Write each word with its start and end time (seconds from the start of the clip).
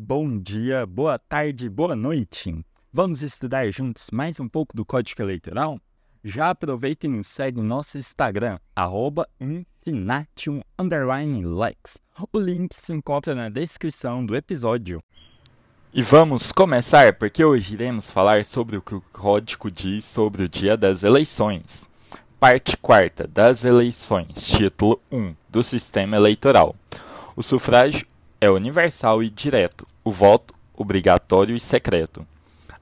Bom 0.00 0.38
dia, 0.38 0.86
boa 0.86 1.18
tarde, 1.18 1.68
boa 1.68 1.96
noite. 1.96 2.54
Vamos 2.92 3.20
estudar 3.20 3.68
juntos 3.72 4.10
mais 4.12 4.38
um 4.38 4.48
pouco 4.48 4.76
do 4.76 4.84
Código 4.84 5.20
Eleitoral? 5.20 5.76
Já 6.22 6.50
aproveita 6.50 7.06
e 7.06 7.08
nos 7.08 7.26
segue 7.26 7.56
no 7.56 7.64
nosso 7.64 7.98
Instagram, 7.98 8.60
arroba. 8.76 9.28
O 12.32 12.38
link 12.38 12.74
se 12.74 12.92
encontra 12.92 13.34
na 13.34 13.48
descrição 13.48 14.24
do 14.24 14.36
episódio. 14.36 15.02
E 15.92 16.00
vamos 16.00 16.52
começar 16.52 17.14
porque 17.14 17.44
hoje 17.44 17.74
iremos 17.74 18.08
falar 18.08 18.44
sobre 18.44 18.76
o 18.76 18.82
que 18.82 18.94
o 18.94 19.00
código 19.12 19.68
diz 19.68 20.04
sobre 20.04 20.44
o 20.44 20.48
dia 20.48 20.76
das 20.76 21.02
eleições. 21.02 21.88
Parte 22.38 22.76
4 22.76 23.26
das 23.26 23.64
eleições, 23.64 24.46
título 24.46 25.00
1 25.10 25.34
do 25.48 25.64
sistema 25.64 26.14
eleitoral. 26.14 26.76
O 27.34 27.42
sufrágio 27.42 28.06
é 28.40 28.50
universal 28.50 29.22
e 29.22 29.30
direto, 29.30 29.86
o 30.04 30.10
voto 30.12 30.54
obrigatório 30.74 31.56
e 31.56 31.60
secreto. 31.60 32.26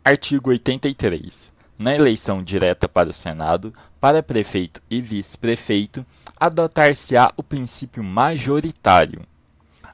Artigo 0.05 0.51
83. 0.51 1.53
Na 1.79 1.95
eleição 1.95 2.43
direta 2.43 2.89
para 2.89 3.11
o 3.11 3.13
Senado, 3.13 3.73
para 4.01 4.23
prefeito 4.23 4.81
e 4.91 5.01
vice-prefeito, 5.01 6.05
adotar-se-á 6.39 7.33
o 7.37 7.43
princípio 7.43 8.03
majoritário. 8.03 9.23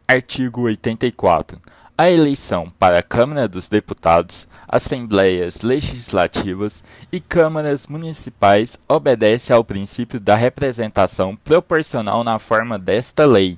Artigo 0.07 0.63
84 0.63 1.61
a 1.97 2.11
eleição 2.11 2.67
para 2.79 2.99
a 2.99 3.03
Câmara 3.03 3.47
dos 3.47 3.69
Deputados, 3.69 4.49
Assembleias 4.67 5.61
Legislativas 5.61 6.83
e 7.13 7.21
Câmaras 7.21 7.87
Municipais 7.87 8.79
obedece 8.89 9.53
ao 9.53 9.63
princípio 9.63 10.19
da 10.19 10.35
representação 10.35 11.37
proporcional 11.37 12.25
na 12.25 12.39
forma 12.39 12.79
desta 12.79 13.25
lei. 13.25 13.57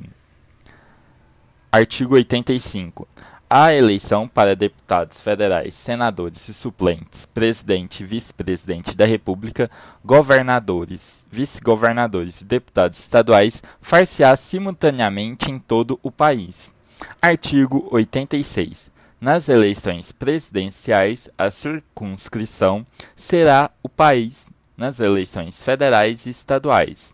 Artigo 1.75 2.15
85. 2.15 3.09
A 3.51 3.75
eleição 3.75 4.29
para 4.29 4.55
deputados 4.55 5.21
federais, 5.21 5.75
senadores 5.75 6.49
e 6.49 6.55
suplentes, 6.55 7.27
presidente 7.27 8.05
e 8.05 8.07
vice-presidente 8.07 8.97
da 8.97 9.05
República, 9.05 9.69
governadores, 10.05 11.27
vice-governadores 11.29 12.43
e 12.43 12.45
deputados 12.45 13.01
estaduais 13.01 13.61
far-se-á 13.81 14.37
simultaneamente 14.37 15.51
em 15.51 15.59
todo 15.59 15.99
o 16.01 16.13
país. 16.13 16.73
Artigo 17.21 17.89
86. 17.91 18.89
Nas 19.21 19.49
eleições 19.49 20.13
presidenciais, 20.13 21.29
a 21.37 21.51
circunscrição 21.51 22.87
será 23.17 23.69
o 23.83 23.89
país, 23.89 24.47
nas 24.77 25.01
eleições 25.01 25.61
federais 25.65 26.25
e 26.25 26.31
estaduais, 26.31 27.13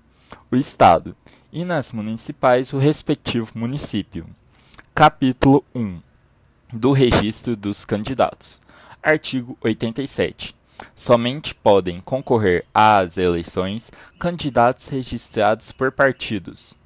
o 0.52 0.56
Estado, 0.56 1.17
e 1.50 1.64
nas 1.64 1.92
municipais, 1.92 2.74
o 2.74 2.78
respectivo 2.78 3.52
município. 3.55 4.27
Capítulo 5.00 5.64
1 5.74 5.98
do 6.74 6.92
Registro 6.92 7.56
dos 7.56 7.86
Candidatos. 7.86 8.60
Artigo 9.02 9.56
87. 9.62 10.54
Somente 10.94 11.54
podem 11.54 12.00
concorrer 12.00 12.66
às 12.74 13.16
eleições 13.16 13.90
candidatos 14.18 14.88
registrados 14.88 15.72
por 15.72 15.90
partidos. 15.90 16.76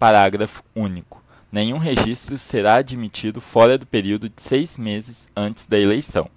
Parágrafo 0.00 0.64
único 0.74 1.22
nenhum 1.52 1.78
registro 1.78 2.36
será 2.38 2.74
admitido 2.74 3.40
fora 3.40 3.78
do 3.78 3.86
período 3.86 4.28
de 4.28 4.42
seis 4.42 4.76
meses 4.76 5.28
antes 5.36 5.64
da 5.64 5.78
eleição. 5.78 6.28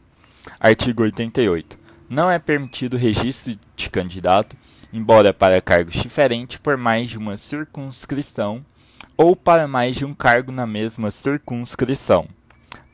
Artigo 0.59 1.01
88. 1.01 1.79
Não 2.07 2.29
é 2.29 2.37
permitido 2.37 2.95
registro 2.95 3.57
de 3.75 3.89
candidato, 3.89 4.55
embora 4.93 5.33
para 5.33 5.59
cargos 5.59 5.95
diferentes 5.95 6.57
por 6.57 6.77
mais 6.77 7.09
de 7.09 7.17
uma 7.17 7.37
circunscrição 7.37 8.63
ou 9.16 9.36
para 9.36 9.67
mais 9.67 9.95
de 9.95 10.06
um 10.06 10.14
cargo 10.14 10.52
na 10.52 10.66
mesma 10.66 11.11
circunscrição. 11.11 12.28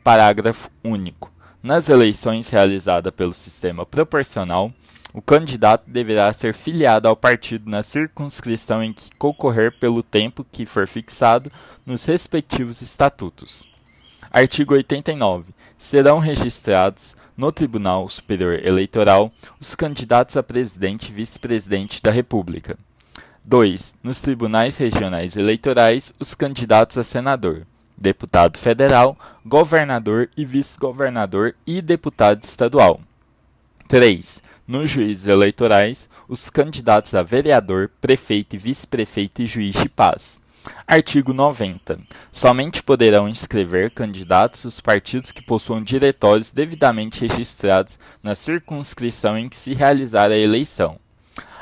Parágrafo 0.04 0.70
único. 0.84 1.32
Nas 1.62 1.90
eleições 1.90 2.50
realizadas 2.50 3.14
pelo 3.14 3.34
sistema 3.34 3.86
proporcional, 3.86 4.72
o 5.14 5.22
candidato 5.22 5.90
deverá 5.90 6.32
ser 6.32 6.54
filiado 6.54 7.08
ao 7.08 7.16
partido 7.16 7.70
na 7.70 7.84
circunscrição 7.84 8.84
em 8.84 8.94
que 8.94 9.10
concorrer 9.18 9.78
pelo 9.80 10.04
tempo 10.04 10.46
que 10.52 10.66
for 10.66 10.88
fixado 10.88 11.52
nos 11.86 12.06
respectivos 12.06 12.82
estatutos. 12.82 13.68
Artigo 14.32 14.76
89. 14.76 15.52
Serão 15.78 16.20
registrados 16.20 17.16
no 17.36 17.52
Tribunal 17.52 18.08
Superior 18.08 18.64
Eleitoral 18.64 19.32
os 19.60 19.74
candidatos 19.76 20.38
a 20.38 20.44
presidente 20.44 21.10
e 21.10 21.14
vice-presidente 21.14 22.02
da 22.04 22.12
República. 22.12 22.78
2. 23.50 23.96
Nos 24.04 24.22
tribunais 24.22 24.78
regionais 24.78 25.36
eleitorais, 25.36 26.14
os 26.20 26.36
candidatos 26.36 27.00
a 27.00 27.04
senador, 27.04 27.66
deputado 27.98 28.60
federal, 28.60 29.18
governador 29.44 30.30
e 30.38 30.46
vice-governador 30.46 31.56
e 31.66 31.82
deputado 31.82 32.44
estadual. 32.44 33.02
3. 33.88 34.40
Nos 34.68 34.92
juízes 34.92 35.26
eleitorais, 35.26 36.08
os 36.28 36.48
candidatos 36.48 37.16
a 37.16 37.24
vereador, 37.24 37.90
prefeito 38.00 38.56
e 38.56 38.60
vice-prefeito 38.60 39.42
e 39.42 39.48
juiz 39.48 39.74
de 39.74 39.90
paz. 39.90 40.40
Artigo 40.86 41.34
90. 41.34 42.00
Somente 42.32 42.84
poderão 42.84 43.28
inscrever 43.28 43.90
candidatos 43.90 44.64
os 44.64 44.80
partidos 44.80 45.32
que 45.32 45.42
possuam 45.42 45.82
diretórios 45.82 46.52
devidamente 46.52 47.22
registrados 47.22 47.98
na 48.22 48.36
circunscrição 48.36 49.36
em 49.36 49.50
que 49.50 49.56
se 49.56 49.74
realizar 49.74 50.30
a 50.30 50.38
eleição. 50.38 51.00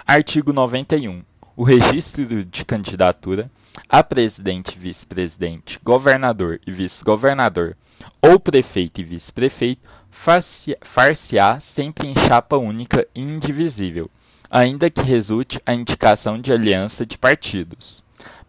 Artigo 0.05 0.51
91. 0.51 1.23
O 1.57 1.63
registro 1.63 2.45
de 2.45 2.63
candidatura 2.63 3.49
a 3.89 4.03
presidente, 4.03 4.77
vice-presidente, 4.77 5.79
governador 5.83 6.61
e 6.67 6.71
vice-governador, 6.71 7.75
ou 8.21 8.39
prefeito 8.39 9.01
e 9.01 9.03
vice-prefeito, 9.03 9.87
far-se-á 10.11 11.59
sempre 11.59 12.09
em 12.09 12.13
chapa 12.15 12.57
única 12.57 13.07
e 13.15 13.23
indivisível, 13.23 14.07
ainda 14.51 14.91
que 14.91 15.01
resulte 15.01 15.59
a 15.65 15.73
indicação 15.73 16.39
de 16.39 16.53
aliança 16.53 17.03
de 17.07 17.17
partidos. 17.17 18.03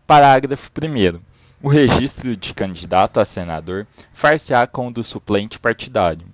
Parágrafo 0.07 0.71
1. 0.71 1.19
O 1.63 1.71
registro 1.71 2.37
de 2.37 2.53
candidato 2.53 3.21
a 3.21 3.25
senador 3.25 3.87
far-se-á 4.13 4.67
com 4.67 4.89
o 4.89 4.93
do 4.93 5.03
suplente 5.03 5.59
partidário. 5.59 6.27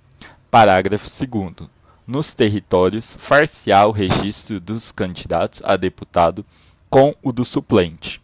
Parágrafo 0.51 1.07
2. 1.07 1.74
Nos 2.06 2.34
territórios, 2.34 3.16
far-se-á 3.19 3.87
o 3.87 3.91
registro 3.91 4.60
dos 4.60 4.92
candidatos 4.92 5.62
a 5.65 5.75
deputado 5.75 6.44
com 6.91 7.15
o 7.22 7.32
do 7.32 7.47
suplente. 7.47 8.20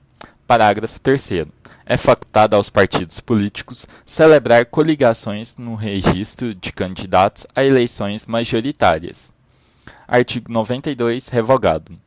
Parágrafo 0.47 1.01
3 1.01 1.47
é 1.87 1.97
facultado 1.97 2.55
aos 2.55 2.69
partidos 2.69 3.21
políticos 3.21 3.87
celebrar 4.05 4.67
coligações 4.67 5.57
no 5.57 5.77
registro 5.77 6.55
de 6.55 6.73
candidatos 6.73 7.47
a 7.57 7.65
eleições 7.65 8.27
majoritárias. 8.27 9.33
Artigo 10.07 10.53
92, 10.53 11.29
revogado. 11.29 11.99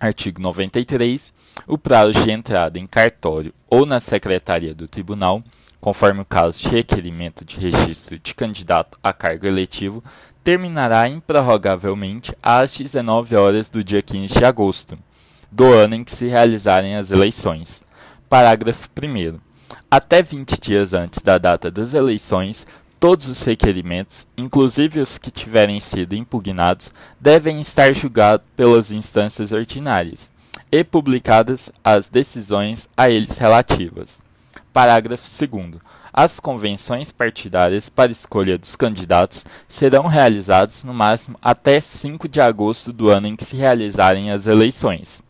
Artigo 0.00 0.40
93. 0.40 1.32
O 1.66 1.76
prazo 1.76 2.14
de 2.24 2.30
entrada 2.30 2.78
em 2.78 2.86
cartório 2.86 3.52
ou 3.68 3.84
na 3.84 4.00
secretaria 4.00 4.74
do 4.74 4.88
tribunal, 4.88 5.42
conforme 5.80 6.22
o 6.22 6.24
caso 6.24 6.62
de 6.62 6.68
requerimento 6.68 7.44
de 7.44 7.58
registro 7.58 8.18
de 8.18 8.34
candidato 8.34 8.98
a 9.02 9.12
cargo 9.12 9.46
eletivo, 9.46 10.02
terminará 10.42 11.08
improrrogavelmente 11.08 12.36
às 12.42 12.76
19 12.76 13.36
horas 13.36 13.70
do 13.70 13.82
dia 13.84 14.02
15 14.02 14.38
de 14.38 14.44
agosto 14.44 14.98
do 15.50 15.66
ano 15.66 15.94
em 15.94 16.04
que 16.04 16.14
se 16.14 16.26
realizarem 16.26 16.96
as 16.96 17.10
eleições 17.10 17.82
Parágrafo 18.32 18.88
1. 18.98 19.38
Até 19.90 20.22
20 20.22 20.58
dias 20.58 20.94
antes 20.94 21.20
da 21.20 21.36
data 21.36 21.70
das 21.70 21.92
eleições, 21.92 22.66
todos 22.98 23.28
os 23.28 23.42
requerimentos, 23.42 24.26
inclusive 24.38 25.00
os 25.00 25.18
que 25.18 25.30
tiverem 25.30 25.78
sido 25.80 26.14
impugnados, 26.14 26.90
devem 27.20 27.60
estar 27.60 27.94
julgados 27.94 28.46
pelas 28.56 28.90
instâncias 28.90 29.52
ordinárias 29.52 30.32
e 30.72 30.82
publicadas 30.82 31.70
as 31.84 32.08
decisões 32.08 32.88
a 32.96 33.10
eles 33.10 33.36
relativas. 33.36 34.22
Parágrafo 34.72 35.28
2. 35.46 35.74
As 36.14 36.38
convenções 36.38 37.10
partidárias 37.10 37.88
para 37.88 38.12
escolha 38.12 38.58
dos 38.58 38.76
candidatos 38.76 39.46
serão 39.66 40.06
realizadas 40.06 40.84
no 40.84 40.92
máximo 40.92 41.38
até 41.40 41.80
5 41.80 42.28
de 42.28 42.38
agosto 42.38 42.92
do 42.92 43.08
ano 43.08 43.28
em 43.28 43.34
que 43.34 43.46
se 43.46 43.56
realizarem 43.56 44.30
as 44.30 44.46
eleições. 44.46 45.22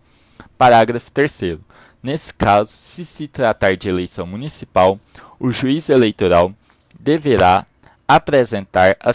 Parágrafo 0.59 1.13
3. 1.13 1.59
Nesse 2.03 2.35
caso, 2.35 2.73
se 2.73 3.05
se 3.05 3.29
tratar 3.29 3.77
de 3.77 3.89
eleição 3.89 4.27
municipal, 4.27 4.99
o 5.39 5.53
juiz 5.53 5.89
eleitoral 5.89 6.53
deverá 6.99 7.65
apresentar 8.09 8.97
a, 8.99 9.13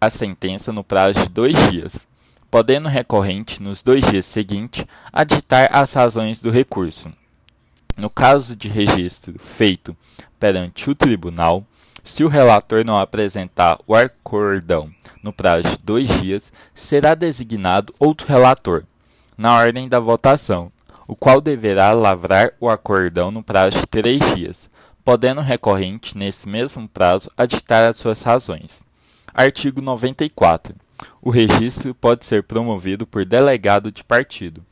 a 0.00 0.10
sentença 0.10 0.72
no 0.72 0.84
prazo 0.84 1.22
de 1.22 1.28
dois 1.28 1.56
dias, 1.68 2.06
podendo 2.48 2.86
o 2.86 2.92
recorrente, 2.92 3.60
nos 3.60 3.82
dois 3.82 4.04
dias 4.08 4.24
seguintes, 4.24 4.84
aditar 5.12 5.68
as 5.72 5.92
razões 5.92 6.40
do 6.40 6.50
recurso. 6.50 7.12
No 7.96 8.08
caso 8.08 8.54
de 8.54 8.68
registro 8.68 9.36
feito 9.40 9.96
perante 10.38 10.88
o 10.88 10.94
tribunal, 10.94 11.64
se 12.04 12.24
o 12.24 12.28
relator 12.28 12.84
não 12.84 12.96
apresentar 12.96 13.78
o 13.86 13.94
acordão 13.94 14.90
no 15.22 15.32
prazo 15.32 15.68
de 15.68 15.78
dois 15.78 16.08
dias, 16.20 16.52
será 16.74 17.14
designado 17.14 17.92
outro 17.98 18.26
relator, 18.26 18.84
na 19.36 19.54
ordem 19.56 19.88
da 19.88 20.00
votação, 20.00 20.72
o 21.06 21.14
qual 21.14 21.40
deverá 21.40 21.92
lavrar 21.92 22.52
o 22.60 22.68
acordão 22.68 23.30
no 23.30 23.42
prazo 23.42 23.80
de 23.80 23.86
três 23.86 24.20
dias, 24.34 24.70
podendo 25.04 25.40
o 25.40 25.44
recorrente, 25.44 26.16
nesse 26.16 26.48
mesmo 26.48 26.88
prazo, 26.88 27.30
aditar 27.36 27.84
as 27.84 27.96
suas 27.96 28.22
razões. 28.22 28.82
Artigo 29.32 29.80
94. 29.80 30.74
O 31.22 31.30
registro 31.30 31.94
pode 31.94 32.24
ser 32.24 32.42
promovido 32.42 33.06
por 33.06 33.24
delegado 33.24 33.92
de 33.92 34.02
partido, 34.02 34.64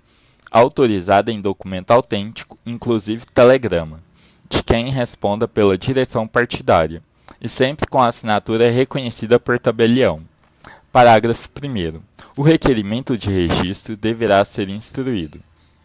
autorizado 0.51 1.31
em 1.31 1.41
documento 1.41 1.91
autêntico, 1.91 2.59
inclusive 2.67 3.25
telegrama, 3.27 4.01
de 4.49 4.63
quem 4.63 4.91
responda 4.91 5.47
pela 5.47 5.77
direção 5.79 6.27
partidária, 6.27 7.03
e 7.41 7.49
sempre 7.49 7.87
com 7.87 8.01
a 8.01 8.09
assinatura 8.09 8.71
reconhecida 8.71 9.39
por 9.39 9.59
tabelião. 9.59 10.23
Parágrafo 10.93 11.49
1. 11.63 12.01
O 12.37 12.43
requerimento 12.43 13.19
de 13.19 13.29
registro 13.29 13.97
deverá 13.97 14.45
ser 14.45 14.69
instruído. 14.69 15.41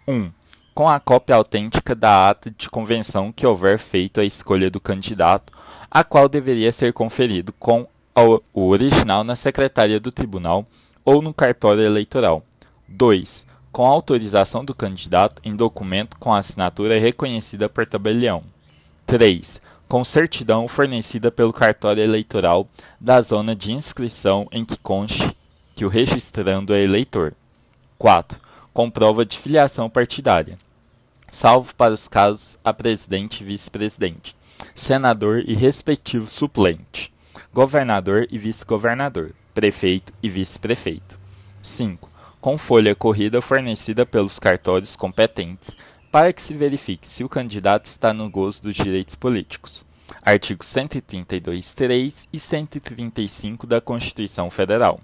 1. 0.07 0.31
Com 0.73 0.87
a 0.87 0.99
cópia 0.99 1.35
autêntica 1.35 1.93
da 1.93 2.29
ata 2.29 2.49
de 2.49 2.69
convenção 2.69 3.31
que 3.31 3.45
houver 3.45 3.77
feito 3.77 4.21
a 4.21 4.23
escolha 4.23 4.69
do 4.69 4.79
candidato, 4.79 5.51
a 5.89 6.03
qual 6.03 6.29
deveria 6.29 6.71
ser 6.71 6.93
conferido 6.93 7.51
com 7.53 7.85
o 8.53 8.67
original 8.67 9.23
na 9.23 9.35
secretaria 9.35 9.99
do 9.99 10.11
tribunal 10.11 10.65
ou 11.03 11.21
no 11.21 11.33
cartório 11.33 11.83
eleitoral. 11.83 12.43
2. 12.87 13.45
Com 13.71 13.85
autorização 13.85 14.63
do 14.63 14.75
candidato 14.75 15.41
em 15.43 15.55
documento 15.55 16.17
com 16.17 16.33
assinatura 16.33 16.99
reconhecida 16.99 17.67
por 17.67 17.85
tabelião. 17.85 18.43
3. 19.11 19.59
Com 19.89 20.05
certidão 20.05 20.69
fornecida 20.69 21.29
pelo 21.29 21.51
cartório 21.51 22.01
eleitoral 22.01 22.65
da 22.97 23.21
zona 23.21 23.53
de 23.53 23.73
inscrição 23.73 24.47
em 24.53 24.63
que 24.63 24.77
conste 24.77 25.35
que 25.75 25.83
o 25.83 25.89
registrando 25.89 26.73
é 26.73 26.81
eleitor. 26.81 27.33
4. 27.97 28.39
Com 28.73 28.89
prova 28.89 29.25
de 29.25 29.37
filiação 29.37 29.89
partidária, 29.89 30.57
salvo 31.29 31.75
para 31.75 31.93
os 31.93 32.07
casos 32.07 32.57
a 32.63 32.71
presidente 32.71 33.41
e 33.41 33.43
vice-presidente, 33.43 34.33
senador 34.73 35.43
e 35.45 35.55
respectivo 35.55 36.29
suplente 36.29 37.11
governador 37.53 38.29
e 38.31 38.37
vice-governador, 38.37 39.33
prefeito 39.53 40.13
e 40.23 40.29
vice-prefeito. 40.29 41.19
5. 41.61 42.09
Com 42.39 42.57
folha 42.57 42.95
corrida 42.95 43.41
fornecida 43.41 44.05
pelos 44.05 44.39
cartórios 44.39 44.95
competentes 44.95 45.75
para 46.11 46.33
que 46.33 46.41
se 46.41 46.53
verifique 46.53 47.07
se 47.07 47.23
o 47.23 47.29
candidato 47.29 47.85
está 47.85 48.13
no 48.13 48.29
gozo 48.29 48.63
dos 48.63 48.75
direitos 48.75 49.15
políticos. 49.15 49.85
Artigos 50.21 50.67
132.3 50.67 52.27
e 52.33 52.39
135 52.39 53.65
da 53.65 53.79
Constituição 53.79 54.49
Federal. 54.49 54.99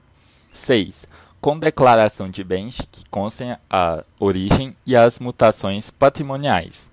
6. 0.54 1.08
Com 1.40 1.58
declaração 1.58 2.30
de 2.30 2.44
bens 2.44 2.86
que 2.92 3.06
constem 3.10 3.56
a 3.70 4.04
origem 4.20 4.76
e 4.86 4.96
as 4.96 5.18
mutações 5.18 5.90
patrimoniais. 5.90 6.92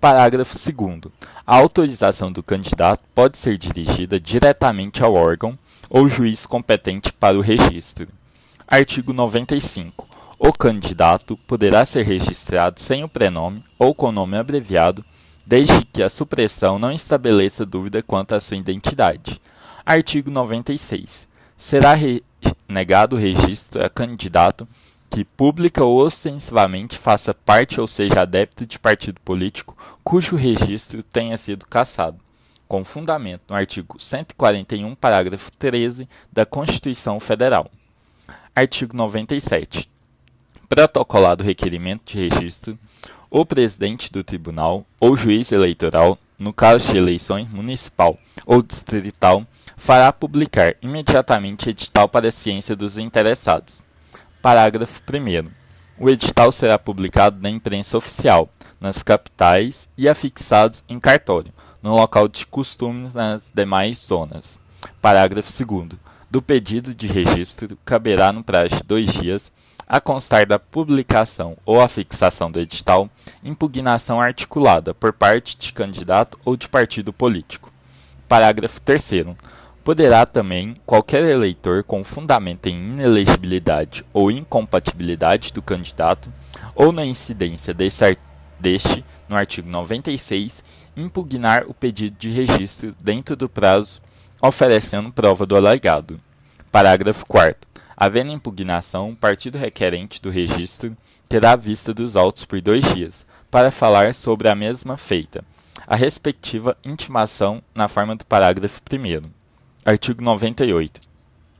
Parágrafo 0.00 0.54
2. 0.54 1.12
A 1.44 1.56
autorização 1.56 2.30
do 2.30 2.42
candidato 2.42 3.02
pode 3.14 3.36
ser 3.36 3.58
dirigida 3.58 4.20
diretamente 4.20 5.02
ao 5.02 5.14
órgão 5.14 5.58
ou 5.90 6.08
juiz 6.08 6.46
competente 6.46 7.12
para 7.12 7.36
o 7.36 7.40
registro. 7.40 8.06
Artigo 8.68 9.12
95. 9.12 10.15
O 10.38 10.52
candidato 10.52 11.36
poderá 11.46 11.86
ser 11.86 12.04
registrado 12.04 12.78
sem 12.78 13.02
o 13.02 13.08
prenome 13.08 13.64
ou 13.78 13.94
com 13.94 14.12
nome 14.12 14.36
abreviado, 14.36 15.02
desde 15.46 15.82
que 15.86 16.02
a 16.02 16.10
supressão 16.10 16.78
não 16.78 16.92
estabeleça 16.92 17.64
dúvida 17.64 18.02
quanto 18.02 18.34
à 18.34 18.40
sua 18.40 18.58
identidade. 18.58 19.40
Artigo 19.84 20.30
96. 20.30 21.26
Será 21.56 21.94
negado 22.68 23.16
o 23.16 23.18
registro 23.18 23.82
a 23.82 23.88
candidato 23.88 24.68
que 25.08 25.24
pública 25.24 25.82
ou 25.82 25.98
ostensivamente 25.98 26.98
faça 26.98 27.32
parte 27.32 27.80
ou 27.80 27.86
seja 27.86 28.20
adepto 28.20 28.66
de 28.66 28.78
partido 28.78 29.18
político 29.22 29.74
cujo 30.04 30.36
registro 30.36 31.02
tenha 31.02 31.38
sido 31.38 31.66
cassado, 31.66 32.18
com 32.68 32.84
fundamento 32.84 33.44
no 33.48 33.56
artigo 33.56 33.98
141, 33.98 34.94
parágrafo 34.96 35.50
13 35.52 36.06
da 36.30 36.44
Constituição 36.44 37.18
Federal. 37.18 37.70
Artigo 38.54 38.94
97. 38.94 39.95
Protocolado 40.68 41.44
requerimento 41.44 42.12
de 42.12 42.28
registro, 42.28 42.78
o 43.30 43.46
presidente 43.46 44.10
do 44.12 44.24
tribunal 44.24 44.84
ou 45.00 45.16
juiz 45.16 45.52
eleitoral, 45.52 46.18
no 46.38 46.52
caso 46.52 46.92
de 46.92 46.98
eleições 46.98 47.48
municipal 47.50 48.18
ou 48.44 48.62
distrital, 48.62 49.46
fará 49.76 50.12
publicar 50.12 50.74
imediatamente 50.82 51.70
edital 51.70 52.08
para 52.08 52.28
a 52.28 52.32
ciência 52.32 52.74
dos 52.74 52.98
interessados 52.98 53.84
Parágrafo 54.46 55.02
1. 55.12 55.50
O 55.98 56.08
edital 56.08 56.52
será 56.52 56.78
publicado 56.78 57.42
na 57.42 57.50
imprensa 57.50 57.98
oficial, 57.98 58.48
nas 58.80 59.02
capitais 59.02 59.88
e 59.98 60.08
afixados 60.08 60.84
em 60.88 61.00
cartório, 61.00 61.52
no 61.82 61.96
local 61.96 62.28
de 62.28 62.46
costumes 62.46 63.12
nas 63.12 63.50
demais 63.52 63.98
zonas. 63.98 64.60
Parágrafo 65.02 65.50
2. 65.64 65.98
Do 66.30 66.40
pedido 66.40 66.94
de 66.94 67.08
registro 67.08 67.76
caberá 67.84 68.30
no 68.30 68.44
prazo 68.44 68.76
de 68.76 68.82
dois 68.84 69.10
dias, 69.14 69.50
a 69.88 70.00
constar 70.00 70.46
da 70.46 70.58
publicação 70.58 71.56
ou 71.64 71.80
afixação 71.80 72.50
do 72.50 72.58
edital, 72.58 73.08
impugnação 73.44 74.20
articulada 74.20 74.92
por 74.92 75.12
parte 75.12 75.56
de 75.56 75.72
candidato 75.72 76.38
ou 76.44 76.56
de 76.56 76.68
partido 76.68 77.12
político. 77.12 77.72
Parágrafo 78.28 78.80
3 78.80 79.26
Poderá 79.84 80.26
também 80.26 80.74
qualquer 80.84 81.22
eleitor 81.22 81.84
com 81.84 82.02
fundamento 82.02 82.66
em 82.66 82.74
inelegibilidade 82.74 84.04
ou 84.12 84.32
incompatibilidade 84.32 85.52
do 85.52 85.62
candidato 85.62 86.28
ou 86.74 86.90
na 86.90 87.06
incidência 87.06 87.72
deste 87.72 89.04
no 89.28 89.36
artigo 89.36 89.68
96 89.68 90.62
impugnar 90.96 91.64
o 91.68 91.74
pedido 91.74 92.16
de 92.18 92.30
registro 92.30 92.94
dentro 93.00 93.36
do 93.36 93.48
prazo 93.48 94.00
oferecendo 94.42 95.12
prova 95.12 95.46
do 95.46 95.56
alegado. 95.56 96.20
Parágrafo 96.72 97.24
4 97.26 97.75
Havendo 97.96 98.30
impugnação, 98.30 99.10
o 99.10 99.16
partido 99.16 99.56
requerente 99.56 100.20
do 100.20 100.28
registro 100.28 100.94
terá 101.28 101.56
vista 101.56 101.94
dos 101.94 102.14
autos 102.14 102.44
por 102.44 102.60
dois 102.60 102.84
dias, 102.92 103.24
para 103.50 103.70
falar 103.70 104.14
sobre 104.14 104.48
a 104.48 104.54
mesma 104.54 104.98
feita, 104.98 105.42
a 105.86 105.96
respectiva 105.96 106.76
intimação 106.84 107.62
na 107.74 107.88
forma 107.88 108.14
do 108.14 108.26
parágrafo 108.26 108.82
1 108.92 109.30
Artigo 109.82 110.22
98. 110.22 111.00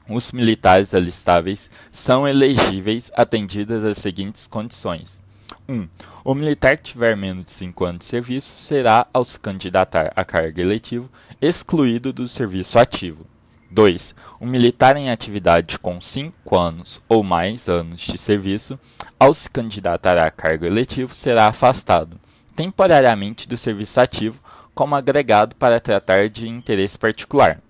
Os 0.09 0.31
militares 0.31 0.93
alistáveis 0.93 1.71
são 1.91 2.29
elegíveis 2.29 3.11
atendidas 3.17 3.83
as 3.83 3.97
seguintes 3.97 4.47
condições. 4.47 5.23
1. 5.67 5.75
Um, 5.75 5.89
o 6.23 6.35
militar 6.35 6.77
que 6.77 6.93
tiver 6.93 7.17
menos 7.17 7.47
de 7.47 7.51
5 7.53 7.85
anos 7.85 8.01
de 8.01 8.05
serviço 8.05 8.51
será, 8.51 9.07
ao 9.13 9.25
se 9.25 9.41
candidatar 9.41 10.13
a 10.15 10.25
cargo 10.25 10.61
eletivo, 10.61 11.11
excluído 11.41 12.13
do 12.13 12.29
serviço 12.29 12.79
ativo. 12.79 13.27
2. 13.77 14.15
O 14.41 14.47
militar 14.47 14.97
em 14.97 15.11
atividade 15.11 15.79
com 15.79 16.01
5 16.01 16.57
anos 16.57 16.99
ou 17.07 17.23
mais 17.23 17.69
anos 17.69 18.01
de 18.01 18.17
serviço, 18.17 18.81
ao 19.21 19.35
se 19.35 19.51
candidatar 19.51 20.17
a 20.17 20.31
cargo 20.31 20.65
eletivo, 20.65 21.15
será 21.15 21.47
afastado, 21.47 22.19
temporariamente 22.57 23.47
do 23.47 23.59
serviço 23.59 24.01
ativo, 24.01 24.41
como 24.75 24.95
agregado 24.95 25.55
para 25.57 25.79
tratar 25.79 26.31
de 26.31 26.49
interesse 26.49 26.97
particular. 26.97 27.61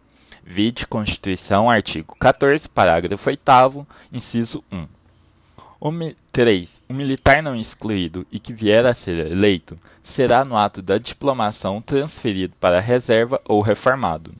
Vide 0.44 0.86
Constituição, 0.86 1.68
artigo 1.68 2.14
14, 2.20 2.68
parágrafo 2.68 3.28
8 3.28 3.84
inciso 4.12 4.62
1. 4.70 4.86
O 5.80 5.90
3. 6.30 6.82
O 6.88 6.94
militar 6.94 7.42
não 7.42 7.56
excluído 7.56 8.24
e 8.30 8.38
que 8.38 8.52
vier 8.52 8.86
a 8.86 8.94
ser 8.94 9.32
eleito 9.32 9.76
será, 10.04 10.44
no 10.44 10.56
ato 10.56 10.80
da 10.80 10.98
diplomação, 10.98 11.82
transferido 11.82 12.54
para 12.60 12.78
a 12.78 12.80
reserva 12.80 13.40
ou 13.44 13.60
reformado. 13.60 14.32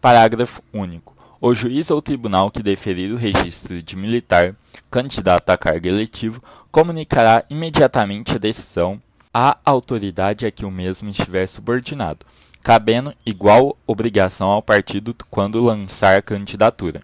Parágrafo 0.00 0.62
único. 0.72 1.16
O 1.40 1.54
juiz 1.54 1.90
ou 1.90 2.00
tribunal 2.00 2.50
que 2.50 2.62
deferir 2.62 3.12
o 3.12 3.16
registro 3.16 3.82
de 3.82 3.96
militar 3.96 4.54
candidato 4.90 5.50
a 5.50 5.56
cargo 5.56 5.88
eletivo 5.88 6.42
comunicará 6.70 7.44
imediatamente 7.50 8.34
a 8.34 8.38
decisão 8.38 9.00
à 9.32 9.58
autoridade 9.64 10.46
a 10.46 10.50
que 10.50 10.64
o 10.64 10.70
mesmo 10.70 11.10
estiver 11.10 11.46
subordinado, 11.48 12.24
cabendo 12.62 13.12
igual 13.26 13.76
obrigação 13.86 14.48
ao 14.48 14.62
partido 14.62 15.14
quando 15.30 15.62
lançar 15.62 16.22
candidatura. 16.22 17.02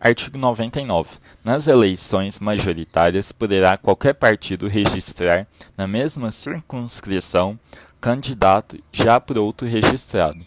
Artigo 0.00 0.38
99. 0.38 1.18
Nas 1.44 1.66
eleições 1.66 2.38
majoritárias, 2.38 3.32
poderá 3.32 3.76
qualquer 3.76 4.14
partido 4.14 4.66
registrar, 4.66 5.46
na 5.76 5.86
mesma 5.86 6.32
circunscrição, 6.32 7.58
candidato 8.00 8.78
já 8.92 9.20
por 9.20 9.36
outro 9.36 9.66
registrado, 9.66 10.40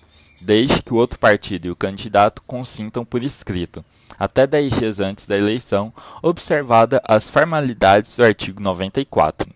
desde 0.44 0.84
que 0.84 0.94
o 0.94 0.98
outro 0.98 1.18
partido 1.18 1.66
e 1.66 1.72
o 1.72 1.76
candidato 1.76 2.42
consintam 2.46 3.06
por 3.06 3.24
escrito, 3.24 3.84
até 4.20 4.46
dez 4.46 4.74
dias 4.74 5.00
antes 5.00 5.26
da 5.26 5.38
eleição, 5.38 5.94
observada 6.22 7.02
as 7.08 7.30
formalidades 7.30 8.16
do 8.18 8.24
artigo 8.24 8.62
94. 8.62 9.50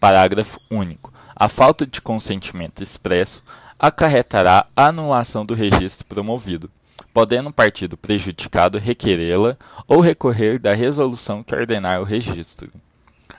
Parágrafo 0.00 0.58
único. 0.70 1.12
A 1.36 1.48
falta 1.48 1.86
de 1.86 2.00
consentimento 2.00 2.82
expresso 2.82 3.42
acarretará 3.78 4.66
a 4.74 4.86
anulação 4.86 5.44
do 5.44 5.54
registro 5.54 6.06
promovido, 6.06 6.70
podendo 7.12 7.50
o 7.50 7.52
partido 7.52 7.96
prejudicado 7.96 8.78
requerê-la 8.78 9.56
ou 9.86 10.00
recorrer 10.00 10.58
da 10.58 10.74
resolução 10.74 11.42
que 11.42 11.54
ordenar 11.54 12.00
o 12.00 12.04
registro. 12.04 12.70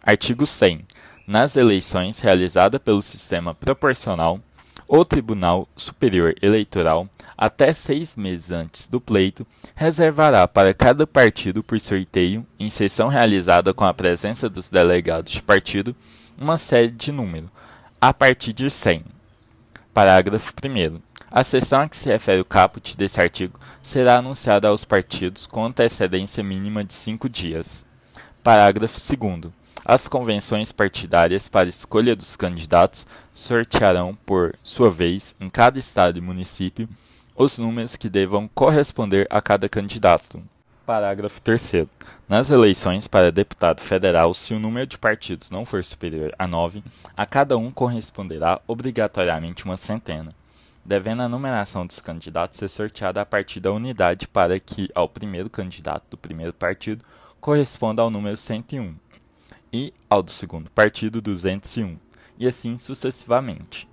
Artigo 0.02 0.46
100. 0.46 0.86
Nas 1.26 1.56
eleições 1.56 2.20
realizadas 2.20 2.82
pelo 2.82 3.02
sistema 3.02 3.56
proporcional, 3.56 4.40
o 4.96 5.04
Tribunal 5.04 5.68
Superior 5.76 6.36
Eleitoral, 6.40 7.10
até 7.36 7.74
seis 7.74 8.16
meses 8.16 8.52
antes 8.52 8.88
do 8.88 9.02
pleito, 9.02 9.44
reservará 9.74 10.48
para 10.48 10.72
cada 10.72 11.08
partido 11.08 11.64
por 11.64 11.82
sorteio, 11.82 12.46
em 12.60 12.70
sessão 12.70 13.08
realizada 13.08 13.74
com 13.74 13.84
a 13.84 13.92
presença 13.92 14.48
dos 14.48 14.70
delegados 14.70 15.34
de 15.34 15.42
partido, 15.42 15.96
uma 16.38 16.60
série 16.60 16.92
de 16.92 17.12
número, 17.12 17.50
a 18.00 18.14
partir 18.14 18.54
de 18.54 18.70
100. 18.70 19.04
Parágrafo 19.92 20.54
1. 20.64 21.02
A 21.32 21.44
sessão 21.44 21.82
a 21.82 21.90
que 21.90 21.98
se 21.98 22.10
refere 22.10 22.42
o 22.42 22.46
caput 22.46 22.96
desse 22.96 23.20
artigo 23.20 23.60
será 23.82 24.18
anunciada 24.18 24.68
aos 24.68 24.86
partidos 24.86 25.48
com 25.48 25.66
antecedência 25.66 26.44
mínima 26.44 26.84
de 26.84 26.94
cinco 26.94 27.28
dias. 27.28 27.84
Parágrafo 28.44 29.00
2. 29.00 29.52
As 29.86 30.08
convenções 30.08 30.72
partidárias 30.72 31.50
para 31.50 31.68
escolha 31.68 32.16
dos 32.16 32.38
candidatos 32.38 33.06
sortearão, 33.34 34.18
por 34.26 34.56
sua 34.64 34.90
vez, 34.90 35.36
em 35.42 35.50
cada 35.50 35.78
estado 35.78 36.18
e 36.18 36.22
município, 36.22 36.88
os 37.36 37.58
números 37.58 37.98
que 37.98 38.08
devam 38.08 38.48
corresponder 38.48 39.28
a 39.30 39.42
cada 39.42 39.68
candidato. 39.68 40.42
Parágrafo 40.86 41.42
3. 41.42 41.86
Nas 42.30 42.50
eleições 42.50 43.10
para 43.10 43.30
deputado 43.30 43.82
federal, 43.82 44.34
se 44.34 44.54
o 44.54 44.60
número 44.60 44.88
de 44.88 44.98
partidos 44.98 45.52
não 45.52 45.66
for 45.66 45.84
superior 45.84 46.34
a 46.40 46.48
9, 46.48 46.82
a 47.18 47.26
cada 47.26 47.58
um 47.58 47.70
corresponderá 47.70 48.62
obrigatoriamente 48.66 49.66
uma 49.66 49.76
centena, 49.76 50.32
devendo 50.86 51.24
a 51.24 51.30
numeração 51.30 51.86
dos 51.86 52.00
candidatos 52.00 52.58
ser 52.58 52.70
sorteada 52.70 53.22
a 53.22 53.26
partir 53.26 53.60
da 53.60 53.74
unidade 53.74 54.30
para 54.30 54.58
que 54.62 54.90
ao 54.96 55.10
primeiro 55.10 55.50
candidato 55.50 56.06
do 56.12 56.18
primeiro 56.18 56.54
partido 56.54 57.04
corresponda 57.42 58.02
ao 58.02 58.10
número 58.10 58.38
101 58.38 58.96
e 59.74 59.92
ao 60.08 60.22
do 60.22 60.30
segundo 60.30 60.70
partido 60.70 61.20
201, 61.20 61.98
e 62.38 62.48
assim 62.48 62.78
sucessivamente. 62.78 63.90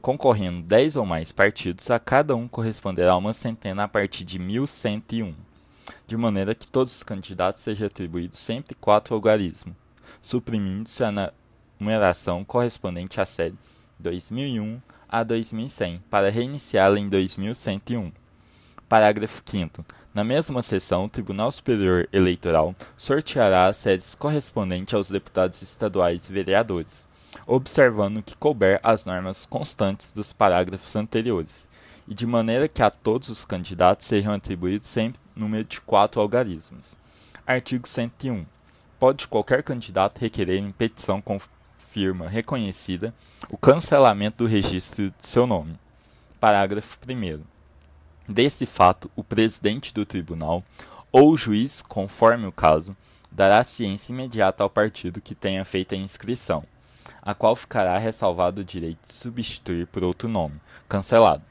Concorrendo 0.00 0.62
10 0.62 0.94
ou 0.94 1.04
mais 1.04 1.32
partidos, 1.32 1.90
a 1.90 1.98
cada 1.98 2.36
um 2.36 2.46
corresponderá 2.46 3.16
uma 3.16 3.34
centena 3.34 3.82
a 3.82 3.88
partir 3.88 4.22
de 4.22 4.38
1101, 4.38 5.34
de 6.06 6.16
maneira 6.16 6.54
que 6.54 6.68
todos 6.68 6.94
os 6.94 7.02
candidatos 7.02 7.64
sejam 7.64 7.88
atribuídos 7.88 8.38
sempre 8.38 8.76
quatro 8.76 9.12
algarismos, 9.12 9.74
suprimindo-se 10.22 11.02
a 11.02 11.32
numeração 11.80 12.44
correspondente 12.44 13.20
à 13.20 13.26
série 13.26 13.56
2001 13.98 14.80
a 15.08 15.24
2100, 15.24 16.00
para 16.08 16.30
reiniciá-la 16.30 17.00
em 17.00 17.08
2101. 17.08 18.12
Parágrafo 18.88 19.42
5 19.44 19.84
na 20.14 20.22
mesma 20.22 20.62
sessão, 20.62 21.06
o 21.06 21.08
Tribunal 21.08 21.50
Superior 21.50 22.08
Eleitoral 22.12 22.74
sorteará 22.96 23.66
as 23.66 23.78
sedes 23.78 24.14
correspondentes 24.14 24.94
aos 24.94 25.10
deputados 25.10 25.60
estaduais 25.60 26.28
e 26.28 26.32
vereadores, 26.32 27.08
observando 27.46 28.22
que 28.22 28.36
couber 28.36 28.78
as 28.80 29.04
normas 29.04 29.44
constantes 29.44 30.12
dos 30.12 30.32
parágrafos 30.32 30.94
anteriores, 30.94 31.68
e 32.06 32.14
de 32.14 32.26
maneira 32.26 32.68
que 32.68 32.82
a 32.82 32.90
todos 32.90 33.28
os 33.28 33.44
candidatos 33.44 34.06
sejam 34.06 34.32
atribuídos 34.32 34.88
sempre 34.88 35.20
número 35.34 35.64
de 35.64 35.80
quatro 35.80 36.20
algarismos. 36.20 36.96
Artigo 37.44 37.88
101. 37.88 38.46
Pode 39.00 39.26
qualquer 39.26 39.64
candidato 39.64 40.20
requerer 40.20 40.58
em 40.58 40.70
petição 40.70 41.20
com 41.20 41.40
firma 41.76 42.28
reconhecida 42.28 43.12
o 43.50 43.58
cancelamento 43.58 44.44
do 44.44 44.46
registro 44.46 45.10
de 45.10 45.26
seu 45.26 45.46
nome. 45.46 45.76
Parágrafo 46.38 46.98
1 47.08 47.53
Desse 48.28 48.64
fato, 48.64 49.10
o 49.14 49.22
presidente 49.22 49.92
do 49.92 50.06
tribunal, 50.06 50.64
ou 51.12 51.32
o 51.32 51.36
juiz, 51.36 51.82
conforme 51.82 52.46
o 52.46 52.52
caso, 52.52 52.96
dará 53.30 53.62
ciência 53.62 54.12
imediata 54.12 54.62
ao 54.62 54.70
partido 54.70 55.20
que 55.20 55.34
tenha 55.34 55.62
feito 55.64 55.94
a 55.94 55.98
inscrição, 55.98 56.64
a 57.20 57.34
qual 57.34 57.54
ficará 57.54 57.98
ressalvado 57.98 58.62
o 58.62 58.64
direito 58.64 59.06
de 59.06 59.12
substituir 59.12 59.86
por 59.88 60.02
outro 60.02 60.26
nome, 60.26 60.58
cancelado, 60.88 61.42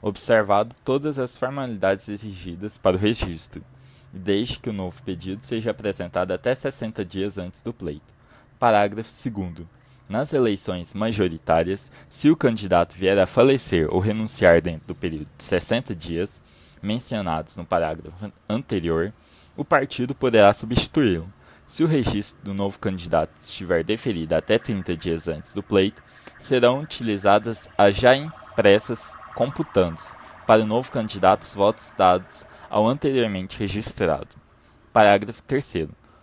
observado 0.00 0.74
todas 0.84 1.18
as 1.18 1.36
formalidades 1.36 2.08
exigidas 2.08 2.78
para 2.78 2.96
o 2.96 3.00
registro, 3.00 3.64
desde 4.12 4.60
que 4.60 4.70
o 4.70 4.72
novo 4.72 5.02
pedido 5.02 5.44
seja 5.44 5.72
apresentado 5.72 6.30
até 6.30 6.54
60 6.54 7.04
dias 7.04 7.38
antes 7.38 7.60
do 7.60 7.72
pleito. 7.72 8.14
Parágrafo 8.56 9.10
2 9.10 9.66
nas 10.10 10.32
eleições 10.32 10.92
majoritárias, 10.92 11.90
se 12.10 12.28
o 12.28 12.36
candidato 12.36 12.96
vier 12.96 13.16
a 13.16 13.28
falecer 13.28 13.86
ou 13.94 14.00
renunciar 14.00 14.60
dentro 14.60 14.88
do 14.88 14.94
período 14.94 15.28
de 15.38 15.44
60 15.44 15.94
dias, 15.94 16.42
mencionados 16.82 17.56
no 17.56 17.64
parágrafo 17.64 18.32
anterior, 18.48 19.12
o 19.56 19.64
partido 19.64 20.12
poderá 20.12 20.52
substituí-lo. 20.52 21.32
Se 21.64 21.84
o 21.84 21.86
registro 21.86 22.42
do 22.42 22.52
novo 22.52 22.76
candidato 22.80 23.30
estiver 23.40 23.84
deferido 23.84 24.34
até 24.34 24.58
30 24.58 24.96
dias 24.96 25.28
antes 25.28 25.54
do 25.54 25.62
pleito, 25.62 26.02
serão 26.40 26.80
utilizadas 26.80 27.68
as 27.78 27.94
já 27.94 28.16
impressas 28.16 29.14
computantes 29.36 30.12
para 30.44 30.62
o 30.62 30.66
novo 30.66 30.90
candidato 30.90 31.42
os 31.42 31.54
votos 31.54 31.94
dados 31.96 32.44
ao 32.68 32.88
anteriormente 32.88 33.56
registrado. 33.56 34.28
Parágrafo 34.92 35.40
3 35.44 35.64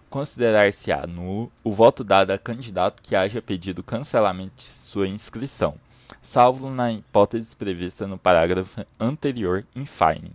considerar-se-á 0.10 1.06
nulo 1.06 1.52
o 1.64 1.72
voto 1.72 2.04
dado 2.04 2.32
a 2.32 2.38
candidato 2.38 3.02
que 3.02 3.16
haja 3.16 3.42
pedido 3.42 3.84
cancelamento 3.84 4.56
de 4.58 4.64
sua 4.64 5.08
inscrição, 5.08 5.76
salvo 6.22 6.70
na 6.70 6.92
hipótese 6.92 7.56
prevista 7.56 8.08
no 8.08 8.18
parágrafo 8.18 8.86
anterior 9.00 9.66
in 9.76 9.86
fine. 9.86 10.32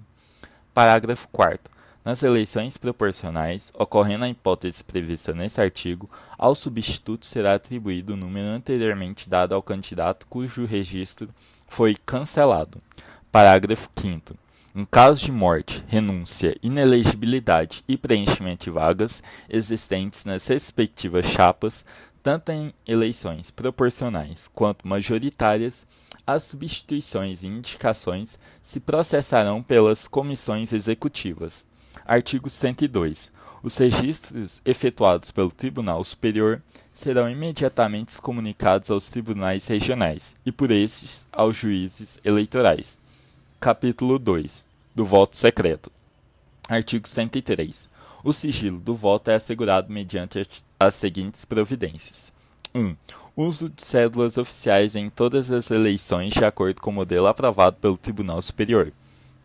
Parágrafo 0.74 1.28
4 1.28 1.72
nas 2.04 2.22
eleições 2.22 2.76
proporcionais, 2.76 3.72
ocorrendo 3.74 4.24
a 4.24 4.28
hipótese 4.28 4.82
prevista 4.82 5.32
nesse 5.32 5.60
artigo, 5.60 6.10
ao 6.36 6.54
substituto 6.54 7.24
será 7.26 7.54
atribuído 7.54 8.14
o 8.14 8.16
número 8.16 8.48
anteriormente 8.48 9.28
dado 9.28 9.54
ao 9.54 9.62
candidato 9.62 10.26
cujo 10.26 10.64
registro 10.64 11.28
foi 11.68 11.94
cancelado. 12.04 12.82
Parágrafo 13.30 13.88
5 13.96 14.34
em 14.74 14.86
caso 14.86 15.26
de 15.26 15.30
morte, 15.30 15.84
renúncia, 15.86 16.56
inelegibilidade 16.62 17.84
e 17.86 17.96
preenchimento 17.96 18.64
de 18.64 18.70
vagas 18.70 19.22
existentes 19.48 20.24
nas 20.24 20.46
respectivas 20.46 21.26
chapas, 21.26 21.84
tanto 22.22 22.50
em 22.52 22.72
eleições 22.86 23.50
proporcionais 23.50 24.48
quanto 24.54 24.88
majoritárias, 24.88 25.86
as 26.26 26.44
substituições 26.44 27.42
e 27.42 27.48
indicações 27.48 28.38
se 28.62 28.80
processarão 28.80 29.62
pelas 29.62 30.08
comissões 30.08 30.72
executivas. 30.72 31.66
Artigo 32.06 32.48
102. 32.48 33.30
Os 33.62 33.76
registros 33.76 34.62
efetuados 34.64 35.30
pelo 35.30 35.50
Tribunal 35.50 36.02
Superior 36.02 36.62
serão 36.94 37.28
imediatamente 37.28 38.16
comunicados 38.20 38.90
aos 38.90 39.08
tribunais 39.08 39.66
regionais 39.66 40.34
e, 40.46 40.50
por 40.50 40.70
estes, 40.70 41.28
aos 41.30 41.58
juízes 41.58 42.18
eleitorais. 42.24 43.01
Capítulo 43.62 44.18
2 44.18 44.66
do 44.92 45.04
voto 45.04 45.36
secreto. 45.36 45.88
Artigo 46.68 47.06
103. 47.06 47.88
O 48.24 48.32
sigilo 48.32 48.80
do 48.80 48.92
voto 48.96 49.30
é 49.30 49.36
assegurado 49.36 49.88
mediante 49.88 50.44
as 50.80 50.96
seguintes 50.96 51.44
providências: 51.44 52.32
1. 52.74 52.96
Uso 53.36 53.68
de 53.68 53.80
cédulas 53.80 54.36
oficiais 54.36 54.96
em 54.96 55.08
todas 55.08 55.48
as 55.52 55.70
eleições 55.70 56.32
de 56.32 56.44
acordo 56.44 56.80
com 56.80 56.90
o 56.90 56.92
modelo 56.92 57.28
aprovado 57.28 57.76
pelo 57.76 57.96
Tribunal 57.96 58.42
Superior. 58.42 58.92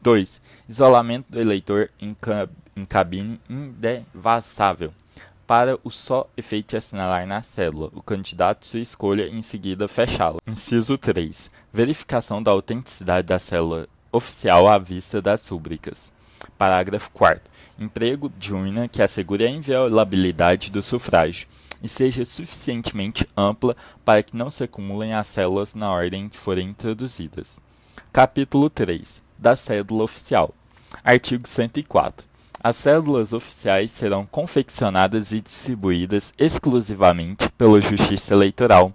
2. 0.01 0.41
Isolamento 0.67 1.31
do 1.31 1.39
eleitor 1.39 1.91
em, 2.01 2.15
cab 2.15 2.49
em 2.75 2.85
cabine 2.85 3.39
indevassável 3.47 4.91
para 5.45 5.77
o 5.83 5.91
só 5.91 6.27
efeito 6.35 6.71
de 6.71 6.77
assinalar 6.77 7.27
na 7.27 7.43
cédula 7.43 7.91
o 7.93 8.01
candidato 8.01 8.65
sua 8.65 8.79
escolha 8.79 9.27
e 9.27 9.37
em 9.37 9.43
seguida 9.43 9.87
fechá-la. 9.87 10.39
Inciso 10.47 10.97
3. 10.97 11.51
Verificação 11.71 12.41
da 12.41 12.49
autenticidade 12.49 13.27
da 13.27 13.37
célula 13.37 13.87
oficial 14.17 14.67
à 14.67 14.77
vista 14.77 15.21
das 15.21 15.47
rúbricas. 15.47 16.11
Parágrafo 16.57 17.09
4 17.11 17.41
Emprego 17.79 18.29
de 18.29 18.53
urna 18.53 18.87
que 18.87 19.01
assegure 19.01 19.45
a 19.45 19.49
inviolabilidade 19.49 20.71
do 20.71 20.81
sufrágio 20.81 21.47
e 21.81 21.87
seja 21.87 22.25
suficientemente 22.25 23.27
ampla 23.37 23.77
para 24.03 24.23
que 24.23 24.35
não 24.35 24.49
se 24.49 24.63
acumulem 24.63 25.13
as 25.13 25.27
células 25.27 25.75
na 25.75 25.91
ordem 25.91 26.27
que 26.27 26.37
forem 26.37 26.69
introduzidas. 26.69 27.59
Capítulo 28.11 28.69
3 28.69 29.21
da 29.37 29.55
cédula 29.55 30.03
oficial. 30.03 30.53
Artigo 31.03 31.47
104. 31.47 32.27
As 32.63 32.75
cédulas 32.75 33.33
oficiais 33.33 33.91
serão 33.91 34.25
confeccionadas 34.25 35.31
e 35.31 35.39
distribuídas 35.39 36.33
exclusivamente 36.37 37.47
pela 37.51 37.79
Justiça 37.79 38.33
Eleitoral, 38.33 38.91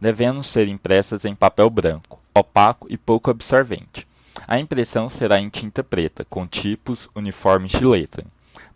devendo 0.00 0.44
ser 0.44 0.68
impressas 0.68 1.24
em 1.24 1.34
papel 1.34 1.68
branco, 1.68 2.22
opaco 2.32 2.86
e 2.88 2.96
pouco 2.96 3.30
absorvente. 3.30 4.06
A 4.48 4.58
impressão 4.58 5.10
será 5.10 5.38
em 5.38 5.50
tinta 5.50 5.84
preta, 5.84 6.24
com 6.24 6.46
tipos 6.46 7.06
uniformes 7.14 7.70
de 7.70 7.84
letra. 7.84 8.24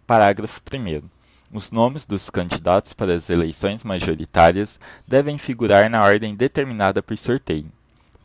Parágrafo 0.06 0.60
1. 0.70 1.02
Os 1.50 1.70
nomes 1.70 2.04
dos 2.04 2.28
candidatos 2.28 2.92
para 2.92 3.14
as 3.14 3.30
eleições 3.30 3.82
majoritárias 3.82 4.78
devem 5.08 5.38
figurar 5.38 5.88
na 5.88 6.04
ordem 6.04 6.34
determinada 6.34 7.02
por 7.02 7.16
sorteio. 7.16 7.72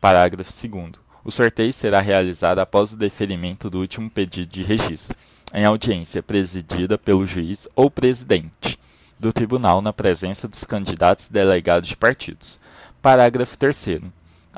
Parágrafo 0.01 0.51
2. 0.51 0.92
O 1.24 1.32
sorteio 1.32 1.72
será 1.72 2.01
realizado 2.01 2.60
após 2.60 2.92
o 2.92 2.98
deferimento 2.98 3.70
do 3.70 3.80
último 3.80 4.10
pedido 4.10 4.51
de 4.51 4.63
registro, 4.63 5.18
em 5.54 5.63
audiência 5.63 6.22
presidida 6.22 6.98
pelo 6.98 7.25
juiz 7.25 7.66
ou 7.74 7.89
presidente 7.89 8.77
do 9.18 9.32
tribunal 9.32 9.82
na 9.82 9.94
presença 9.94 10.50
dos 10.50 10.66
candidatos 10.66 11.30
delegados 11.30 11.88
de 11.88 11.96
partidos. 11.96 12.60
Parágrafo 13.01 13.58
3. 13.58 14.01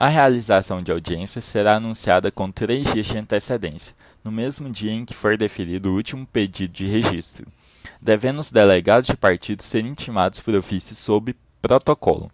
A 0.02 0.08
realização 0.08 0.82
de 0.82 0.94
audiência 0.94 1.42
será 1.42 1.76
anunciada 1.76 2.32
com 2.32 2.50
três 2.50 2.90
dias 2.94 3.06
de 3.06 3.18
antecedência, 3.18 3.94
no 4.24 4.32
mesmo 4.32 4.70
dia 4.70 4.94
em 4.94 5.04
que 5.04 5.14
for 5.14 5.36
deferido 5.36 5.90
o 5.92 5.96
último 5.96 6.26
pedido 6.26 6.72
de 6.72 6.88
registro, 6.88 7.46
devendo 8.02 8.40
os 8.40 8.50
delegados 8.50 9.08
de 9.08 9.18
partido 9.18 9.62
ser 9.62 9.84
intimados 9.84 10.40
por 10.40 10.56
ofício 10.56 10.96
sob 10.96 11.36
protocolo. 11.62 12.32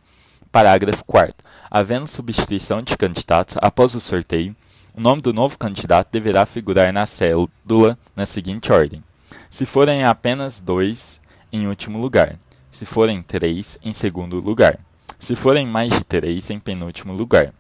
Parágrafo 0.52 1.04
4 1.06 1.36
Havendo 1.72 2.06
substituição 2.06 2.84
de 2.84 2.96
candidatos 2.96 3.58
após 3.60 3.96
o 3.96 4.00
sorteio, 4.00 4.56
o 4.94 5.02
nome 5.02 5.24
do 5.24 5.34
novo 5.34 5.58
candidato 5.58 6.10
deverá 6.12 6.46
figurar 6.46 6.94
na 6.94 7.08
cédula 7.08 7.98
na 8.16 8.28
seguinte 8.28 8.72
ordem: 8.72 9.04
se 9.50 9.66
forem 9.66 10.04
apenas 10.04 10.60
dois, 10.60 11.20
em 11.52 11.66
último 11.66 12.00
lugar, 12.00 12.38
se 12.72 12.86
forem 12.86 13.24
três, 13.24 13.76
em 13.82 13.92
segundo 13.92 14.40
lugar, 14.40 14.78
se 15.26 15.36
forem 15.36 15.66
mais 15.66 15.92
de 15.92 16.04
três, 16.04 16.52
em 16.52 16.60
penúltimo 16.60 17.12
lugar. 17.12 17.52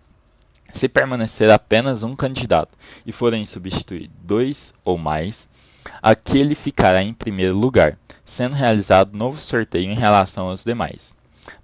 Se 0.71 0.87
permanecer 0.87 1.49
apenas 1.49 2.03
um 2.03 2.15
candidato 2.15 2.77
e 3.03 3.11
forem 3.11 3.43
substituídos 3.43 4.15
dois 4.21 4.71
ou 4.83 4.99
mais, 4.99 5.49
aquele 5.99 6.53
ficará 6.53 7.01
em 7.01 7.11
primeiro 7.11 7.57
lugar, 7.57 7.97
sendo 8.23 8.53
realizado 8.53 9.17
novo 9.17 9.39
sorteio 9.39 9.89
em 9.89 9.95
relação 9.95 10.49
aos 10.49 10.63
demais. 10.63 11.15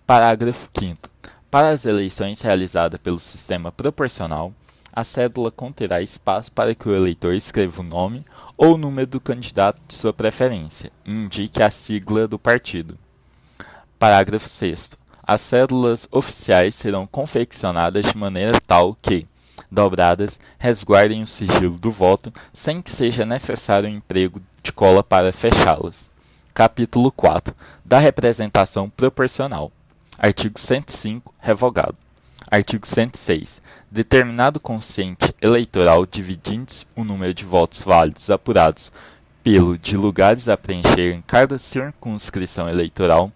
Parágrafo 0.07 0.69
5. 0.75 1.07
Para 1.51 1.69
as 1.69 1.85
eleições 1.85 2.41
realizadas 2.41 2.99
pelo 2.99 3.19
sistema 3.19 3.71
proporcional, 3.71 4.51
a 4.91 5.03
cédula 5.03 5.51
conterá 5.51 6.01
espaço 6.01 6.51
para 6.51 6.73
que 6.73 6.89
o 6.89 6.95
eleitor 6.95 7.35
escreva 7.35 7.79
o 7.79 7.85
nome 7.85 8.25
ou 8.57 8.73
o 8.73 8.77
número 8.77 9.05
do 9.05 9.21
candidato 9.21 9.79
de 9.87 9.93
sua 9.93 10.11
preferência 10.11 10.91
e 11.05 11.11
indique 11.11 11.61
a 11.61 11.69
sigla 11.69 12.27
do 12.27 12.39
partido. 12.39 12.97
Parágrafo 13.99 14.49
6. 14.49 14.99
As 15.23 15.41
cédulas 15.41 16.07
oficiais 16.11 16.75
serão 16.75 17.05
confeccionadas 17.05 18.05
de 18.05 18.17
maneira 18.17 18.59
tal 18.65 18.95
que, 19.01 19.27
dobradas, 19.71 20.39
resguardem 20.57 21.23
o 21.23 21.27
sigilo 21.27 21.77
do 21.77 21.91
voto 21.91 22.33
sem 22.53 22.81
que 22.81 22.91
seja 22.91 23.25
necessário 23.25 23.87
o 23.87 23.91
emprego 23.91 24.41
de 24.63 24.71
cola 24.71 25.03
para 25.03 25.31
fechá-las. 25.31 26.09
Capítulo 26.53 27.11
4 27.11 27.53
da 27.85 27.99
representação 27.99 28.89
proporcional. 28.89 29.71
Artigo 30.17 30.59
105, 30.59 31.33
revogado. 31.39 31.95
Artigo 32.49 32.85
106. 32.85 33.61
Determinado 33.89 34.59
consciente 34.59 35.33
eleitoral 35.41 36.05
dividindo-se 36.05 36.85
o 36.95 37.03
número 37.03 37.33
de 37.33 37.45
votos 37.45 37.83
válidos 37.83 38.29
apurados 38.29 38.91
pelo 39.43 39.77
de 39.77 39.97
lugares 39.97 40.47
a 40.49 40.57
preencher 40.57 41.13
em 41.13 41.21
cada 41.21 41.57
circunscrição 41.57 42.69
eleitoral 42.69 43.31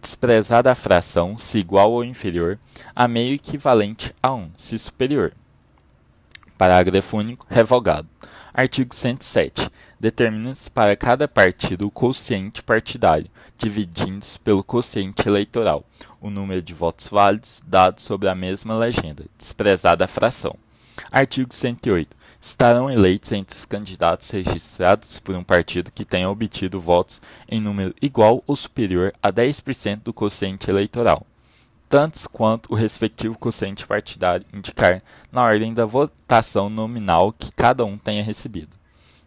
desprezada 0.00 0.70
a 0.70 0.74
fração, 0.74 1.36
se 1.36 1.58
igual 1.58 1.92
ou 1.92 2.04
inferior, 2.04 2.58
a 2.94 3.06
meio 3.06 3.34
equivalente 3.34 4.14
a 4.22 4.32
1, 4.32 4.50
se 4.56 4.78
superior. 4.78 5.32
Parágrafo 6.56 7.16
único, 7.16 7.46
revogado. 7.48 8.08
Artigo 8.52 8.94
107. 8.94 9.70
Determina-se 10.00 10.70
para 10.70 10.96
cada 10.96 11.28
partido 11.28 11.86
o 11.86 11.90
quociente 11.90 12.62
partidário, 12.62 13.30
dividindo-se 13.56 14.38
pelo 14.40 14.64
quociente 14.64 15.28
eleitoral, 15.28 15.84
o 16.20 16.30
número 16.30 16.62
de 16.62 16.74
votos 16.74 17.08
válidos 17.08 17.62
dados 17.66 18.04
sobre 18.04 18.28
a 18.28 18.34
mesma 18.34 18.76
legenda, 18.76 19.24
desprezada 19.36 20.04
a 20.04 20.08
fração. 20.08 20.56
Artigo 21.12 21.54
108 21.54 22.17
estarão 22.40 22.90
eleitos 22.90 23.32
entre 23.32 23.54
os 23.54 23.64
candidatos 23.64 24.30
registrados 24.30 25.18
por 25.18 25.34
um 25.34 25.42
partido 25.42 25.90
que 25.90 26.04
tenha 26.04 26.30
obtido 26.30 26.80
votos 26.80 27.20
em 27.48 27.60
número 27.60 27.94
igual 28.00 28.42
ou 28.46 28.56
superior 28.56 29.12
a 29.22 29.32
10% 29.32 30.02
do 30.04 30.12
quociente 30.12 30.70
eleitoral, 30.70 31.26
tantos 31.88 32.26
quanto 32.26 32.72
o 32.72 32.76
respectivo 32.76 33.36
quociente 33.36 33.86
partidário 33.86 34.46
indicar 34.52 35.02
na 35.32 35.42
ordem 35.42 35.74
da 35.74 35.84
votação 35.84 36.70
nominal 36.70 37.32
que 37.32 37.52
cada 37.52 37.84
um 37.84 37.98
tenha 37.98 38.22
recebido. 38.22 38.76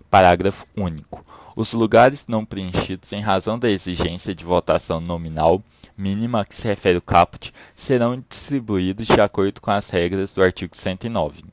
Parágrafo 0.09 0.65
único. 0.75 1.23
Os 1.55 1.73
lugares 1.73 2.27
não 2.27 2.45
preenchidos 2.45 3.11
em 3.11 3.21
razão 3.21 3.59
da 3.59 3.69
exigência 3.69 4.33
de 4.33 4.45
votação 4.45 5.01
nominal 5.01 5.61
mínima 5.97 6.41
a 6.41 6.45
que 6.45 6.55
se 6.55 6.67
refere 6.67 6.97
o 6.97 7.01
caput 7.01 7.53
serão 7.75 8.23
distribuídos 8.27 9.07
de 9.07 9.19
acordo 9.19 9.61
com 9.61 9.69
as 9.69 9.89
regras 9.89 10.33
do 10.33 10.41
artigo 10.41 10.75
109. 10.75 11.43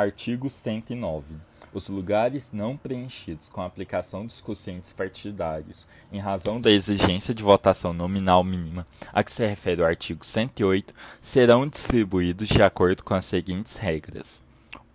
Artigo 0.00 0.48
109. 0.48 1.26
Os 1.74 1.90
lugares 1.90 2.52
não 2.54 2.74
preenchidos 2.74 3.50
com 3.50 3.60
a 3.60 3.66
aplicação 3.66 4.24
dos 4.24 4.40
quocientes 4.40 4.94
partidários, 4.94 5.86
em 6.10 6.18
razão 6.18 6.58
da 6.58 6.70
exigência 6.70 7.34
de 7.34 7.42
votação 7.42 7.92
nominal 7.92 8.42
mínima 8.42 8.86
a 9.12 9.22
que 9.22 9.30
se 9.30 9.46
refere 9.46 9.82
o 9.82 9.84
artigo 9.84 10.24
108, 10.24 10.94
serão 11.20 11.68
distribuídos 11.68 12.48
de 12.48 12.62
acordo 12.62 13.04
com 13.04 13.12
as 13.12 13.26
seguintes 13.26 13.76
regras: 13.76 14.42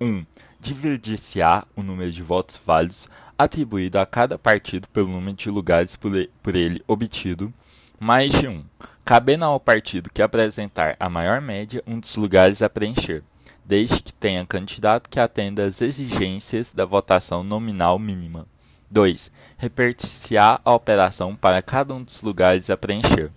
1. 0.01 0.25
Dividir-se-á 0.59 1.65
o 1.75 1.83
número 1.83 2.11
de 2.11 2.23
votos 2.23 2.59
válidos 2.65 3.07
atribuído 3.37 3.99
a 3.99 4.07
cada 4.07 4.39
partido 4.39 4.87
pelo 4.87 5.09
número 5.09 5.37
de 5.37 5.51
lugares 5.51 5.95
por 5.95 6.55
ele 6.55 6.83
obtido, 6.87 7.53
mais 7.99 8.31
de 8.31 8.47
um, 8.47 8.65
cabendo 9.05 9.45
ao 9.45 9.59
partido 9.59 10.09
que 10.11 10.23
apresentar 10.23 10.97
a 10.99 11.07
maior 11.07 11.39
média 11.41 11.83
um 11.85 11.99
dos 11.99 12.15
lugares 12.15 12.63
a 12.63 12.69
preencher 12.69 13.23
desde 13.65 14.01
que 14.01 14.13
tenha 14.13 14.45
candidato 14.45 15.09
que 15.09 15.19
atenda 15.19 15.65
às 15.65 15.81
exigências 15.81 16.71
da 16.71 16.85
votação 16.85 17.43
nominal 17.43 17.97
mínima. 17.97 18.45
2. 18.91 19.31
Repartir-se-á 19.57 20.59
a 20.63 20.73
operação 20.73 21.35
para 21.35 21.61
cada 21.61 21.93
um 21.93 22.03
dos 22.03 22.21
lugares 22.21 22.69
a 22.69 22.77
preencher. 22.77 23.31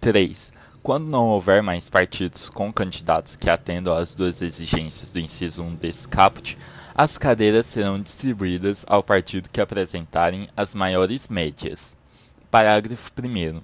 3. 0.00 0.52
Quando 0.82 1.06
não 1.06 1.28
houver 1.28 1.62
mais 1.62 1.88
partidos 1.88 2.48
com 2.48 2.72
candidatos 2.72 3.36
que 3.36 3.50
atendam 3.50 3.96
às 3.96 4.14
duas 4.14 4.40
exigências 4.40 5.12
do 5.12 5.18
inciso 5.18 5.62
1 5.62 5.74
desse 5.74 6.08
caput, 6.08 6.56
as 6.94 7.18
cadeiras 7.18 7.66
serão 7.66 8.00
distribuídas 8.00 8.84
ao 8.86 9.02
partido 9.02 9.48
que 9.50 9.60
apresentarem 9.60 10.48
as 10.56 10.74
maiores 10.74 11.28
médias. 11.28 11.96
Parágrafo 12.50 13.10
1. 13.18 13.60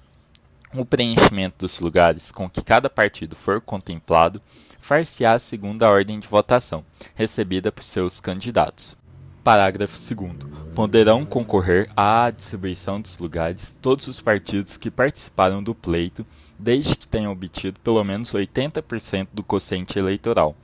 O 0.79 0.85
preenchimento 0.85 1.65
dos 1.65 1.79
lugares 1.79 2.31
com 2.31 2.49
que 2.49 2.61
cada 2.61 2.89
partido 2.89 3.35
for 3.35 3.61
contemplado 3.61 4.41
far-se-á 4.87 5.37
segundo 5.37 5.83
a 5.83 5.89
ordem 5.89 6.17
de 6.17 6.29
votação, 6.29 6.81
recebida 7.13 7.73
por 7.73 7.83
seus 7.83 8.21
candidatos. 8.21 8.95
Parágrafo 9.43 9.97
2. 10.15 10.31
Poderão 10.73 11.25
concorrer 11.25 11.89
à 11.93 12.31
distribuição 12.31 13.01
dos 13.01 13.17
lugares 13.17 13.77
todos 13.81 14.07
os 14.07 14.21
partidos 14.21 14.77
que 14.77 14.89
participaram 14.89 15.61
do 15.61 15.75
pleito, 15.75 16.25
desde 16.57 16.95
que 16.95 17.05
tenham 17.05 17.33
obtido 17.33 17.77
pelo 17.81 18.01
menos 18.01 18.31
80% 18.31 19.27
do 19.33 19.43
quociente 19.43 19.99
eleitoral, 19.99 20.55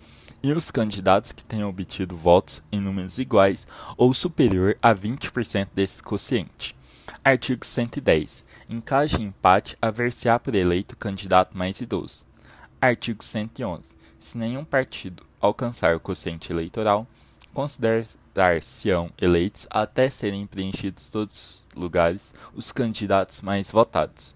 e 0.41 0.53
os 0.53 0.71
candidatos 0.71 1.33
que 1.33 1.43
tenham 1.43 1.67
obtido 1.67 2.15
votos 2.15 2.63
em 2.71 2.79
números 2.79 3.17
iguais 3.17 3.67
ou 3.97 4.13
superior 4.13 4.77
a 4.81 4.95
20% 4.95 5.67
desse 5.75 6.01
quociente. 6.01 6.73
Artigo 7.25 7.65
110. 7.65 8.45
Em 8.69 8.79
caso 8.79 9.17
de 9.17 9.23
empate, 9.23 9.77
haver-se-á 9.81 10.39
por 10.39 10.55
eleito 10.55 10.95
o 10.95 10.97
candidato 10.97 11.57
mais 11.57 11.81
idoso. 11.81 12.25
Artigo 12.79 13.21
111. 13.21 14.02
Se 14.23 14.37
nenhum 14.37 14.63
partido 14.63 15.21
alcançar 15.41 15.93
o 15.93 15.99
quociente 15.99 16.49
eleitoral, 16.49 17.05
considerar-se-ão 17.53 19.11
eleitos 19.21 19.67
até 19.69 20.09
serem 20.09 20.47
preenchidos 20.47 21.09
todos 21.09 21.35
os 21.35 21.75
lugares 21.75 22.33
os 22.55 22.71
candidatos 22.71 23.41
mais 23.41 23.69
votados. 23.69 24.33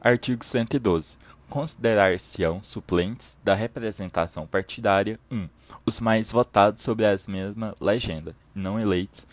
Artigo 0.00 0.44
112. 0.44 1.16
Considerar-se-ão 1.48 2.60
suplentes 2.60 3.38
da 3.44 3.54
representação 3.54 4.48
partidária 4.48 5.18
1. 5.30 5.36
Um, 5.36 5.48
os 5.86 6.00
mais 6.00 6.32
votados 6.32 6.82
sobre 6.82 7.06
a 7.06 7.16
mesma 7.28 7.76
legenda, 7.80 8.34
não 8.52 8.80
eleitos, 8.80 9.28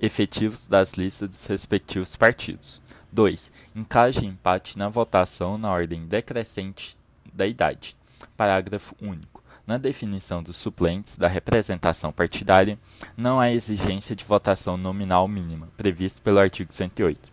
efetivos 0.00 0.68
das 0.68 0.92
listas 0.92 1.28
dos 1.28 1.44
respectivos 1.46 2.14
partidos. 2.14 2.80
2. 3.10 3.50
Em 3.74 3.82
caso 3.82 4.20
de 4.20 4.26
empate 4.26 4.78
na 4.78 4.88
votação 4.88 5.58
na 5.58 5.72
ordem 5.72 6.06
decrescente 6.06 6.96
da 7.34 7.48
idade. 7.48 7.96
Parágrafo 8.36 8.94
único. 9.02 9.39
Na 9.70 9.78
definição 9.78 10.42
dos 10.42 10.56
suplentes 10.56 11.16
da 11.16 11.28
representação 11.28 12.10
partidária, 12.10 12.76
não 13.16 13.38
há 13.38 13.52
exigência 13.52 14.16
de 14.16 14.24
votação 14.24 14.76
nominal 14.76 15.28
mínima, 15.28 15.68
previsto 15.76 16.20
pelo 16.22 16.40
artigo 16.40 16.72
108. 16.72 17.30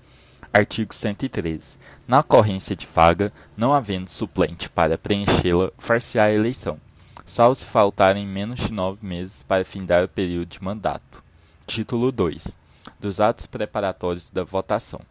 Artigo 0.54 0.94
113. 0.94 1.80
Na 2.08 2.20
ocorrência 2.20 2.76
de 2.76 2.86
vaga, 2.86 3.34
não 3.58 3.74
havendo 3.74 4.12
suplente 4.12 4.70
para 4.70 5.00
preenchê-la, 5.00 5.72
far-se-á 5.80 6.26
a 6.26 6.32
eleição, 6.32 6.80
salvo 7.26 7.56
se 7.56 7.66
faltarem 7.66 8.28
menos 8.28 8.60
de 8.60 8.72
nove 8.72 9.04
meses 9.04 9.42
para 9.42 9.66
findar 9.66 10.04
o 10.04 10.08
período 10.08 10.50
de 10.50 10.64
mandato. 10.64 11.24
Título 11.66 12.12
2. 12.12 12.56
Dos 13.00 13.20
atos 13.20 13.48
preparatórios 13.48 14.30
da 14.30 14.44
votação. 14.44 15.02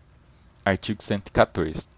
Artigo 0.65 1.03
114. 1.03 1.89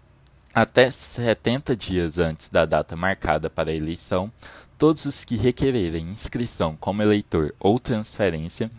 Até 0.51 0.89
70 0.89 1.75
dias 1.75 2.17
antes 2.17 2.49
da 2.49 2.65
data 2.65 2.95
marcada 2.95 3.51
para 3.51 3.69
a 3.69 3.75
eleição, 3.75 4.31
todos 4.79 5.03
os 5.03 5.25
que 5.25 5.35
requererem 5.35 6.07
inscrição 6.07 6.73
como 6.77 7.01
eleitor 7.01 7.53
ou 7.59 7.77
transferência 7.77 8.71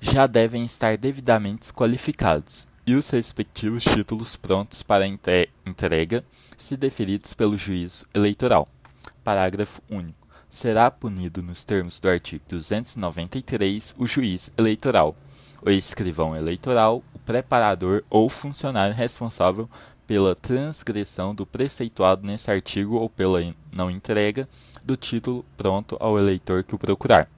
já 0.00 0.26
devem 0.26 0.64
estar 0.64 0.96
devidamente 0.96 1.70
qualificados 1.70 2.66
e 2.86 2.94
os 2.94 3.10
respectivos 3.10 3.84
títulos 3.84 4.36
prontos 4.36 4.82
para 4.82 5.06
entrega, 5.06 6.24
se 6.56 6.78
deferidos 6.78 7.34
pelo 7.34 7.58
juízo 7.58 8.06
eleitoral. 8.14 8.66
Parágrafo 9.22 9.82
único. 9.90 10.16
será 10.48 10.90
punido 10.90 11.42
nos 11.42 11.62
termos 11.62 12.00
do 12.00 12.08
artigo 12.08 12.42
293 12.48 13.94
o 13.98 14.06
juiz 14.06 14.50
eleitoral, 14.56 15.14
o 15.60 15.68
escrivão 15.68 16.34
eleitoral, 16.34 17.04
o 17.12 17.18
preparador 17.18 18.02
ou 18.08 18.30
funcionário 18.30 18.96
responsável 18.96 19.68
pela 20.08 20.34
transgressão 20.34 21.34
do 21.34 21.44
preceituado 21.44 22.26
nesse 22.26 22.50
artigo 22.50 22.96
ou 22.96 23.10
pela 23.10 23.40
não 23.70 23.90
entrega 23.90 24.48
do 24.82 24.96
título 24.96 25.44
pronto 25.54 25.98
ao 26.00 26.18
eleitor 26.18 26.64
que 26.64 26.74
o 26.74 26.78
procurar. 26.78 27.28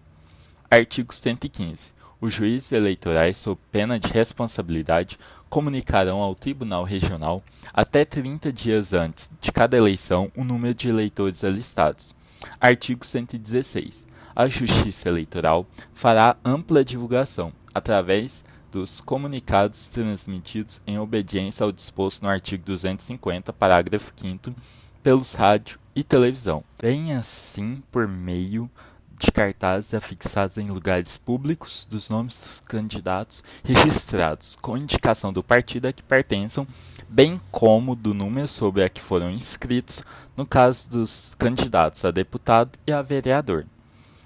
Artigo 0.70 1.12
115. 1.12 1.88
Os 2.20 2.32
juízes 2.32 2.70
eleitorais, 2.70 3.38
sob 3.38 3.60
pena 3.72 3.98
de 3.98 4.06
responsabilidade, 4.06 5.18
comunicarão 5.48 6.20
ao 6.22 6.32
Tribunal 6.32 6.84
Regional, 6.84 7.42
até 7.74 8.04
30 8.04 8.52
dias 8.52 8.92
antes 8.92 9.28
de 9.40 9.50
cada 9.50 9.76
eleição, 9.76 10.30
o 10.36 10.44
número 10.44 10.72
de 10.72 10.88
eleitores 10.88 11.42
alistados. 11.42 12.14
Artigo 12.60 13.04
116. 13.04 14.06
A 14.36 14.46
Justiça 14.46 15.08
Eleitoral 15.08 15.66
fará 15.92 16.36
ampla 16.44 16.84
divulgação, 16.84 17.52
através 17.74 18.44
dos 18.70 19.00
comunicados 19.00 19.86
transmitidos 19.86 20.80
em 20.86 20.98
obediência 20.98 21.64
ao 21.64 21.72
disposto 21.72 22.22
no 22.22 22.28
artigo 22.28 22.64
250, 22.64 23.52
parágrafo 23.52 24.12
5 24.16 24.54
pelos 25.02 25.34
rádio 25.34 25.78
e 25.94 26.04
televisão, 26.04 26.62
bem 26.80 27.14
assim 27.14 27.82
por 27.90 28.06
meio 28.06 28.70
de 29.18 29.30
cartazes 29.30 29.92
afixados 29.92 30.56
em 30.56 30.68
lugares 30.68 31.18
públicos 31.18 31.86
dos 31.88 32.08
nomes 32.08 32.40
dos 32.40 32.60
candidatos 32.60 33.44
registrados, 33.62 34.56
com 34.56 34.78
indicação 34.78 35.30
do 35.30 35.42
partido 35.42 35.86
a 35.86 35.92
que 35.92 36.02
pertençam, 36.02 36.66
bem 37.06 37.38
como 37.50 37.94
do 37.94 38.14
número 38.14 38.48
sobre 38.48 38.82
a 38.82 38.88
que 38.88 39.00
foram 39.00 39.30
inscritos, 39.30 40.02
no 40.34 40.46
caso 40.46 40.88
dos 40.88 41.34
candidatos 41.38 42.02
a 42.04 42.10
deputado 42.10 42.78
e 42.86 42.92
a 42.92 43.02
vereador. 43.02 43.66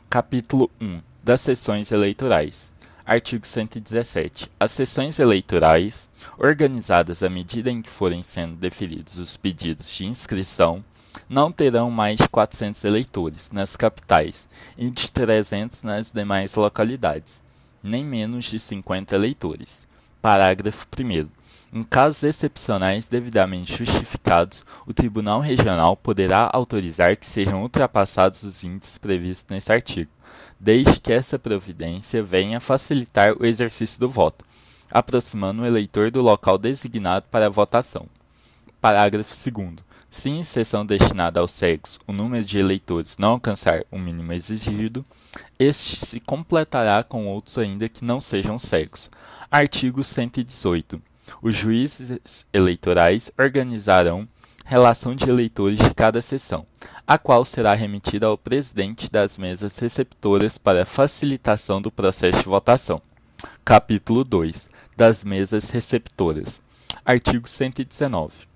Capítulo 0.08 0.70
1 0.80 1.00
das 1.24 1.40
sessões 1.40 1.90
eleitorais. 1.90 2.72
Artigo 3.06 3.46
117. 3.46 4.50
As 4.58 4.70
sessões 4.70 5.18
eleitorais, 5.18 6.08
organizadas 6.38 7.22
à 7.22 7.28
medida 7.28 7.70
em 7.70 7.82
que 7.82 7.90
forem 7.90 8.22
sendo 8.22 8.56
deferidos 8.56 9.18
os 9.18 9.36
pedidos 9.36 9.94
de 9.94 10.06
inscrição, 10.06 10.82
não 11.28 11.52
terão 11.52 11.90
mais 11.90 12.18
de 12.18 12.26
400 12.26 12.82
eleitores 12.82 13.50
nas 13.50 13.76
capitais 13.76 14.48
e 14.78 14.88
de 14.88 15.12
300 15.12 15.82
nas 15.82 16.12
demais 16.12 16.54
localidades, 16.54 17.42
nem 17.82 18.02
menos 18.02 18.46
de 18.46 18.58
50 18.58 19.14
eleitores. 19.14 19.86
Parágrafo 20.22 20.86
1. 20.98 21.28
Em 21.74 21.82
casos 21.82 22.22
excepcionais 22.22 23.06
devidamente 23.06 23.84
justificados, 23.84 24.64
o 24.86 24.94
Tribunal 24.94 25.40
Regional 25.40 25.94
poderá 25.94 26.48
autorizar 26.50 27.18
que 27.18 27.26
sejam 27.26 27.60
ultrapassados 27.60 28.44
os 28.44 28.64
índices 28.64 28.96
previstos 28.96 29.50
nesse 29.50 29.70
artigo 29.70 30.13
desde 30.64 30.98
que 30.98 31.12
essa 31.12 31.38
providência 31.38 32.22
venha 32.22 32.58
facilitar 32.58 33.36
o 33.38 33.44
exercício 33.44 34.00
do 34.00 34.08
voto, 34.08 34.46
aproximando 34.90 35.60
o 35.60 35.66
eleitor 35.66 36.10
do 36.10 36.22
local 36.22 36.56
designado 36.56 37.26
para 37.30 37.46
a 37.46 37.50
votação. 37.50 38.06
Parágrafo 38.80 39.34
2. 39.50 39.74
Se 40.10 40.30
em 40.30 40.42
sessão 40.42 40.86
destinada 40.86 41.38
ao 41.38 41.46
sexo 41.46 42.00
o 42.06 42.14
número 42.14 42.42
de 42.42 42.58
eleitores 42.58 43.18
não 43.18 43.32
alcançar 43.32 43.84
o 43.90 43.98
mínimo 43.98 44.32
exigido, 44.32 45.04
este 45.58 45.96
se 45.96 46.18
completará 46.18 47.04
com 47.04 47.26
outros 47.26 47.58
ainda 47.58 47.86
que 47.86 48.02
não 48.02 48.18
sejam 48.18 48.58
cegos. 48.58 49.10
Artigo 49.50 50.02
118. 50.02 50.98
Os 51.42 51.54
juízes 51.54 52.46
eleitorais 52.54 53.30
organizarão 53.38 54.26
relação 54.64 55.14
de 55.14 55.28
eleitores 55.28 55.78
de 55.78 55.94
cada 55.94 56.22
sessão, 56.22 56.66
a 57.06 57.18
qual 57.18 57.44
será 57.44 57.74
remetida 57.74 58.26
ao 58.26 58.38
presidente 58.38 59.10
das 59.10 59.36
mesas 59.36 59.78
receptoras 59.78 60.56
para 60.56 60.86
facilitação 60.86 61.80
do 61.80 61.92
processo 61.92 62.38
de 62.38 62.48
votação. 62.48 63.00
Capítulo 63.64 64.24
2 64.24 64.66
das 64.96 65.22
mesas 65.22 65.70
receptoras. 65.70 66.60
Artigo 67.04 67.46
119. 67.46 68.48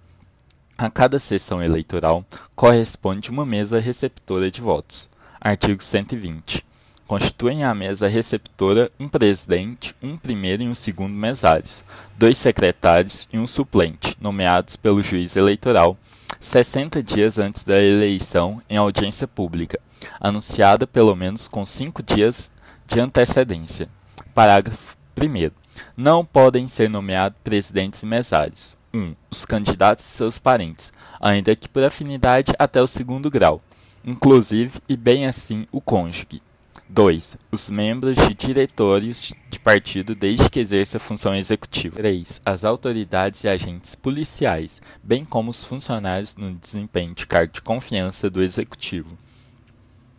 A 0.79 0.89
cada 0.89 1.19
sessão 1.19 1.63
eleitoral 1.63 2.25
corresponde 2.55 3.31
uma 3.31 3.45
mesa 3.45 3.79
receptora 3.79 4.51
de 4.51 4.61
votos. 4.61 5.11
Artigo 5.41 5.83
120. 5.83 6.65
Constituem 7.09 7.65
a 7.65 7.75
mesa 7.75 8.07
receptora 8.07 8.93
um 9.01 9.09
presidente, 9.09 9.97
um 10.03 10.15
primeiro 10.19 10.63
e 10.63 10.69
um 10.69 10.75
segundo 10.75 11.15
mesários, 11.15 11.83
dois 12.19 12.37
secretários 12.37 13.27
e 13.33 13.39
um 13.39 13.47
suplente, 13.47 14.15
nomeados 14.21 14.77
pelo 14.77 15.03
juiz 15.03 15.35
eleitoral, 15.35 15.97
60 16.39 17.03
dias 17.03 17.39
antes 17.39 17.65
da 17.65 17.81
eleição 17.81 18.61
em 18.69 18.77
audiência 18.77 19.27
pública, 19.27 19.81
anunciada 20.21 20.87
pelo 20.87 21.17
menos 21.17 21.49
com 21.49 21.65
cinco 21.65 22.03
dias 22.03 22.51
de 22.87 23.01
antecedência. 23.01 23.89
Parágrafo 24.35 24.95
1. 25.19 25.51
Não 25.97 26.23
podem 26.27 26.69
ser 26.69 26.91
nomeados 26.91 27.39
presidentes 27.43 28.03
e 28.03 28.07
mesários. 28.07 28.77
1. 28.93 28.99
Um, 28.99 29.17
os 29.31 29.47
candidatos 29.47 30.05
e 30.05 30.09
seus 30.11 30.39
parentes, 30.39 30.93
ainda 31.19 31.57
que 31.57 31.71
por 31.71 31.83
afinidade 31.83 32.53
até 32.59 32.83
o 32.83 32.87
segundo 32.87 33.31
grau, 33.31 33.63
inclusive 34.05 34.79
e 34.87 34.95
bem 34.95 35.27
assim 35.27 35.67
o 35.73 35.81
cônjuge. 35.81 36.43
2. 36.91 37.37
Os 37.53 37.69
membros 37.69 38.17
de 38.17 38.33
diretórios 38.33 39.35
de 39.51 39.59
partido 39.61 40.15
desde 40.15 40.49
que 40.49 40.59
exerça 40.59 40.99
função 40.99 41.37
executiva. 41.37 41.97
3. 41.97 42.41
As 42.45 42.65
autoridades 42.65 43.45
e 43.45 43.49
agentes 43.49 43.95
policiais, 43.95 44.81
bem 45.03 45.23
como 45.23 45.51
os 45.51 45.63
funcionários 45.63 46.35
no 46.35 46.55
desempenho 46.55 47.15
de 47.15 47.27
cargo 47.27 47.53
de 47.53 47.61
confiança 47.61 48.31
do 48.31 48.43
executivo. 48.43 49.19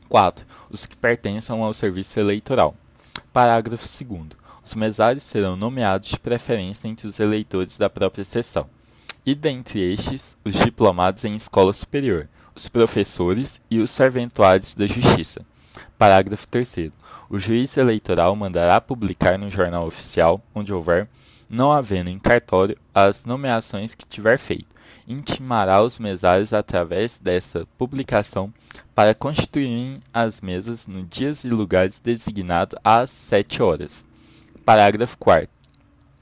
4. 0.08 0.46
Os 0.70 0.86
que 0.86 0.96
pertençam 0.96 1.64
ao 1.64 1.74
serviço 1.74 2.20
eleitoral. 2.20 2.76
Parágrafo 3.34 3.88
2. 4.06 4.28
Os 4.64 4.76
mesários 4.76 5.24
serão 5.24 5.56
nomeados 5.56 6.10
de 6.10 6.20
preferência 6.20 6.88
entre 6.88 7.08
os 7.08 7.20
eleitores 7.20 7.80
da 7.80 7.90
própria 7.90 8.24
sessão, 8.24 8.70
e 9.26 9.34
dentre 9.34 9.82
estes, 9.82 10.38
os 10.46 10.54
diplomados 10.54 11.26
em 11.26 11.36
escola 11.36 11.74
superior, 11.74 12.30
os 12.54 12.70
professores 12.70 13.60
e 13.72 13.80
os 13.80 13.90
serventuários 13.90 14.76
da 14.76 14.86
justiça 14.86 15.44
Parágrafo 15.98 16.48
3 16.48 16.92
O 17.30 17.40
juiz 17.40 17.76
eleitoral 17.78 18.36
mandará 18.36 18.80
publicar 18.80 19.38
no 19.38 19.52
jornal 19.52 19.86
oficial, 19.86 20.42
onde 20.54 20.74
houver, 20.74 21.08
não 21.50 21.72
havendo 21.72 22.10
em 22.10 22.20
cartório, 22.20 22.78
as 22.94 23.26
nomeações 23.26 23.94
que 23.94 24.06
tiver 24.06 24.38
feito. 24.38 24.76
Intimará 25.08 25.82
os 25.82 25.98
mesários 26.00 26.54
através 26.54 27.18
dessa 27.18 27.68
publicação 27.78 28.54
para 28.94 29.16
constituírem 29.16 30.02
as 30.14 30.40
mesas 30.42 30.86
no 30.88 31.04
dias 31.04 31.44
e 31.44 31.50
lugares 31.50 32.00
designados 32.00 32.78
às 32.84 33.10
sete 33.10 33.62
horas. 33.62 34.06
Parágrafo 34.64 35.18
4 35.18 35.60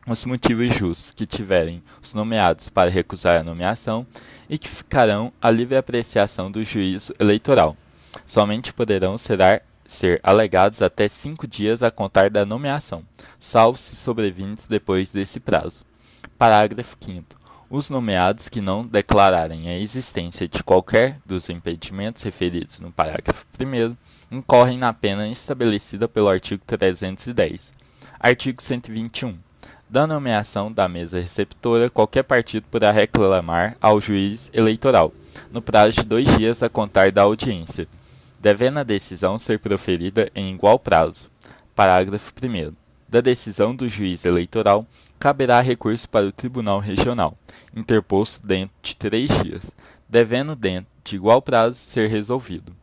os 0.08 0.24
motivos 0.24 0.74
justos 0.74 1.12
que 1.12 1.26
tiverem 1.26 1.84
os 2.02 2.14
nomeados 2.14 2.70
para 2.70 2.90
recusar 2.90 3.36
a 3.36 3.44
nomeação 3.44 4.08
e 4.50 4.58
que 4.58 4.70
ficarão 4.70 5.34
à 5.42 5.52
livre 5.52 5.76
apreciação 5.76 6.50
do 6.50 6.64
juízo 6.64 7.14
eleitoral 7.20 7.76
somente 8.26 8.74
poderão 8.74 9.18
ser, 9.18 9.40
ser 9.86 10.20
alegados 10.24 10.82
até 10.82 11.08
cinco 11.08 11.48
dias 11.48 11.84
a 11.84 11.92
contar 11.92 12.30
da 12.30 12.46
nomeação, 12.46 13.04
salvo 13.40 13.78
se 13.78 13.96
sobrevindos 13.96 14.68
depois 14.68 15.12
desse 15.12 15.40
prazo. 15.40 15.86
Parágrafo 16.38 16.96
5 17.00 17.48
os 17.70 17.90
nomeados 17.90 18.48
que 18.48 18.62
não 18.62 18.86
declararem 18.86 19.68
a 19.70 19.78
existência 19.78 20.48
de 20.48 20.64
qualquer 20.64 21.20
dos 21.26 21.50
impedimentos 21.50 22.24
referidos 22.24 22.80
no 22.80 22.92
parágrafo 22.92 23.46
1 23.60 23.96
incorrem 24.32 24.78
na 24.78 24.94
pena 24.94 25.28
estabelecida 25.28 26.08
pelo 26.08 26.30
artigo 26.30 26.64
310. 26.66 27.74
Artigo 28.20 28.62
121. 28.62 29.38
Da 29.90 30.08
nomeação 30.08 30.72
da 30.72 30.88
mesa 30.88 31.20
receptora, 31.20 31.90
qualquer 31.90 32.24
partido 32.24 32.66
poderá 32.70 32.92
reclamar 32.92 33.78
ao 33.82 34.02
juiz 34.02 34.50
eleitoral, 34.54 35.14
no 35.52 35.62
prazo 35.62 36.02
de 36.02 36.04
dois 36.04 36.28
dias 36.38 36.62
a 36.62 36.70
contar 36.70 37.12
da 37.12 37.22
audiência, 37.22 37.88
devendo 38.40 38.78
a 38.78 38.84
decisão 38.84 39.40
ser 39.40 39.60
proferida 39.60 40.30
em 40.36 40.54
igual 40.54 40.78
prazo. 40.80 41.30
Parágrafo 41.76 42.32
1. 42.42 42.74
Da 43.08 43.22
decisão 43.22 43.76
do 43.76 43.88
juiz 43.88 44.26
eleitoral, 44.26 44.86
caberá 45.20 45.62
recurso 45.62 46.10
para 46.10 46.26
o 46.26 46.32
Tribunal 46.32 46.80
Regional, 46.80 47.38
interposto 47.76 48.46
dentro 48.46 48.76
de 48.82 48.96
três 48.96 49.30
dias, 49.42 49.72
devendo, 50.08 50.56
dentro 50.56 50.90
de 51.04 51.16
igual 51.16 51.42
prazo, 51.42 51.76
ser 51.76 52.10
resolvido. 52.10 52.76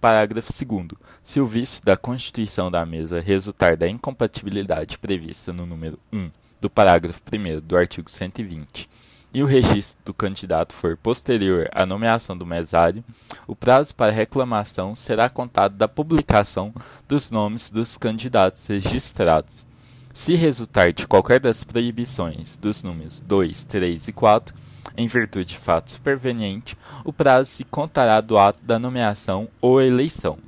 Parágrafo 0.00 0.52
2. 0.52 0.88
Se 1.22 1.40
o 1.40 1.46
vício 1.46 1.84
da 1.84 1.96
constituição 1.96 2.70
da 2.70 2.86
mesa 2.86 3.20
resultar 3.20 3.76
da 3.76 3.88
incompatibilidade 3.88 4.98
prevista 4.98 5.52
no 5.52 5.66
número 5.66 5.98
1 6.12 6.30
do 6.60 6.70
parágrafo 6.70 7.20
1 7.32 7.60
do 7.60 7.76
artigo 7.76 8.10
120 8.10 8.88
e 9.32 9.42
o 9.42 9.46
registro 9.46 9.98
do 10.04 10.14
candidato 10.14 10.72
for 10.72 10.96
posterior 10.96 11.68
à 11.72 11.84
nomeação 11.84 12.36
do 12.36 12.46
mesário, 12.46 13.04
o 13.46 13.54
prazo 13.54 13.94
para 13.94 14.12
reclamação 14.12 14.94
será 14.94 15.28
contado 15.28 15.76
da 15.76 15.86
publicação 15.86 16.74
dos 17.06 17.30
nomes 17.30 17.70
dos 17.70 17.96
candidatos 17.96 18.66
registrados. 18.66 19.66
Se 20.14 20.34
resultar 20.34 20.92
de 20.92 21.06
qualquer 21.06 21.38
das 21.38 21.62
proibições 21.62 22.56
dos 22.56 22.82
números 22.82 23.20
2, 23.20 23.64
3 23.66 24.08
e 24.08 24.12
4, 24.12 24.54
em 24.96 25.06
virtude 25.06 25.50
de 25.50 25.58
fato 25.58 25.92
superveniente, 25.92 26.76
o 27.04 27.12
prazo 27.12 27.50
se 27.50 27.64
contará 27.64 28.20
do 28.22 28.38
ato 28.38 28.58
da 28.62 28.78
nomeação 28.78 29.48
ou 29.60 29.82
eleição. 29.82 30.38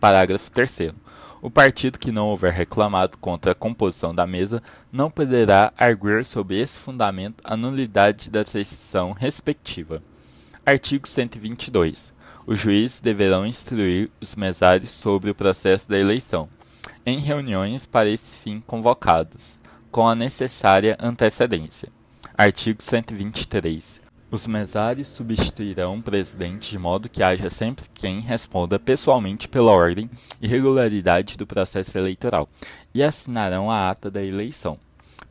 Parágrafo 0.00 0.50
3. 0.50 0.92
O 1.42 1.50
partido 1.50 1.98
que 1.98 2.12
não 2.12 2.28
houver 2.28 2.52
reclamado 2.52 3.18
contra 3.18 3.50
a 3.50 3.54
composição 3.54 4.14
da 4.14 4.24
mesa 4.24 4.62
não 4.92 5.10
poderá 5.10 5.72
arguir 5.76 6.24
sob 6.24 6.56
esse 6.56 6.78
fundamento 6.78 7.42
a 7.42 7.56
nulidade 7.56 8.30
da 8.30 8.44
sessão 8.44 9.10
respectiva. 9.10 10.00
Artigo 10.64 11.08
122. 11.08 12.12
Os 12.46 12.60
juízes 12.60 13.00
deverão 13.00 13.44
instruir 13.44 14.08
os 14.20 14.36
mesários 14.36 14.92
sobre 14.92 15.30
o 15.30 15.34
processo 15.34 15.88
da 15.88 15.98
eleição, 15.98 16.48
em 17.04 17.18
reuniões 17.18 17.86
para 17.86 18.08
esse 18.08 18.36
fim 18.36 18.62
convocadas, 18.64 19.58
com 19.90 20.06
a 20.06 20.14
necessária 20.14 20.96
antecedência. 21.00 21.88
Artigo 22.38 22.80
123. 22.80 24.01
Os 24.32 24.46
mesários 24.46 25.08
substituirão 25.08 25.98
o 25.98 26.02
presidente 26.02 26.70
de 26.70 26.78
modo 26.78 27.06
que 27.06 27.22
haja 27.22 27.50
sempre 27.50 27.84
quem 27.94 28.20
responda 28.20 28.78
pessoalmente 28.78 29.46
pela 29.46 29.70
ordem 29.72 30.08
e 30.40 30.48
regularidade 30.48 31.36
do 31.36 31.46
processo 31.46 31.98
eleitoral 31.98 32.48
e 32.94 33.02
assinarão 33.02 33.70
a 33.70 33.90
ata 33.90 34.10
da 34.10 34.24
eleição. 34.24 34.78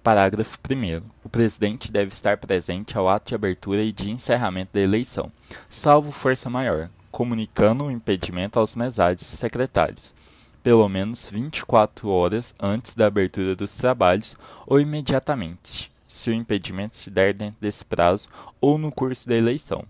Parágrafo 0.04 0.60
1. 0.70 1.02
O 1.24 1.30
presidente 1.30 1.92
deve 1.92 2.14
estar 2.14 2.38
presente 2.38 2.96
ao 2.96 3.10
ato 3.10 3.30
de 3.30 3.34
abertura 3.36 3.82
e 3.82 3.92
de 3.92 4.12
encerramento 4.12 4.74
da 4.74 4.82
eleição, 4.82 5.32
salvo 5.68 6.12
força 6.12 6.48
maior, 6.48 6.88
comunicando 7.10 7.86
o 7.86 7.92
impedimento 7.92 8.60
aos 8.60 8.76
mesários 8.76 9.24
e 9.24 9.36
secretários, 9.36 10.14
pelo 10.62 10.88
menos 10.88 11.28
24 11.28 12.08
horas 12.08 12.54
antes 12.60 12.94
da 12.94 13.08
abertura 13.08 13.56
dos 13.56 13.76
trabalhos 13.76 14.38
ou 14.68 14.80
imediatamente, 14.80 15.91
se 16.12 16.30
o 16.30 16.34
impedimento 16.34 16.96
se 16.96 17.10
der 17.10 17.34
dentro 17.34 17.58
desse 17.62 17.86
prazo 17.86 18.28
ou 18.60 18.78
no 18.78 18.92
curso 18.92 19.28
da 19.28 19.36
eleição. 19.36 19.84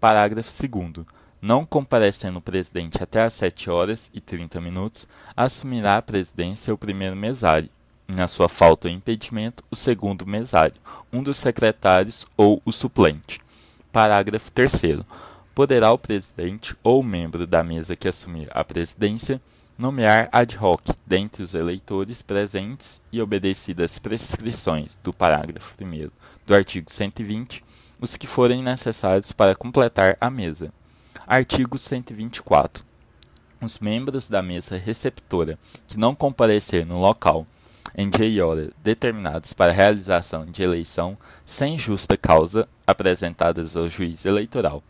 Parágrafo 0.00 0.50
2 0.68 1.06
não 1.40 1.66
comparecendo 1.66 2.38
o 2.38 2.42
presidente 2.42 3.02
até 3.02 3.22
às 3.22 3.34
7 3.34 3.68
horas 3.68 4.10
e 4.14 4.20
30 4.20 4.62
minutos, 4.62 5.06
assumirá 5.36 5.98
a 5.98 6.02
presidência 6.02 6.72
o 6.72 6.78
primeiro 6.78 7.14
mesário, 7.14 7.68
e 8.08 8.12
na 8.12 8.26
sua 8.26 8.48
falta 8.48 8.88
ou 8.88 8.94
impedimento, 8.94 9.62
o 9.70 9.76
segundo 9.76 10.26
mesário, 10.26 10.80
um 11.12 11.22
dos 11.22 11.36
secretários 11.36 12.26
ou 12.34 12.62
o 12.64 12.72
suplente. 12.72 13.42
Parágrafo 13.92 14.50
3 14.52 15.02
poderá 15.54 15.92
o 15.92 15.98
presidente 15.98 16.74
ou 16.82 17.02
membro 17.02 17.46
da 17.46 17.62
mesa 17.62 17.94
que 17.94 18.08
assumir 18.08 18.48
a 18.50 18.64
presidência 18.64 19.40
nomear 19.76 20.28
ad 20.30 20.56
hoc 20.56 20.80
dentre 21.06 21.42
os 21.42 21.54
eleitores 21.54 22.22
presentes 22.22 23.00
e 23.12 23.20
obedecidas 23.20 23.92
as 23.92 23.98
prescrições 23.98 24.96
do 25.02 25.12
parágrafo 25.12 25.74
1 25.82 26.10
do 26.46 26.54
artigo 26.54 26.90
120 26.90 27.62
os 28.00 28.16
que 28.16 28.26
forem 28.26 28.62
necessários 28.62 29.32
para 29.32 29.54
completar 29.54 30.16
a 30.20 30.30
mesa. 30.30 30.72
Artigo 31.26 31.78
124. 31.78 32.84
Os 33.62 33.78
membros 33.78 34.28
da 34.28 34.42
mesa 34.42 34.76
receptora 34.76 35.58
que 35.88 35.98
não 35.98 36.14
comparecer 36.14 36.84
no 36.84 36.98
local 36.98 37.46
em 37.96 38.10
dia 38.10 38.26
e 38.26 38.40
hora 38.40 38.70
determinados 38.82 39.52
para 39.52 39.70
a 39.70 39.74
realização 39.74 40.44
de 40.44 40.62
eleição 40.62 41.16
sem 41.46 41.78
justa 41.78 42.16
causa 42.16 42.68
apresentadas 42.86 43.76
ao 43.76 43.88
juiz 43.88 44.24
eleitoral 44.26 44.82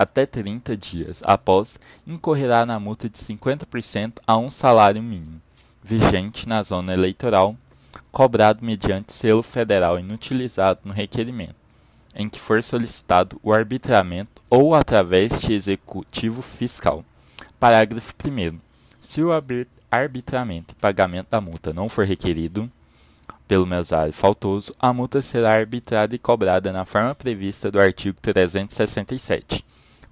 até 0.00 0.24
30 0.24 0.74
dias 0.78 1.20
após, 1.26 1.78
incorrerá 2.06 2.64
na 2.64 2.80
multa 2.80 3.06
de 3.06 3.18
50% 3.18 4.14
a 4.26 4.34
um 4.38 4.48
salário 4.48 5.02
mínimo, 5.02 5.42
vigente 5.82 6.48
na 6.48 6.62
zona 6.62 6.94
eleitoral, 6.94 7.54
cobrado 8.10 8.64
mediante 8.64 9.12
selo 9.12 9.42
federal 9.42 9.98
inutilizado 9.98 10.80
no 10.84 10.94
requerimento, 10.94 11.54
em 12.14 12.30
que 12.30 12.40
for 12.40 12.62
solicitado 12.62 13.38
o 13.42 13.52
arbitramento 13.52 14.40
ou 14.48 14.74
através 14.74 15.38
de 15.38 15.52
executivo 15.52 16.40
fiscal. 16.40 17.04
Parágrafo 17.58 18.14
1. 18.24 18.58
Se 19.02 19.22
o 19.22 19.28
arbitramento 19.90 20.72
e 20.72 20.80
pagamento 20.80 21.28
da 21.30 21.42
multa 21.42 21.74
não 21.74 21.90
for 21.90 22.06
requerido, 22.06 22.70
pelo 23.46 23.66
mesário 23.66 24.14
faltoso, 24.14 24.72
a 24.80 24.94
multa 24.94 25.20
será 25.20 25.52
arbitrada 25.52 26.14
e 26.14 26.18
cobrada 26.18 26.72
na 26.72 26.86
forma 26.86 27.14
prevista 27.14 27.70
do 27.70 27.78
artigo 27.78 28.16
367. 28.22 29.62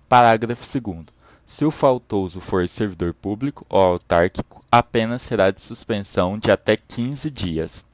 Parágrafo 0.09 0.65
2 0.81 1.05
Se 1.45 1.67
o 1.67 1.71
faltoso 1.71 2.41
for 2.41 2.67
servidor 2.67 3.13
público 3.13 3.67
ou 3.69 3.79
autárquico, 3.79 4.65
a 4.73 4.83
pena 4.83 5.19
será 5.19 5.51
de 5.51 5.61
suspensão 5.61 6.39
de 6.39 6.51
até 6.51 6.79
15 6.79 7.29
dias. 7.31 7.85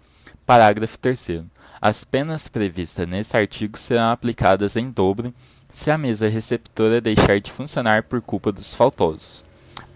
Parágrafo 0.47 0.97
3 0.97 1.43
As 1.81 2.05
penas 2.05 2.47
previstas 2.47 3.09
neste 3.09 3.37
artigo 3.37 3.77
serão 3.77 4.13
aplicadas 4.13 4.77
em 4.77 4.93
dobro 4.93 5.35
se 5.73 5.91
a 5.91 5.99
mesa 5.99 6.29
receptora 6.29 7.01
deixar 7.01 7.41
de 7.41 7.51
funcionar 7.51 8.05
por 8.05 8.23
culpa 8.23 8.53
dos 8.53 8.73
faltosos. 8.73 9.45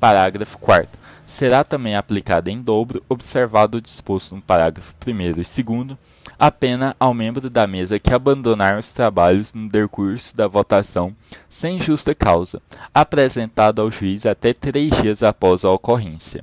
Parágrafo 0.00 0.58
4 0.58 1.07
será 1.28 1.62
também 1.62 1.94
aplicada 1.94 2.50
em 2.50 2.60
dobro, 2.60 3.04
observado 3.06 3.76
o 3.76 3.80
disposto 3.82 4.34
no 4.34 4.40
parágrafo 4.40 4.94
1 5.06 5.20
e 5.20 5.32
2, 5.34 5.64
a 6.38 6.50
pena 6.50 6.96
ao 6.98 7.12
membro 7.12 7.50
da 7.50 7.66
mesa 7.66 7.98
que 7.98 8.14
abandonar 8.14 8.78
os 8.78 8.94
trabalhos 8.94 9.52
no 9.52 9.68
decurso 9.68 10.34
da 10.34 10.48
votação 10.48 11.14
sem 11.48 11.78
justa 11.78 12.14
causa, 12.14 12.62
apresentado 12.94 13.82
ao 13.82 13.90
juiz 13.90 14.24
até 14.24 14.54
três 14.54 14.90
dias 15.02 15.22
após 15.22 15.66
a 15.66 15.70
ocorrência. 15.70 16.42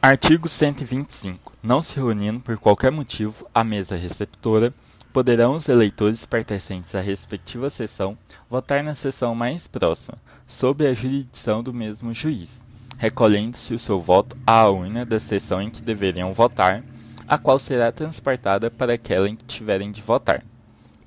Artigo 0.00 0.48
125. 0.48 1.52
Não 1.62 1.82
se 1.82 1.96
reunindo 1.96 2.40
por 2.40 2.56
qualquer 2.56 2.90
motivo 2.90 3.46
a 3.54 3.62
mesa 3.62 3.96
receptora, 3.96 4.72
poderão 5.12 5.56
os 5.56 5.68
eleitores 5.68 6.24
pertencentes 6.24 6.94
à 6.94 7.00
respectiva 7.00 7.68
sessão 7.68 8.16
votar 8.48 8.82
na 8.82 8.94
sessão 8.94 9.34
mais 9.34 9.66
próxima, 9.66 10.16
sob 10.46 10.86
a 10.86 10.94
jurisdição 10.94 11.62
do 11.62 11.74
mesmo 11.74 12.14
juiz 12.14 12.64
recolhendo-se 12.98 13.74
o 13.74 13.78
seu 13.78 14.00
voto 14.00 14.36
à 14.46 14.68
urna 14.68 15.04
da 15.04 15.20
seção 15.20 15.60
em 15.60 15.70
que 15.70 15.82
deveriam 15.82 16.32
votar, 16.32 16.82
a 17.28 17.36
qual 17.38 17.58
será 17.58 17.92
transportada 17.92 18.70
para 18.70 18.94
aquela 18.94 19.28
em 19.28 19.36
que 19.36 19.44
tiverem 19.44 19.90
de 19.90 20.00
votar. 20.00 20.44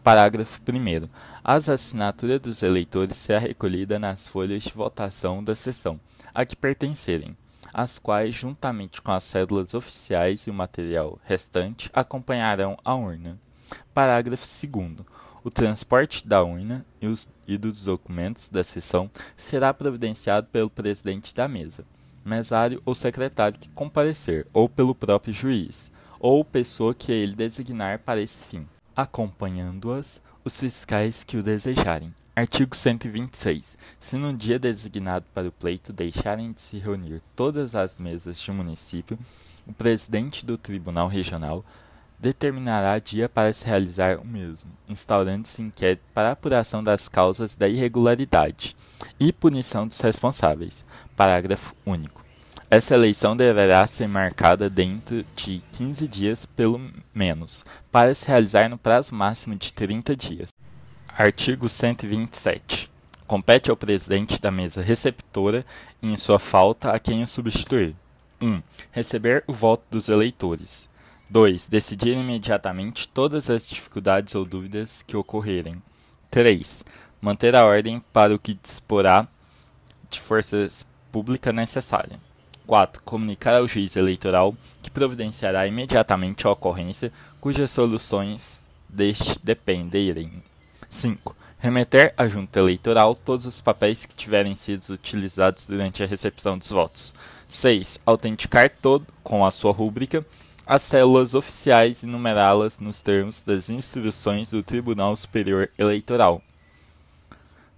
Parágrafo 0.04 0.60
1. 0.68 1.08
As 1.44 1.70
assinaturas 1.70 2.40
dos 2.40 2.64
eleitores 2.64 3.18
será 3.18 3.40
recolhida 3.40 4.00
nas 4.00 4.28
folhas 4.28 4.64
de 4.64 4.74
votação 4.74 5.44
da 5.44 5.56
sessão 5.56 6.00
a 6.34 6.46
que 6.46 6.56
pertencerem, 6.56 7.36
as 7.74 8.00
quais, 8.00 8.34
juntamente 8.36 9.02
com 9.02 9.12
as 9.12 9.24
cédulas 9.24 9.74
oficiais 9.74 10.48
e 10.48 10.50
o 10.50 10.54
material 10.54 11.20
restante, 11.26 11.90
acompanharão 11.94 12.78
a 12.84 12.96
urna. 12.96 13.38
Parágrafo 13.94 14.46
2. 14.68 15.06
O 15.44 15.50
transporte 15.50 16.28
da 16.28 16.44
urna 16.44 16.86
e, 17.02 17.08
os, 17.08 17.28
e 17.50 17.58
dos 17.58 17.84
documentos 17.84 18.50
da 18.50 18.64
sessão 18.64 19.10
será 19.36 19.74
providenciado 19.74 20.48
pelo 20.48 20.70
presidente 20.70 21.34
da 21.34 21.48
mesa, 21.48 21.84
mesário 22.24 22.82
ou 22.86 22.94
secretário 22.94 23.60
que 23.60 23.70
comparecer, 23.70 24.46
ou 24.54 24.70
pelo 24.70 24.94
próprio 24.94 25.34
juiz, 25.34 25.92
ou 26.20 26.46
pessoa 26.46 26.94
que 26.94 27.12
ele 27.12 27.34
designar 27.34 28.00
para 28.00 28.22
esse 28.22 28.46
fim, 28.48 28.68
acompanhando-as 28.96 30.22
os 30.44 30.60
fiscais 30.60 31.24
que 31.24 31.38
o 31.38 31.44
desejarem. 31.44 32.14
Artigo 32.36 32.76
126. 32.76 33.76
Se 34.00 34.16
no 34.16 34.34
dia 34.34 34.58
designado 34.58 35.26
para 35.34 35.50
o 35.50 35.52
pleito 35.52 35.92
deixarem 35.92 36.54
de 36.54 36.62
se 36.62 36.78
reunir 36.78 37.22
todas 37.36 37.76
as 37.76 38.00
mesas 38.00 38.40
de 38.40 38.52
município, 38.52 39.20
o 39.68 39.74
presidente 39.74 40.46
do 40.46 40.58
Tribunal 40.58 41.08
Regional 41.08 41.66
determinará 42.20 43.00
dia 43.00 43.30
para 43.30 43.54
se 43.54 43.66
realizar 43.66 44.20
o 44.20 44.26
mesmo, 44.26 44.70
instaurando-se 44.88 45.62
inquérito 45.62 46.04
para 46.14 46.32
apuração 46.32 46.84
das 46.84 47.08
causas 47.08 47.56
da 47.56 47.68
irregularidade 47.68 48.76
e 49.20 49.32
punição 49.32 49.88
dos 49.88 50.00
responsáveis. 50.02 50.84
Parágrafo 51.16 51.74
único. 51.86 52.24
Essa 52.70 52.94
eleição 52.94 53.36
deverá 53.36 53.88
ser 53.88 54.08
marcada 54.08 54.70
dentro 54.70 55.26
de 55.36 55.64
15 55.72 56.08
dias, 56.08 56.46
pelo 56.46 56.80
menos, 57.14 57.66
para 57.92 58.14
se 58.14 58.28
realizar 58.28 58.70
no 58.70 58.78
prazo 58.78 59.16
máximo 59.16 59.56
de 59.56 59.74
30 59.74 60.16
dias. 60.16 60.50
Artigo 61.18 61.68
127. 61.68 62.92
Compete 63.26 63.72
ao 63.72 63.78
presidente 63.78 64.42
da 64.42 64.52
mesa 64.52 64.82
receptora, 64.82 65.66
em 66.02 66.16
sua 66.18 66.40
falta, 66.40 66.92
a 66.92 67.00
quem 67.00 67.24
o 67.24 67.28
substituir. 67.28 67.96
1. 68.42 68.48
Um, 68.48 68.64
receber 68.92 69.44
o 69.46 69.54
voto 69.54 69.84
dos 69.90 70.08
eleitores. 70.08 70.89
2. 71.30 71.68
Decidir 71.68 72.18
imediatamente 72.18 73.08
todas 73.08 73.52
as 73.52 73.68
dificuldades 73.68 74.34
ou 74.34 74.44
dúvidas 74.44 75.04
que 75.06 75.16
ocorrerem. 75.16 75.82
3. 76.32 76.84
Manter 77.22 77.56
a 77.56 77.66
ordem 77.66 78.02
para 78.12 78.34
o 78.34 78.40
que 78.40 78.56
disporá 78.56 79.28
de 80.10 80.20
forças 80.20 80.88
públicas 81.12 81.54
necessárias. 81.54 82.20
4. 82.66 83.04
Comunicar 83.04 83.56
ao 83.56 83.68
juiz 83.68 83.96
eleitoral 83.96 84.56
que 84.82 84.90
providenciará 84.90 85.68
imediatamente 85.68 86.48
a 86.48 86.52
ocorrência 86.52 87.12
cujas 87.40 87.70
soluções 87.70 88.64
deste 88.88 89.40
dependerem. 89.44 90.42
5. 90.90 91.36
Remeter 91.60 92.12
à 92.18 92.28
junta 92.28 92.58
eleitoral 92.58 93.14
todos 93.14 93.46
os 93.46 93.62
papéis 93.62 94.04
que 94.04 94.16
tiverem 94.16 94.56
sido 94.56 94.82
utilizados 94.90 95.68
durante 95.68 96.02
a 96.02 96.08
recepção 96.08 96.58
dos 96.58 96.72
votos. 96.72 97.14
6. 97.50 98.00
Autenticar 98.04 98.72
todo 98.82 99.06
com 99.24 99.46
a 99.46 99.52
sua 99.52 99.72
rúbrica 99.72 100.26
as 100.70 100.84
células 100.84 101.34
oficiais 101.34 102.04
e 102.04 102.06
numerá-las 102.06 102.80
nos 102.80 103.02
termos 103.02 103.42
das 103.42 103.72
instruções 103.72 104.52
do 104.52 104.62
Tribunal 104.62 105.16
Superior 105.16 105.68
Eleitoral. 105.80 106.44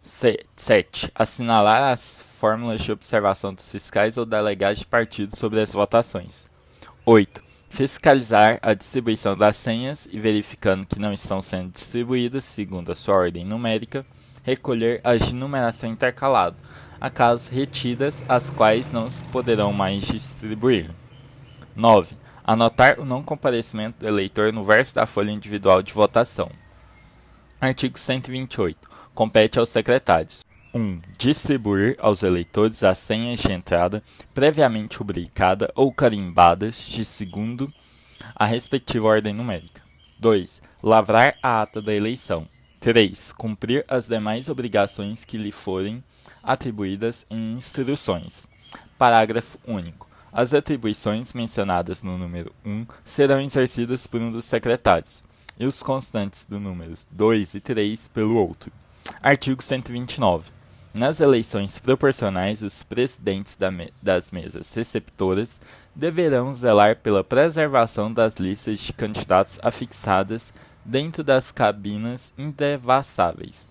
7. 0.04 1.10
Assinalar 1.16 1.94
as 1.94 2.22
fórmulas 2.22 2.82
de 2.82 2.92
observação 2.92 3.54
dos 3.54 3.72
fiscais 3.72 4.18
ou 4.18 4.26
delegados 4.26 4.80
de 4.80 4.86
partido 4.86 5.38
sobre 5.38 5.62
as 5.62 5.72
votações. 5.72 6.46
8. 7.06 7.42
Fiscalizar 7.70 8.60
a 8.62 8.74
distribuição 8.74 9.38
das 9.38 9.56
senhas 9.56 10.06
e, 10.12 10.20
verificando 10.20 10.86
que 10.86 11.00
não 11.00 11.14
estão 11.14 11.42
sendo 11.42 11.72
distribuídas 11.72 12.44
segundo 12.44 12.92
a 12.92 12.96
sua 12.96 13.16
ordem 13.16 13.46
numérica, 13.46 14.06
recolher 14.44 15.00
as 15.02 15.28
de 15.28 15.34
numeração 15.34 15.90
intercalada, 15.90 16.58
acaso 17.00 17.52
retidas, 17.52 18.22
as 18.28 18.50
quais 18.50 18.92
não 18.92 19.10
se 19.10 19.24
poderão 19.26 19.72
mais 19.72 20.04
distribuir. 20.04 20.92
9. 21.74 22.20
Anotar 22.44 23.00
o 23.00 23.06
não 23.06 23.22
comparecimento 23.22 24.00
do 24.00 24.08
eleitor 24.08 24.52
no 24.52 24.64
verso 24.64 24.96
da 24.96 25.06
folha 25.06 25.32
individual 25.32 25.82
de 25.82 25.94
votação. 25.94 26.50
Artigo 27.60 28.00
128 28.00 28.90
compete 29.14 29.60
aos 29.60 29.70
secretários. 29.70 30.44
1. 30.74 30.80
Um, 30.80 31.02
distribuir 31.18 31.98
aos 32.00 32.24
eleitores 32.24 32.82
as 32.84 32.98
senhas 32.98 33.40
de 33.40 33.52
entrada 33.52 34.02
previamente 34.34 34.98
rubricada 34.98 35.72
ou 35.76 35.92
carimbadas 35.92 36.78
de 36.78 37.04
segundo 37.04 37.72
a 38.36 38.46
respectiva 38.46 39.08
ordem 39.08 39.34
numérica. 39.34 39.82
2. 40.20 40.62
Lavrar 40.82 41.36
a 41.44 41.62
ata 41.62 41.82
da 41.82 41.94
eleição. 41.94 42.48
3. 42.80 43.34
Cumprir 43.34 43.86
as 43.88 44.08
demais 44.08 44.50
obrigações 44.50 45.26
que 45.26 45.38
lhe 45.38 45.52
forem 45.52 46.04
atribuídas 46.42 47.26
em 47.30 47.54
instruções. 47.54 48.48
Parágrafo 48.98 49.60
único. 49.68 50.11
As 50.34 50.54
atribuições 50.54 51.34
mencionadas 51.34 52.02
no 52.02 52.18
número 52.18 52.54
1 52.66 52.86
serão 53.04 53.42
exercidas 53.42 54.08
por 54.08 54.22
um 54.22 54.32
dos 54.32 54.46
secretários, 54.46 55.26
e 55.60 55.66
os 55.66 55.84
constantes 55.84 56.46
do 56.46 56.58
números 56.58 57.06
2 57.12 57.56
e 57.56 57.60
3 57.60 58.08
pelo 58.08 58.38
outro. 58.38 58.72
Artigo 59.22 59.62
129. 59.62 60.52
Nas 60.94 61.20
eleições 61.20 61.80
proporcionais, 61.80 62.62
os 62.62 62.82
presidentes 62.82 63.58
da 63.58 63.70
me 63.70 63.92
das 64.02 64.32
mesas 64.32 64.74
receptoras 64.74 65.60
deverão 65.94 66.56
zelar 66.56 66.96
pela 66.96 67.24
preservação 67.24 68.12
das 68.12 68.36
listas 68.36 68.80
de 68.80 68.94
candidatos 68.94 69.60
afixadas 69.62 70.54
dentro 70.86 71.24
das 71.24 71.52
cabinas 71.52 72.32
indevassáveis, 72.38 73.68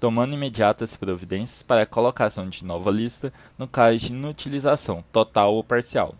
tomando 0.00 0.34
imediatas 0.34 0.96
providências 0.96 1.62
para 1.62 1.82
a 1.82 1.86
colocação 1.86 2.48
de 2.48 2.64
nova 2.64 2.90
lista 2.90 3.32
no 3.56 3.66
caso 3.66 3.98
de 3.98 4.12
inutilização, 4.12 5.04
total 5.12 5.54
ou 5.54 5.64
parcial. 5.64 6.14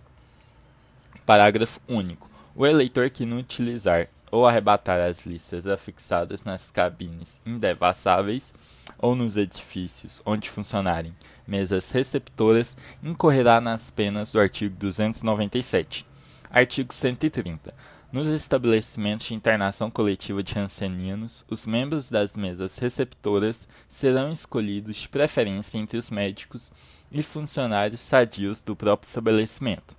Parágrafo 1.25 1.81
único. 1.88 2.29
O 2.55 2.67
eleitor 2.67 3.11
que 3.11 3.23
inutilizar 3.23 4.09
ou 4.31 4.47
arrebatar 4.47 5.01
as 5.01 5.25
listas 5.25 5.67
afixadas 5.67 6.45
nas 6.45 6.71
cabines 6.71 7.41
indevassáveis 7.47 8.53
ou 8.99 9.14
nos 9.14 9.37
edifícios 9.37 10.21
onde 10.27 10.51
funcionarem 10.51 11.14
mesas 11.49 11.91
receptoras 11.91 12.77
incorrerá 13.03 13.61
nas 13.61 13.91
penas 13.91 14.31
do 14.31 14.38
artigo 14.38 14.77
297. 14.77 16.07
Artigo 16.51 16.93
130. 16.93 17.75
Nos 18.11 18.29
estabelecimentos 18.29 19.27
de 19.27 19.35
internação 19.35 19.90
coletiva 19.90 20.42
de 20.42 20.59
ancianinos, 20.59 21.44
os 21.51 21.66
membros 21.66 22.11
das 22.11 22.35
mesas 22.35 22.79
receptoras 22.79 23.68
serão 23.88 24.33
escolhidos 24.33 24.97
de 24.97 25.09
preferência 25.09 25.77
entre 25.77 25.99
os 25.99 26.09
médicos 26.09 26.73
e 27.12 27.23
funcionários 27.23 28.01
sadios 28.01 28.62
do 28.62 28.75
próprio 28.75 29.07
estabelecimento. 29.07 29.94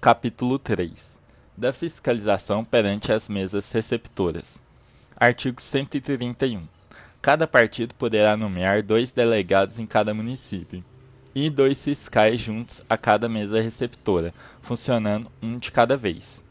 Capítulo 0.00 0.58
3 0.58 1.16
da 1.56 1.72
fiscalização 1.72 2.64
perante 2.64 3.10
as 3.12 3.28
mesas 3.28 3.72
receptoras. 3.72 4.60
Artigo 5.16 5.60
131. 5.60 6.68
Cada 7.22 7.46
partido 7.46 7.94
poderá 7.94 8.36
nomear 8.36 8.82
dois 8.82 9.12
delegados 9.12 9.78
em 9.78 9.86
cada 9.86 10.12
município 10.12 10.84
e 11.34 11.48
dois 11.48 11.82
fiscais 11.82 12.40
juntos 12.40 12.82
a 12.88 12.96
cada 12.96 13.28
mesa 13.28 13.60
receptora, 13.60 14.34
funcionando 14.60 15.30
um 15.42 15.58
de 15.58 15.72
cada 15.72 15.96
vez. 15.96 16.44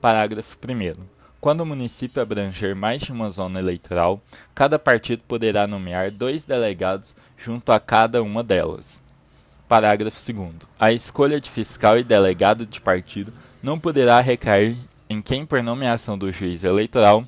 Parágrafo 0.00 0.56
1. 0.66 0.94
Quando 1.42 1.60
o 1.60 1.66
município 1.66 2.22
abranger 2.22 2.74
mais 2.74 3.02
de 3.02 3.12
uma 3.12 3.28
zona 3.28 3.58
eleitoral, 3.58 4.18
cada 4.54 4.78
partido 4.78 5.22
poderá 5.28 5.66
nomear 5.66 6.10
dois 6.10 6.46
delegados 6.46 7.14
junto 7.36 7.70
a 7.70 7.78
cada 7.78 8.22
uma 8.22 8.42
delas. 8.42 8.98
Parágrafo 9.68 10.32
2. 10.32 10.52
A 10.78 10.90
escolha 10.90 11.38
de 11.38 11.50
fiscal 11.50 11.98
e 11.98 12.02
delegado 12.02 12.64
de 12.64 12.80
partido 12.80 13.30
não 13.62 13.78
poderá 13.78 14.20
recair 14.20 14.74
em 15.08 15.20
quem, 15.20 15.44
por 15.44 15.62
nomeação 15.62 16.16
do 16.16 16.32
juiz 16.32 16.64
eleitoral, 16.64 17.22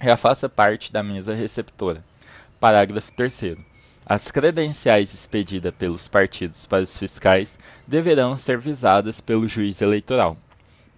já 0.00 0.16
faça 0.16 0.48
parte 0.48 0.90
da 0.90 1.02
mesa 1.02 1.34
receptora. 1.34 2.02
Parágrafo 2.58 3.12
3. 3.12 3.58
As 4.06 4.30
credenciais 4.30 5.12
expedidas 5.12 5.74
pelos 5.74 6.08
partidos 6.08 6.64
para 6.64 6.84
os 6.84 6.96
fiscais 6.96 7.58
deverão 7.86 8.38
ser 8.38 8.56
visadas 8.56 9.20
pelo 9.20 9.46
juiz 9.46 9.82
eleitoral. 9.82 10.38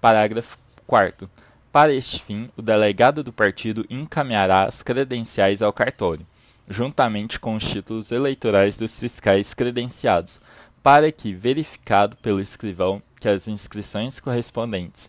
Parágrafo 0.00 0.56
4. 0.90 1.30
Para 1.70 1.94
este 1.94 2.20
fim, 2.20 2.50
o 2.56 2.62
delegado 2.62 3.22
do 3.22 3.32
partido 3.32 3.86
encaminhará 3.88 4.64
as 4.64 4.82
credenciais 4.82 5.62
ao 5.62 5.72
cartório, 5.72 6.26
juntamente 6.68 7.38
com 7.38 7.54
os 7.54 7.62
títulos 7.62 8.10
eleitorais 8.10 8.76
dos 8.76 8.98
fiscais 8.98 9.54
credenciados, 9.54 10.40
para 10.82 11.12
que, 11.12 11.32
verificado 11.32 12.16
pelo 12.16 12.40
escrivão 12.40 13.00
que 13.20 13.28
as 13.28 13.46
inscrições 13.46 14.18
correspondentes 14.18 15.08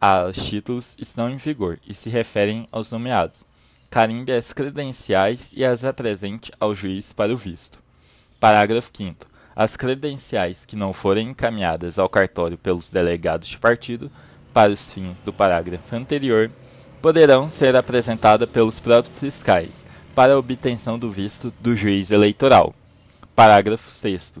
aos 0.00 0.44
títulos 0.44 0.96
estão 0.98 1.30
em 1.30 1.36
vigor 1.36 1.78
e 1.86 1.94
se 1.94 2.10
referem 2.10 2.66
aos 2.72 2.90
nomeados, 2.90 3.44
carimbe 3.88 4.32
as 4.32 4.52
credenciais 4.52 5.50
e 5.52 5.64
as 5.64 5.84
apresente 5.84 6.50
ao 6.58 6.74
juiz 6.74 7.12
para 7.12 7.32
o 7.32 7.36
visto. 7.36 7.78
Parágrafo 8.40 8.90
5 8.92 9.24
As 9.54 9.76
credenciais 9.76 10.66
que 10.66 10.74
não 10.74 10.92
forem 10.92 11.28
encaminhadas 11.28 11.96
ao 11.96 12.08
cartório 12.08 12.58
pelos 12.58 12.90
delegados 12.90 13.46
de 13.46 13.58
partido 13.58 14.10
para 14.52 14.72
os 14.72 14.92
fins 14.92 15.20
do 15.20 15.32
parágrafo 15.32 15.94
anterior 15.94 16.50
poderão 17.00 17.48
ser 17.48 17.74
apresentadas 17.74 18.48
pelos 18.48 18.78
próprios 18.78 19.18
fiscais 19.18 19.84
para 20.14 20.34
a 20.34 20.38
obtenção 20.38 20.98
do 20.98 21.10
visto 21.10 21.52
do 21.60 21.76
juiz 21.76 22.10
eleitoral. 22.10 22.74
Parágrafo 23.34 23.88
6 23.88 24.40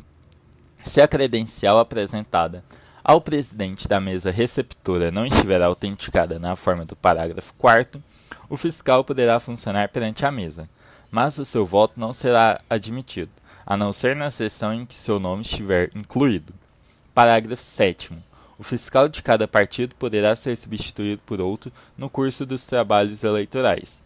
se 0.84 1.00
a 1.00 1.08
credencial 1.08 1.78
apresentada 1.78 2.64
ao 3.04 3.20
presidente 3.20 3.88
da 3.88 4.00
mesa 4.00 4.30
receptora 4.30 5.10
não 5.10 5.26
estiver 5.26 5.62
autenticada 5.62 6.38
na 6.38 6.54
forma 6.56 6.84
do 6.84 6.94
parágrafo 6.94 7.54
4, 7.54 8.02
o 8.48 8.56
fiscal 8.56 9.04
poderá 9.04 9.40
funcionar 9.40 9.88
perante 9.88 10.26
a 10.26 10.30
mesa, 10.30 10.68
mas 11.10 11.38
o 11.38 11.44
seu 11.44 11.64
voto 11.64 11.98
não 11.98 12.12
será 12.12 12.60
admitido, 12.68 13.30
a 13.64 13.76
não 13.76 13.92
ser 13.92 14.14
na 14.14 14.30
sessão 14.30 14.72
em 14.74 14.84
que 14.84 14.94
seu 14.94 15.18
nome 15.18 15.42
estiver 15.42 15.90
incluído. 15.94 16.52
Parágrafo 17.14 17.62
7. 17.62 18.10
O 18.62 18.64
fiscal 18.64 19.08
de 19.08 19.24
cada 19.24 19.48
partido 19.48 19.96
poderá 19.96 20.36
ser 20.36 20.56
substituído 20.56 21.20
por 21.26 21.40
outro 21.40 21.72
no 21.98 22.08
curso 22.08 22.46
dos 22.46 22.64
trabalhos 22.64 23.24
eleitorais. 23.24 24.04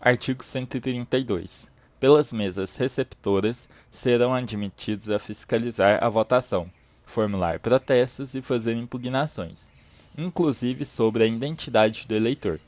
Artigo 0.00 0.42
132 0.42 1.68
pelas 2.00 2.32
mesas 2.32 2.76
receptoras 2.76 3.68
serão 3.90 4.32
admitidos 4.32 5.10
a 5.10 5.18
fiscalizar 5.18 6.02
a 6.02 6.08
votação, 6.08 6.70
formular 7.04 7.60
protestos 7.60 8.34
e 8.34 8.40
fazer 8.40 8.74
impugnações, 8.74 9.68
inclusive 10.16 10.86
sobre 10.86 11.24
a 11.24 11.26
identidade 11.26 12.06
do 12.08 12.14
eleitor, 12.14 12.58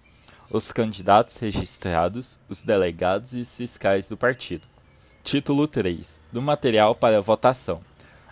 os 0.51 0.71
candidatos 0.71 1.39
registrados, 1.39 2.39
os 2.47 2.63
delegados 2.63 3.33
e 3.33 3.41
os 3.41 3.57
fiscais 3.57 4.07
do 4.07 4.19
partido. 4.19 4.67
Título 5.25 5.67
3 5.67 6.21
do 6.31 6.43
material 6.43 6.95
para 6.95 7.23
votação. 7.23 7.81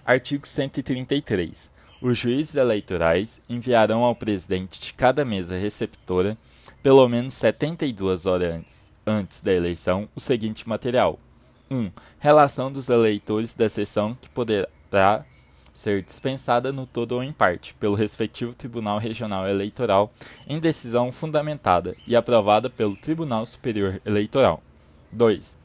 Artigo 0.05 0.47
133. 0.47 1.80
Os 2.01 2.19
juízes 2.19 2.55
eleitorais 2.55 3.41
enviarão 3.49 4.03
ao 4.05 4.15
presidente 4.15 4.81
de 4.81 4.95
cada 4.95 5.25
mesa 5.25 5.57
receptora, 5.57 6.37
pelo 6.83 7.07
menos 7.09 7.35
72 7.35 8.25
horas 8.27 8.55
antes 8.55 8.81
antes 9.07 9.41
da 9.41 9.53
eleição 9.53 10.09
o 10.15 10.21
seguinte 10.21 10.69
material: 10.69 11.19
1. 11.71 11.77
Um, 11.77 11.91
relação 12.19 12.71
dos 12.71 12.89
eleitores 12.89 13.55
da 13.55 13.69
sessão 13.69 14.15
que 14.15 14.29
poderá 14.29 15.25
ser 15.75 16.03
dispensada 16.03 16.73
no 16.73 16.87
todo 16.87 17.13
ou 17.13 17.23
em 17.23 17.33
parte 17.33 17.75
pelo 17.75 17.95
respectivo 17.95 18.55
Tribunal 18.55 18.99
Regional 18.99 19.49
Eleitoral 19.49 20.13
em 20.47 20.59
decisão 20.59 21.11
fundamentada 21.11 21.97
e 22.07 22.15
aprovada 22.15 22.69
pelo 22.69 22.97
Tribunal 22.97 23.47
Superior 23.47 24.01
Eleitoral. 24.05 24.63
2. 25.13 25.59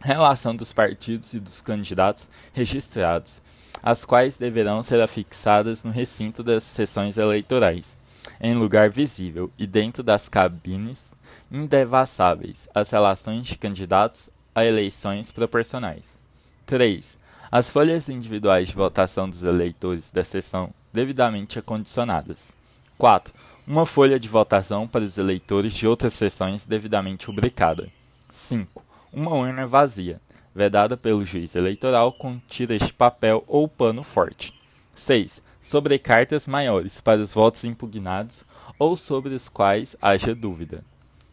Relação 0.00 0.54
dos 0.54 0.72
partidos 0.72 1.32
e 1.32 1.40
dos 1.40 1.62
candidatos 1.62 2.28
registrados, 2.52 3.40
as 3.84 4.02
quais 4.02 4.38
deverão 4.38 4.82
ser 4.82 4.98
afixadas 5.02 5.84
no 5.84 5.90
recinto 5.90 6.42
das 6.42 6.64
sessões 6.64 7.18
eleitorais, 7.18 7.98
em 8.40 8.54
lugar 8.54 8.88
visível 8.88 9.50
e 9.58 9.66
dentro 9.66 10.02
das 10.02 10.26
cabines 10.26 11.12
indevassáveis 11.52 12.66
as 12.74 12.88
relações 12.88 13.46
de 13.46 13.58
candidatos 13.58 14.30
a 14.54 14.64
eleições 14.64 15.30
proporcionais. 15.30 16.18
3. 16.64 17.18
As 17.52 17.68
folhas 17.68 18.08
individuais 18.08 18.68
de 18.68 18.74
votação 18.74 19.28
dos 19.28 19.42
eleitores 19.42 20.10
da 20.10 20.24
sessão 20.24 20.72
devidamente 20.90 21.58
acondicionadas. 21.58 22.54
4. 22.96 23.34
Uma 23.66 23.84
folha 23.84 24.18
de 24.18 24.30
votação 24.30 24.88
para 24.88 25.04
os 25.04 25.18
eleitores 25.18 25.74
de 25.74 25.86
outras 25.86 26.14
sessões 26.14 26.66
devidamente 26.66 27.26
rubricada. 27.26 27.92
5. 28.32 28.82
Uma 29.12 29.34
urna 29.34 29.66
vazia, 29.66 30.20
vedada 30.54 30.96
pelo 30.96 31.26
juiz 31.26 31.56
eleitoral 31.56 32.12
com 32.12 32.38
tiras 32.48 32.82
de 32.82 32.92
papel 32.92 33.42
ou 33.46 33.66
pano 33.66 34.02
forte. 34.02 34.54
6. 34.94 35.42
Sobre 35.60 35.98
cartas 35.98 36.46
maiores 36.46 37.00
para 37.00 37.20
os 37.20 37.34
votos 37.34 37.64
impugnados 37.64 38.44
ou 38.78 38.96
sobre 38.96 39.34
os 39.34 39.48
quais 39.48 39.96
haja 40.00 40.34
dúvida. 40.34 40.84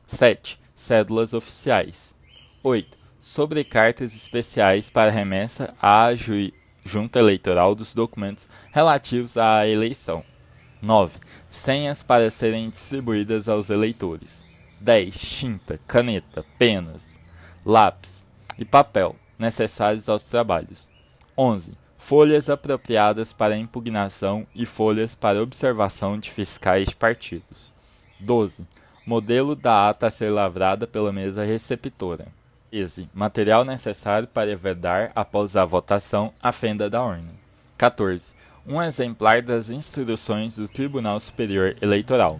7. 0.07 0.59
Cédulas 0.73 1.33
oficiais. 1.33 2.15
8. 2.63 2.97
Sobre 3.19 3.63
cartas 3.63 4.15
especiais 4.15 4.89
para 4.89 5.11
remessa 5.11 5.75
à 5.79 6.09
junta 6.83 7.19
eleitoral 7.19 7.75
dos 7.75 7.93
documentos 7.93 8.49
relativos 8.71 9.37
à 9.37 9.67
eleição. 9.67 10.23
9. 10.81 11.19
Senhas 11.51 12.01
para 12.01 12.31
serem 12.31 12.69
distribuídas 12.69 13.47
aos 13.47 13.69
eleitores. 13.69 14.43
10. 14.79 15.19
Tinta, 15.19 15.79
caneta, 15.85 16.43
penas, 16.57 17.19
lápis 17.63 18.25
e 18.61 18.65
papel 18.65 19.15
necessários 19.37 20.07
aos 20.07 20.23
trabalhos. 20.23 20.89
11. 21.37 21.73
Folhas 21.97 22.49
apropriadas 22.49 23.33
para 23.33 23.57
impugnação 23.57 24.45
e 24.55 24.65
folhas 24.65 25.15
para 25.15 25.41
observação 25.41 26.17
de 26.17 26.29
fiscais 26.29 26.89
de 26.89 26.95
partidos. 26.95 27.73
12. 28.19 28.65
Modelo 29.05 29.55
da 29.55 29.89
ata 29.89 30.07
a 30.07 30.11
ser 30.11 30.29
lavrada 30.29 30.85
pela 30.85 31.11
mesa 31.11 31.43
receptora. 31.43 32.27
13. 32.69 33.09
Material 33.13 33.65
necessário 33.65 34.27
para 34.27 34.55
vedar, 34.55 35.11
após 35.15 35.57
a 35.57 35.65
votação, 35.65 36.31
a 36.41 36.51
fenda 36.51 36.89
da 36.89 37.03
urna. 37.03 37.33
14 37.77 38.41
um 38.65 38.81
exemplar 38.81 39.41
das 39.41 39.69
instruções 39.69 40.55
do 40.55 40.67
Tribunal 40.67 41.19
Superior 41.19 41.75
Eleitoral. 41.81 42.39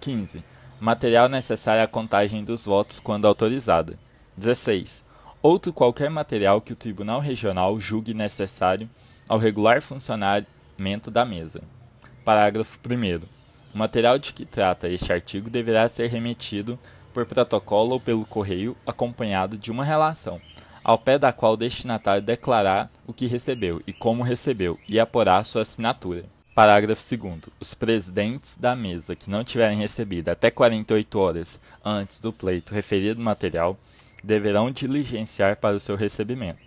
15. 0.00 0.42
Material 0.80 1.28
necessário 1.28 1.82
à 1.82 1.86
contagem 1.86 2.42
dos 2.42 2.64
votos 2.64 2.98
quando 2.98 3.26
autorizada. 3.26 3.98
16. 4.36 5.04
Outro 5.50 5.72
qualquer 5.72 6.10
material 6.10 6.60
que 6.60 6.74
o 6.74 6.76
Tribunal 6.76 7.20
Regional 7.20 7.80
julgue 7.80 8.12
necessário 8.12 8.86
ao 9.26 9.38
regular 9.38 9.80
funcionamento 9.80 11.10
da 11.10 11.24
mesa. 11.24 11.62
Parágrafo 12.22 12.78
1. 12.86 13.26
O 13.74 13.78
material 13.78 14.18
de 14.18 14.34
que 14.34 14.44
trata 14.44 14.90
este 14.90 15.10
artigo 15.10 15.48
deverá 15.48 15.88
ser 15.88 16.10
remetido 16.10 16.78
por 17.14 17.24
protocolo 17.24 17.92
ou 17.92 17.98
pelo 17.98 18.26
correio, 18.26 18.76
acompanhado 18.86 19.56
de 19.56 19.70
uma 19.70 19.86
relação, 19.86 20.38
ao 20.84 20.98
pé 20.98 21.18
da 21.18 21.32
qual 21.32 21.54
o 21.54 21.56
destinatário 21.56 22.20
declarar 22.20 22.90
o 23.06 23.14
que 23.14 23.26
recebeu 23.26 23.82
e 23.86 23.92
como 23.94 24.22
recebeu 24.22 24.78
e 24.86 25.00
aporá 25.00 25.42
sua 25.44 25.62
assinatura. 25.62 26.26
Parágrafo 26.54 27.02
2. 27.16 27.40
Os 27.58 27.72
presidentes 27.72 28.54
da 28.54 28.76
mesa 28.76 29.16
que 29.16 29.30
não 29.30 29.42
tiverem 29.42 29.78
recebido 29.78 30.28
até 30.28 30.50
48 30.50 31.18
horas 31.18 31.58
antes 31.82 32.20
do 32.20 32.34
pleito 32.34 32.74
referido 32.74 33.18
material 33.18 33.78
deverão 34.28 34.70
diligenciar 34.70 35.56
para 35.56 35.74
o 35.74 35.80
seu 35.80 35.96
recebimento. 35.96 36.60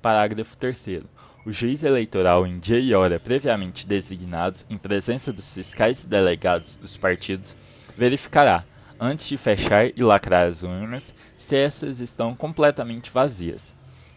Parágrafo 0.00 0.56
3. 0.56 1.02
O 1.44 1.52
juiz 1.52 1.82
eleitoral, 1.82 2.46
em 2.46 2.56
dia 2.60 2.78
e 2.78 2.94
hora 2.94 3.18
previamente 3.18 3.84
designados, 3.84 4.64
em 4.70 4.78
presença 4.78 5.32
dos 5.32 5.52
fiscais 5.52 6.04
e 6.04 6.06
delegados 6.06 6.76
dos 6.76 6.96
partidos, 6.96 7.56
verificará 7.96 8.64
antes 9.00 9.26
de 9.26 9.36
fechar 9.36 9.86
e 9.88 10.04
lacrar 10.04 10.46
as 10.46 10.62
urnas, 10.62 11.12
se 11.36 11.56
essas 11.56 11.98
estão 11.98 12.36
completamente 12.36 13.10
vazias. 13.10 13.72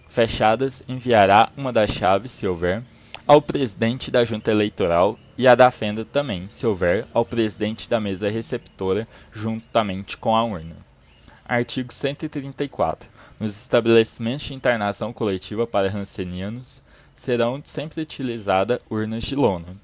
Fechadas, 0.08 0.84
enviará 0.88 1.50
uma 1.58 1.74
das 1.74 1.90
chaves, 1.90 2.32
se 2.34 2.46
houver, 2.46 2.84
ao 3.26 3.42
presidente 3.42 4.12
da 4.12 4.24
junta 4.24 4.52
eleitoral 4.52 5.18
e 5.36 5.48
a 5.48 5.56
da 5.56 5.72
fenda 5.72 6.06
também, 6.06 6.48
se 6.50 6.68
houver, 6.68 7.08
ao 7.12 7.26
presidente 7.26 7.90
da 7.90 8.00
mesa 8.00 8.30
receptora, 8.30 9.08
juntamente 9.32 10.16
com 10.16 10.36
a 10.36 10.44
urna. 10.44 10.83
Artigo 11.54 11.94
134. 11.94 13.08
Nos 13.40 13.56
estabelecimentos 13.56 14.44
de 14.44 14.56
internação 14.56 15.14
coletiva 15.14 15.68
para 15.68 15.88
rancenianos, 15.88 16.82
serão 17.16 17.62
sempre 17.64 18.02
utilizadas 18.02 18.80
urnas 18.90 19.24
de 19.24 19.36
lona. 19.36 19.78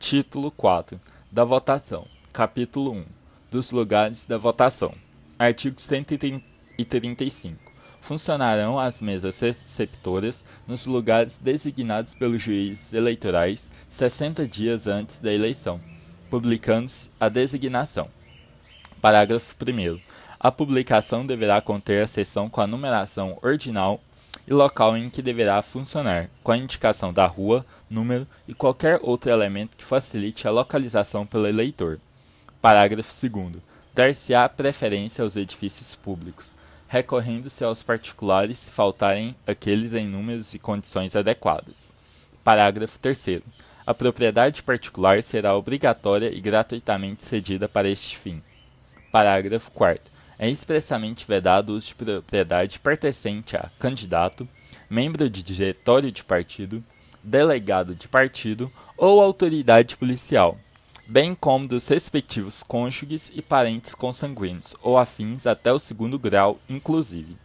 Título 0.00 0.50
4. 0.50 1.00
Da 1.30 1.44
votação. 1.44 2.08
Capítulo 2.32 2.94
1 2.94 3.04
dos 3.48 3.70
lugares 3.70 4.26
da 4.26 4.36
votação. 4.36 4.92
Artigo 5.38 5.80
135. 5.80 7.60
Funcionarão 8.00 8.76
as 8.80 9.00
mesas 9.00 9.38
receptoras 9.38 10.44
nos 10.66 10.84
lugares 10.84 11.38
designados 11.38 12.12
pelos 12.12 12.42
juízes 12.42 12.92
eleitorais 12.92 13.70
60 13.88 14.48
dias 14.48 14.88
antes 14.88 15.20
da 15.20 15.32
eleição, 15.32 15.80
publicando-se 16.28 17.08
a 17.20 17.28
designação. 17.28 18.10
Parágrafo 19.00 19.54
1. 19.62 20.13
A 20.44 20.52
publicação 20.52 21.24
deverá 21.24 21.58
conter 21.62 22.04
a 22.04 22.06
seção 22.06 22.50
com 22.50 22.60
a 22.60 22.66
numeração 22.66 23.38
ordinal 23.40 23.98
e 24.46 24.52
local 24.52 24.94
em 24.94 25.08
que 25.08 25.22
deverá 25.22 25.62
funcionar, 25.62 26.28
com 26.42 26.52
a 26.52 26.58
indicação 26.58 27.14
da 27.14 27.24
rua, 27.24 27.64
número 27.88 28.26
e 28.46 28.52
qualquer 28.52 29.00
outro 29.00 29.30
elemento 29.30 29.74
que 29.74 29.82
facilite 29.82 30.46
a 30.46 30.50
localização 30.50 31.24
pelo 31.24 31.46
eleitor. 31.46 31.98
Parágrafo 32.60 33.10
2. 33.26 33.54
Dar-se-á 33.94 34.46
preferência 34.50 35.24
aos 35.24 35.34
edifícios 35.34 35.94
públicos, 35.94 36.52
recorrendo-se 36.88 37.64
aos 37.64 37.82
particulares 37.82 38.58
se 38.58 38.70
faltarem 38.70 39.34
aqueles 39.46 39.94
em 39.94 40.06
números 40.06 40.52
e 40.52 40.58
condições 40.58 41.16
adequadas. 41.16 41.90
Parágrafo 42.44 42.98
3. 42.98 43.40
A 43.86 43.94
propriedade 43.94 44.62
particular 44.62 45.22
será 45.22 45.56
obrigatória 45.56 46.28
e 46.30 46.38
gratuitamente 46.38 47.24
cedida 47.24 47.66
para 47.66 47.88
este 47.88 48.18
fim. 48.18 48.42
Parágrafo 49.10 49.70
4. 49.70 50.12
É 50.38 50.48
expressamente 50.50 51.26
vedado 51.26 51.70
o 51.70 51.76
uso 51.76 51.88
de 51.88 51.94
propriedade 51.94 52.80
pertencente 52.80 53.56
a 53.56 53.70
candidato, 53.78 54.48
membro 54.90 55.30
de 55.30 55.42
diretório 55.42 56.10
de 56.10 56.24
partido, 56.24 56.82
delegado 57.22 57.94
de 57.94 58.08
partido 58.08 58.70
ou 58.96 59.20
autoridade 59.20 59.96
policial, 59.96 60.58
bem 61.06 61.34
como 61.34 61.68
dos 61.68 61.88
respectivos 61.88 62.62
cônjuges 62.62 63.30
e 63.34 63.40
parentes 63.40 63.94
consanguíneos 63.94 64.76
ou 64.82 64.98
afins 64.98 65.46
até 65.46 65.72
o 65.72 65.78
segundo 65.78 66.18
grau, 66.18 66.58
inclusive. 66.68 67.36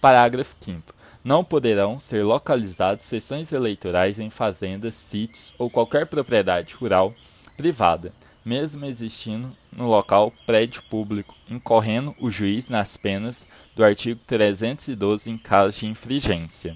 Parágrafo 0.00 0.54
5 0.60 0.94
Não 1.24 1.42
poderão 1.42 1.98
ser 1.98 2.22
localizadas 2.22 3.02
sessões 3.02 3.50
eleitorais 3.52 4.18
em 4.18 4.30
fazendas, 4.30 4.94
sítios 4.94 5.52
ou 5.58 5.68
qualquer 5.68 6.06
propriedade 6.06 6.74
rural 6.74 7.14
privada, 7.56 8.12
mesmo 8.48 8.86
existindo 8.86 9.50
no 9.70 9.86
local 9.86 10.32
prédio 10.46 10.82
público, 10.84 11.36
incorrendo 11.50 12.14
o 12.18 12.30
juiz 12.30 12.70
nas 12.70 12.96
penas 12.96 13.46
do 13.76 13.84
artigo 13.84 14.18
312 14.26 15.30
em 15.30 15.36
caso 15.36 15.78
de 15.78 15.86
infringência. 15.86 16.74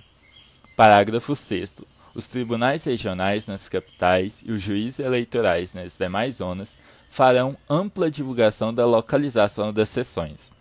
Parágrafo 0.76 1.34
6 1.34 1.76
os 2.14 2.28
tribunais 2.28 2.84
regionais 2.84 3.46
nas 3.46 3.70
capitais 3.70 4.42
e 4.44 4.52
os 4.52 4.62
juízes 4.62 5.00
eleitorais 5.00 5.72
nas 5.72 5.96
demais 5.96 6.36
zonas 6.36 6.76
farão 7.10 7.56
ampla 7.68 8.10
divulgação 8.10 8.72
da 8.72 8.84
localização 8.84 9.72
das 9.72 9.88
sessões. 9.88 10.52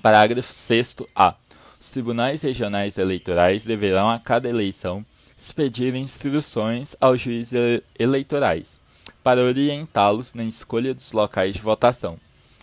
Parágrafo 0.00 0.52
6a. 0.52 1.34
Os 1.80 1.90
tribunais 1.90 2.42
regionais 2.42 2.96
eleitorais 2.96 3.64
deverão, 3.64 4.08
a 4.08 4.18
cada 4.18 4.48
eleição, 4.48 5.04
expedir 5.36 5.96
instruções 5.96 6.94
aos 7.00 7.20
juízes 7.20 7.82
eleitorais, 7.98 8.78
para 9.22 9.42
orientá-los 9.42 10.34
na 10.34 10.44
escolha 10.44 10.94
dos 10.94 11.12
locais 11.12 11.54
de 11.54 11.62
votação, 11.62 12.18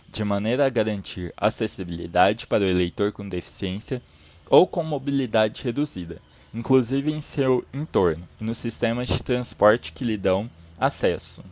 de 0.08 0.24
maneira 0.24 0.66
a 0.66 0.70
garantir 0.70 1.32
acessibilidade 1.36 2.46
para 2.46 2.64
o 2.64 2.68
eleitor 2.68 3.12
com 3.12 3.28
deficiência 3.28 4.02
ou 4.48 4.66
com 4.66 4.82
mobilidade 4.82 5.62
reduzida 5.62 6.20
inclusive 6.54 7.12
em 7.12 7.20
seu 7.20 7.64
entorno, 7.72 8.26
e 8.40 8.44
nos 8.44 8.58
sistemas 8.58 9.08
de 9.08 9.22
transporte 9.22 9.92
que 9.92 10.04
lhe 10.04 10.16
dão 10.16 10.50
acesso. 10.78 11.44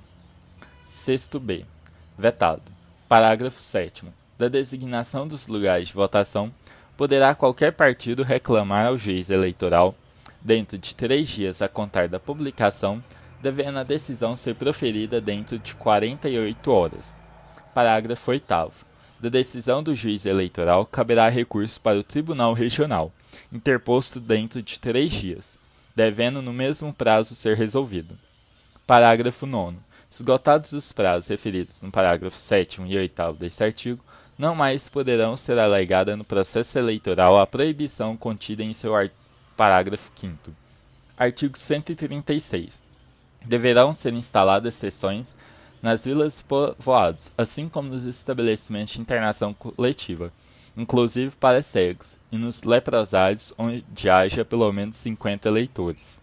Sexto 0.87 1.39
B. 1.39 1.65
Vetado. 2.19 2.63
Parágrafo 3.09 3.59
7 3.59 4.07
Da 4.37 4.49
designação 4.49 5.27
dos 5.27 5.47
lugares 5.47 5.89
de 5.89 5.95
votação, 5.95 6.53
poderá 6.97 7.35
qualquer 7.35 7.73
partido 7.73 8.23
reclamar 8.23 8.87
ao 8.87 8.99
juiz 8.99 9.31
eleitoral, 9.31 9.95
dentro 10.41 10.77
de 10.77 10.95
três 10.95 11.29
dias 11.29 11.63
a 11.63 11.69
contar 11.69 12.09
da 12.09 12.19
publicação, 12.19 13.03
devendo 13.41 13.79
a 13.79 13.85
decisão 13.85 14.37
ser 14.37 14.55
proferida 14.55 15.21
dentro 15.21 15.59
de 15.59 15.75
48 15.75 16.71
horas. 16.71 17.15
Parágrafo 17.75 18.31
8 18.31 18.45
da 19.21 19.29
decisão 19.29 19.83
do 19.83 19.95
juiz 19.95 20.25
eleitoral 20.25 20.87
caberá 20.87 21.29
recurso 21.29 21.81
para 21.81 21.99
o 21.99 22.05
Tribunal 22.05 22.53
Regional, 22.53 23.13
interposto 23.53 24.21
dentro 24.21 24.63
de 24.63 24.79
três 24.79 25.13
dias, 25.13 25.55
devendo 25.95 26.41
no 26.41 26.53
mesmo 26.53 26.93
prazo 26.93 27.35
ser 27.35 27.57
resolvido. 27.57 28.17
Parágrafo 28.87 29.45
9. 29.45 29.77
Esgotados 30.11 30.73
os 30.73 30.93
prazos 30.93 31.29
referidos 31.29 31.83
no 31.83 31.91
parágrafo 31.91 32.37
7 32.37 32.83
e 32.87 32.97
8 32.97 33.33
deste 33.35 33.63
artigo, 33.63 34.03
não 34.39 34.55
mais 34.55 34.89
poderão 34.89 35.37
ser 35.37 35.59
alegada 35.59 36.17
no 36.17 36.25
processo 36.25 36.79
eleitoral 36.79 37.39
a 37.39 37.47
proibição 37.47 38.17
contida 38.17 38.63
em 38.63 38.73
seu 38.73 38.93
parágrafo 39.57 40.11
5. 40.15 40.53
Artigo 41.19 41.59
136. 41.59 42.88
Deverão 43.45 43.95
ser 43.95 44.13
instaladas 44.13 44.75
sessões 44.75 45.35
nas 45.83 46.05
vilas 46.05 46.43
povoados, 46.43 47.31
assim 47.37 47.69
como 47.69 47.89
nos 47.89 48.05
estabelecimentos 48.05 48.95
de 48.95 49.01
internação 49.01 49.55
coletiva, 49.55 50.33
inclusive 50.77 51.35
para 51.37 51.63
cegos, 51.63 52.17
e 52.31 52.37
nos 52.37 52.63
leprosários 52.63 53.53
onde 53.57 54.11
haja 54.11 54.45
pelo 54.45 54.71
menos 54.73 54.97
50 54.97 55.49
eleitores. 55.49 56.21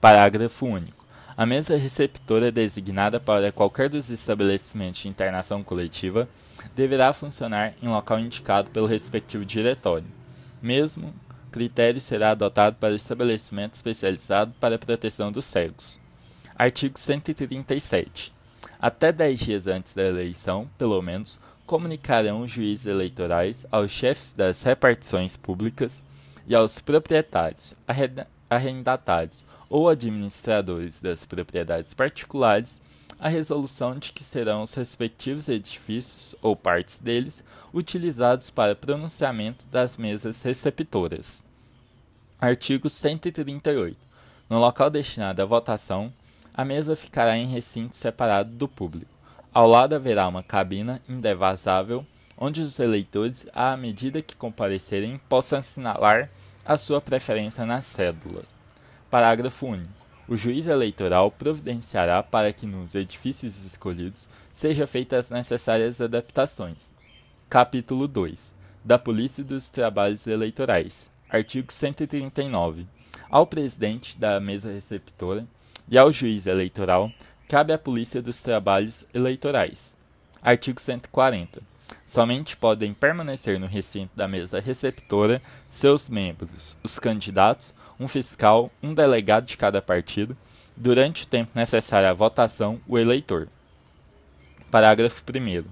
Parágrafo 0.00 0.66
único. 0.66 1.04
A 1.36 1.44
mesa 1.44 1.76
receptora 1.76 2.52
designada 2.52 3.18
para 3.18 3.50
qualquer 3.50 3.88
dos 3.88 4.08
estabelecimentos 4.08 5.00
de 5.00 5.08
internação 5.08 5.64
coletiva 5.64 6.28
deverá 6.76 7.12
funcionar 7.12 7.74
em 7.82 7.88
local 7.88 8.20
indicado 8.20 8.70
pelo 8.70 8.86
respectivo 8.86 9.44
diretório. 9.44 10.06
Mesmo 10.62 11.12
critério 11.50 12.00
será 12.00 12.30
adotado 12.30 12.76
para 12.78 12.94
estabelecimento 12.94 13.74
especializado 13.74 14.52
para 14.60 14.76
a 14.76 14.78
proteção 14.78 15.30
dos 15.30 15.44
cegos. 15.44 16.03
Artigo 16.56 16.98
137. 16.98 18.32
Até 18.80 19.10
dez 19.10 19.40
dias 19.40 19.66
antes 19.66 19.92
da 19.94 20.04
eleição, 20.04 20.68
pelo 20.78 21.02
menos, 21.02 21.38
comunicarão 21.66 22.42
os 22.42 22.50
juízes 22.50 22.86
eleitorais 22.86 23.66
aos 23.72 23.90
chefes 23.90 24.32
das 24.32 24.62
repartições 24.62 25.36
públicas 25.36 26.00
e 26.46 26.54
aos 26.54 26.78
proprietários, 26.78 27.74
arrendatários 28.48 29.44
ou 29.68 29.88
administradores 29.88 31.00
das 31.00 31.24
propriedades 31.24 31.92
particulares 31.92 32.80
a 33.18 33.28
resolução 33.28 33.98
de 33.98 34.12
que 34.12 34.22
serão 34.22 34.62
os 34.62 34.74
respectivos 34.74 35.48
edifícios 35.48 36.36
ou 36.42 36.54
partes 36.54 36.98
deles 36.98 37.42
utilizados 37.72 38.50
para 38.50 38.76
pronunciamento 38.76 39.66
das 39.68 39.96
mesas 39.96 40.42
receptoras. 40.42 41.42
Artigo 42.38 42.90
138. 42.90 43.96
No 44.50 44.60
local 44.60 44.90
destinado 44.90 45.40
à 45.40 45.44
votação, 45.46 46.12
a 46.54 46.64
mesa 46.64 46.94
ficará 46.94 47.36
em 47.36 47.48
recinto 47.48 47.96
separado 47.96 48.50
do 48.50 48.68
público. 48.68 49.10
Ao 49.52 49.66
lado 49.66 49.94
haverá 49.94 50.28
uma 50.28 50.42
cabina 50.42 51.02
indevasável, 51.08 52.06
onde 52.38 52.62
os 52.62 52.78
eleitores, 52.78 53.46
à 53.52 53.76
medida 53.76 54.22
que 54.22 54.36
comparecerem, 54.36 55.20
possam 55.28 55.58
assinalar 55.58 56.30
a 56.64 56.76
sua 56.76 57.00
preferência 57.00 57.66
na 57.66 57.82
cédula. 57.82 58.44
Parágrafo 59.10 59.66
único. 59.66 60.04
O 60.26 60.36
juiz 60.36 60.66
eleitoral 60.66 61.30
providenciará 61.30 62.22
para 62.22 62.52
que 62.52 62.66
nos 62.66 62.94
edifícios 62.94 63.64
escolhidos 63.64 64.28
sejam 64.52 64.86
feitas 64.86 65.26
as 65.26 65.30
necessárias 65.30 66.00
adaptações. 66.00 66.94
Capítulo 67.50 68.08
2 68.08 68.52
da 68.84 68.98
Polícia 68.98 69.42
dos 69.42 69.70
Trabalhos 69.70 70.26
Eleitorais. 70.26 71.10
Artigo 71.28 71.72
139. 71.72 72.86
Ao 73.30 73.46
presidente 73.46 74.18
da 74.18 74.38
mesa 74.38 74.70
receptora 74.70 75.46
e 75.88 75.98
ao 75.98 76.12
juiz 76.12 76.46
eleitoral 76.46 77.10
cabe 77.48 77.72
a 77.72 77.78
Polícia 77.78 78.22
dos 78.22 78.40
Trabalhos 78.42 79.04
Eleitorais. 79.12 79.96
Artigo 80.42 80.80
140. 80.80 81.62
Somente 82.06 82.56
podem 82.56 82.94
permanecer 82.94 83.58
no 83.58 83.66
recinto 83.66 84.10
da 84.16 84.26
mesa 84.26 84.60
receptora 84.60 85.42
seus 85.70 86.08
membros, 86.08 86.76
os 86.82 86.98
candidatos, 86.98 87.74
um 87.98 88.08
fiscal, 88.08 88.70
um 88.82 88.94
delegado 88.94 89.46
de 89.46 89.56
cada 89.56 89.82
partido, 89.82 90.36
durante 90.76 91.24
o 91.24 91.26
tempo 91.26 91.52
necessário 91.54 92.08
à 92.08 92.12
votação, 92.12 92.80
o 92.86 92.98
eleitor. 92.98 93.48
Parágrafo 94.70 95.22
1. 95.22 95.64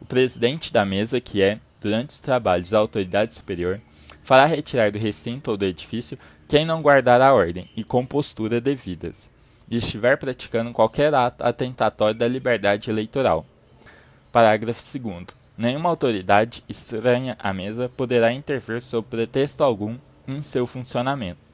O 0.00 0.04
presidente 0.04 0.72
da 0.72 0.84
mesa, 0.84 1.20
que 1.20 1.42
é, 1.42 1.60
durante 1.80 2.10
os 2.10 2.20
trabalhos 2.20 2.70
da 2.70 2.78
autoridade 2.78 3.34
superior, 3.34 3.80
fará 4.22 4.46
retirar 4.46 4.90
do 4.90 4.98
recinto 4.98 5.50
ou 5.50 5.56
do 5.56 5.64
edifício 5.64 6.18
quem 6.48 6.64
não 6.64 6.82
guardar 6.82 7.20
a 7.20 7.32
ordem 7.32 7.70
e 7.76 7.84
compostura 7.84 8.60
devidas, 8.60 9.30
e 9.72 9.78
estiver 9.78 10.16
praticando 10.16 10.70
qualquer 10.70 11.12
ato 11.12 11.42
atentatório 11.42 12.14
da 12.14 12.28
liberdade 12.28 12.88
eleitoral. 12.88 13.44
Parágrafo 14.30 14.80
2. 14.96 15.26
Nenhuma 15.58 15.88
autoridade 15.88 16.62
estranha 16.68 17.36
à 17.40 17.52
mesa 17.52 17.88
poderá 17.88 18.32
intervir 18.32 18.80
sob 18.80 19.08
pretexto 19.08 19.64
algum 19.64 19.96
em 20.28 20.40
seu 20.42 20.64
funcionamento 20.68 21.50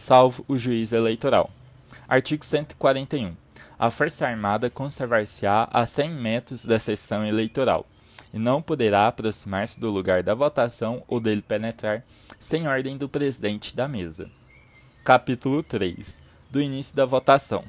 salvo 0.00 0.44
o 0.48 0.58
juiz 0.58 0.92
eleitoral. 0.92 1.50
Artigo 2.08 2.44
141. 2.44 3.36
A 3.78 3.90
Força 3.90 4.26
Armada 4.26 4.68
conservar-se-á 4.68 5.68
a 5.70 5.86
100 5.86 6.10
metros 6.10 6.64
da 6.64 6.78
sessão 6.78 7.24
eleitoral 7.24 7.86
e 8.32 8.38
não 8.38 8.60
poderá 8.60 9.06
aproximar-se 9.06 9.78
do 9.78 9.90
lugar 9.90 10.22
da 10.22 10.34
votação 10.34 11.02
ou 11.08 11.20
dele 11.20 11.42
penetrar 11.42 12.04
sem 12.38 12.66
ordem 12.66 12.96
do 12.96 13.08
presidente 13.08 13.74
da 13.74 13.88
mesa. 13.88 14.30
Capítulo 15.04 15.62
3. 15.62 16.19
Do 16.50 16.60
início 16.60 16.96
da 16.96 17.04
votação. 17.04 17.64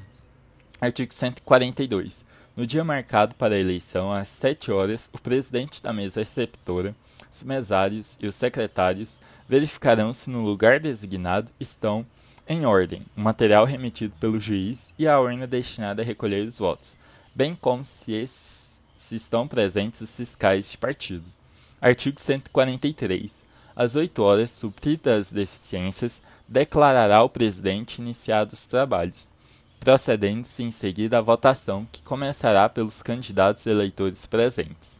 Artigo 0.81 1.13
142. 1.13 2.25
No 2.57 2.65
dia 2.65 2.83
marcado 2.83 3.35
para 3.35 3.53
a 3.53 3.59
eleição, 3.59 4.11
às 4.11 4.27
7 4.29 4.71
horas, 4.71 5.07
o 5.13 5.19
presidente 5.19 5.83
da 5.83 5.93
mesa 5.93 6.21
receptora, 6.21 6.95
os 7.31 7.43
mesários 7.43 8.17
e 8.19 8.25
os 8.25 8.33
secretários 8.33 9.19
verificarão 9.47 10.11
se 10.11 10.31
no 10.31 10.41
lugar 10.41 10.79
designado 10.79 11.51
estão 11.59 12.03
em 12.47 12.65
ordem, 12.65 13.03
o 13.15 13.21
material 13.21 13.65
remetido 13.65 14.15
pelo 14.19 14.41
juiz 14.41 14.91
e 14.97 15.07
a 15.07 15.19
urna 15.19 15.45
destinada 15.45 16.01
a 16.01 16.05
recolher 16.05 16.47
os 16.47 16.57
votos, 16.57 16.95
bem 17.35 17.53
como 17.53 17.85
se, 17.85 18.11
esses, 18.13 18.81
se 18.97 19.15
estão 19.15 19.47
presentes 19.47 20.01
os 20.01 20.15
fiscais 20.15 20.71
de 20.71 20.77
partido. 20.79 21.25
Artigo 21.79 22.19
143. 22.19 23.43
Às 23.75 23.95
8 23.95 24.23
horas, 24.23 24.49
supridas 24.49 25.27
as 25.27 25.31
deficiências, 25.31 26.19
declarará 26.51 27.23
o 27.23 27.29
presidente 27.29 28.01
iniciados 28.01 28.59
os 28.59 28.65
trabalhos, 28.65 29.29
procedendo-se 29.79 30.61
em 30.61 30.69
seguida 30.69 31.17
a 31.17 31.21
votação, 31.21 31.87
que 31.89 32.01
começará 32.01 32.67
pelos 32.67 33.01
candidatos 33.01 33.65
eleitores 33.65 34.25
presentes. 34.25 34.99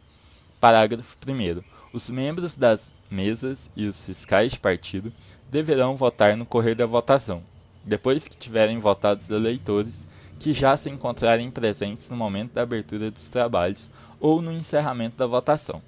Parágrafo 0.58 1.14
1. 1.28 1.62
Os 1.92 2.08
membros 2.08 2.54
das 2.54 2.90
mesas 3.10 3.68
e 3.76 3.86
os 3.86 4.02
fiscais 4.02 4.52
de 4.52 4.58
partido 4.58 5.12
deverão 5.50 5.94
votar 5.94 6.38
no 6.38 6.46
correr 6.46 6.74
da 6.74 6.86
votação, 6.86 7.42
depois 7.84 8.26
que 8.26 8.36
tiverem 8.38 8.78
votado 8.78 9.20
os 9.20 9.28
eleitores 9.28 10.06
que 10.40 10.54
já 10.54 10.74
se 10.74 10.88
encontrarem 10.88 11.50
presentes 11.50 12.08
no 12.08 12.16
momento 12.16 12.54
da 12.54 12.62
abertura 12.62 13.10
dos 13.10 13.28
trabalhos 13.28 13.90
ou 14.18 14.40
no 14.40 14.52
encerramento 14.52 15.18
da 15.18 15.26
votação. 15.26 15.82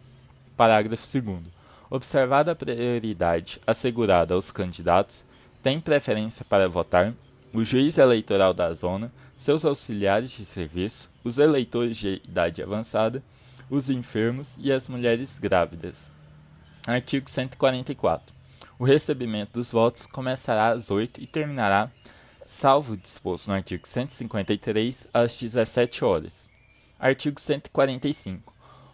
Parágrafo 0.58 1.06
2. 1.18 1.40
Observada 1.88 2.52
a 2.52 2.54
prioridade 2.54 3.58
assegurada 3.66 4.34
aos 4.34 4.50
candidatos, 4.50 5.24
tem 5.64 5.80
preferência 5.80 6.44
para 6.44 6.68
votar 6.68 7.14
o 7.50 7.64
juiz 7.64 7.96
eleitoral 7.96 8.52
da 8.52 8.74
zona, 8.74 9.10
seus 9.34 9.64
auxiliares 9.64 10.30
de 10.32 10.44
serviço, 10.44 11.10
os 11.24 11.38
eleitores 11.38 11.96
de 11.96 12.20
idade 12.22 12.62
avançada, 12.62 13.22
os 13.70 13.88
enfermos 13.88 14.58
e 14.58 14.70
as 14.70 14.90
mulheres 14.90 15.38
grávidas. 15.38 16.10
Artigo 16.86 17.30
144. 17.30 18.34
O 18.78 18.84
recebimento 18.84 19.54
dos 19.54 19.70
votos 19.70 20.04
começará 20.04 20.68
às 20.68 20.90
8 20.90 21.22
e 21.22 21.26
terminará, 21.26 21.90
salvo 22.46 22.94
disposto 22.94 23.48
no 23.48 23.54
artigo 23.54 23.88
153, 23.88 25.06
às 25.14 25.40
17 25.40 26.04
horas. 26.04 26.50
Artigo 26.98 27.40
145. 27.40 28.52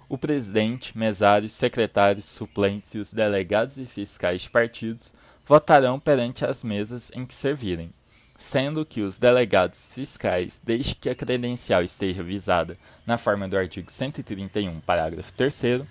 O 0.08 0.16
presidente, 0.16 0.96
mesários, 0.96 1.52
secretários, 1.52 2.26
suplentes 2.26 2.94
e 2.94 2.98
os 2.98 3.12
delegados 3.12 3.76
e 3.76 3.86
fiscais 3.86 4.42
de 4.42 4.50
partidos 4.50 5.12
votarão 5.50 5.98
perante 5.98 6.44
as 6.44 6.62
mesas 6.62 7.10
em 7.12 7.26
que 7.26 7.34
servirem, 7.34 7.92
sendo 8.38 8.86
que 8.86 9.00
os 9.00 9.18
delegados 9.18 9.92
fiscais, 9.92 10.60
desde 10.62 10.94
que 10.94 11.10
a 11.10 11.14
credencial 11.16 11.82
esteja 11.82 12.22
visada 12.22 12.78
na 13.04 13.18
forma 13.18 13.48
do 13.48 13.58
artigo 13.58 13.90
131, 13.90 14.78
parágrafo 14.78 15.32
3 15.32 15.82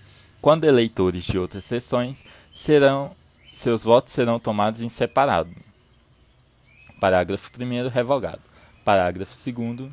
quando 0.41 0.63
eleitores 0.63 1.25
de 1.25 1.37
outras 1.37 1.65
sessões, 1.65 2.23
serão 2.53 3.13
seus 3.53 3.83
votos 3.83 4.13
serão 4.13 4.39
tomados 4.39 4.79
em 4.79 4.87
separado. 4.87 5.53
Parágrafo 6.97 7.51
1 7.59 7.89
revogado. 7.89 8.41
Parágrafo 8.85 9.35
2 9.51 9.91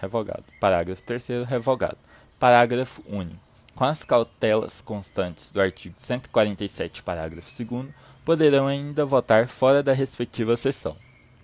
revogado. 0.00 0.44
Parágrafo 0.58 1.02
3 1.04 1.46
revogado. 1.46 1.98
Parágrafo 2.40 3.00
único. 3.06 3.49
Com 3.74 3.84
as 3.84 4.04
cautelas 4.04 4.80
constantes 4.80 5.50
do 5.50 5.60
artigo 5.60 5.94
147, 5.96 7.02
parágrafo 7.02 7.64
2 7.64 7.86
poderão 8.24 8.66
ainda 8.66 9.04
votar 9.06 9.48
fora 9.48 9.82
da 9.82 9.92
respectiva 9.92 10.56
sessão. 10.56 10.96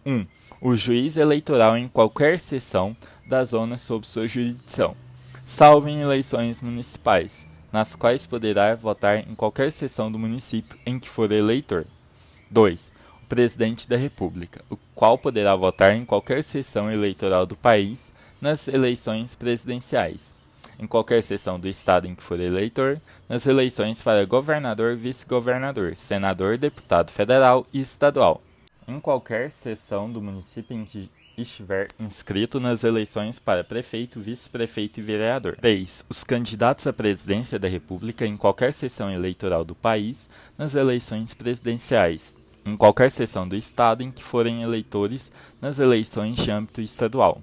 1. 0.04 0.12
Um, 0.12 0.26
o 0.60 0.76
juiz 0.76 1.16
eleitoral 1.16 1.76
em 1.76 1.88
qualquer 1.88 2.38
sessão 2.38 2.96
da 3.26 3.44
zona 3.44 3.76
sob 3.78 4.06
sua 4.06 4.28
jurisdição, 4.28 4.96
salvo 5.44 5.88
em 5.88 6.00
eleições 6.00 6.62
municipais, 6.62 7.46
nas 7.72 7.94
quais 7.94 8.24
poderá 8.24 8.74
votar 8.74 9.28
em 9.28 9.34
qualquer 9.34 9.72
seção 9.72 10.10
do 10.10 10.18
município 10.18 10.78
em 10.86 10.98
que 10.98 11.08
for 11.08 11.30
eleitor. 11.32 11.86
2. 12.50 12.92
O 13.22 13.26
Presidente 13.26 13.88
da 13.88 13.96
República, 13.96 14.64
o 14.70 14.76
qual 14.94 15.18
poderá 15.18 15.56
votar 15.56 15.94
em 15.94 16.04
qualquer 16.04 16.44
seção 16.44 16.90
eleitoral 16.90 17.44
do 17.44 17.56
país 17.56 18.12
nas 18.40 18.68
eleições 18.68 19.34
presidenciais, 19.34 20.34
em 20.78 20.86
qualquer 20.86 21.22
seção 21.22 21.58
do 21.58 21.68
estado 21.68 22.06
em 22.06 22.14
que 22.14 22.22
for 22.22 22.38
eleitor, 22.38 23.00
nas 23.28 23.46
eleições 23.46 24.02
para 24.02 24.24
governador, 24.24 24.96
vice-governador, 24.96 25.96
senador, 25.96 26.58
deputado 26.58 27.10
federal 27.10 27.66
e 27.72 27.80
estadual, 27.80 28.42
em 28.86 29.00
qualquer 29.00 29.50
seção 29.50 30.10
do 30.10 30.20
município 30.22 30.76
em 30.76 30.84
que 30.84 31.10
estiver 31.36 31.88
inscrito 32.00 32.58
nas 32.58 32.82
eleições 32.82 33.38
para 33.38 33.64
prefeito, 33.64 34.20
vice-prefeito 34.20 35.00
e 35.00 35.02
vereador. 35.02 35.56
3. 35.56 36.04
Os 36.08 36.24
candidatos 36.24 36.86
à 36.86 36.92
presidência 36.92 37.58
da 37.58 37.68
República 37.68 38.26
em 38.26 38.36
qualquer 38.36 38.72
sessão 38.72 39.10
eleitoral 39.10 39.64
do 39.64 39.74
país 39.74 40.28
nas 40.56 40.74
eleições 40.74 41.34
presidenciais, 41.34 42.34
em 42.64 42.76
qualquer 42.76 43.10
sessão 43.10 43.46
do 43.46 43.56
Estado 43.56 44.02
em 44.02 44.10
que 44.10 44.22
forem 44.22 44.62
eleitores 44.62 45.30
nas 45.60 45.78
eleições 45.78 46.38
de 46.38 46.50
âmbito 46.50 46.80
estadual. 46.80 47.42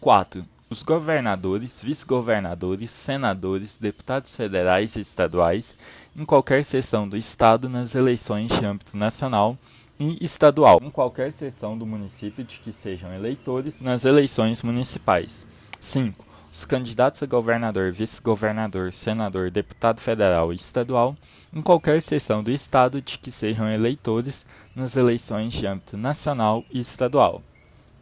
4. 0.00 0.44
Os 0.70 0.82
governadores, 0.82 1.80
vice-governadores, 1.82 2.90
senadores, 2.90 3.78
deputados 3.80 4.36
federais 4.36 4.96
e 4.96 5.00
estaduais 5.00 5.74
em 6.14 6.26
qualquer 6.26 6.62
sessão 6.62 7.08
do 7.08 7.16
Estado 7.16 7.70
nas 7.70 7.94
eleições 7.94 8.52
de 8.52 8.66
âmbito 8.66 8.94
nacional 8.94 9.56
e 9.98 10.22
estadual, 10.22 10.78
em 10.82 10.90
qualquer 10.90 11.32
sessão 11.32 11.76
do 11.76 11.86
município 11.86 12.44
de 12.44 12.58
que 12.58 12.70
sejam 12.70 13.14
eleitores 13.14 13.80
nas 13.80 14.04
eleições 14.04 14.62
municipais. 14.62 15.46
5. 15.80 16.26
Os 16.52 16.66
candidatos 16.66 17.22
a 17.22 17.26
governador, 17.26 17.90
vice-governador, 17.90 18.92
senador, 18.92 19.50
deputado 19.50 20.02
federal 20.02 20.52
e 20.52 20.56
estadual 20.56 21.16
em 21.50 21.62
qualquer 21.62 22.02
sessão 22.02 22.42
do 22.42 22.50
Estado 22.50 23.00
de 23.00 23.18
que 23.18 23.32
sejam 23.32 23.70
eleitores 23.70 24.44
nas 24.76 24.96
eleições 24.96 25.54
de 25.54 25.66
âmbito 25.66 25.96
nacional 25.96 26.62
e 26.70 26.78
estadual. 26.78 27.42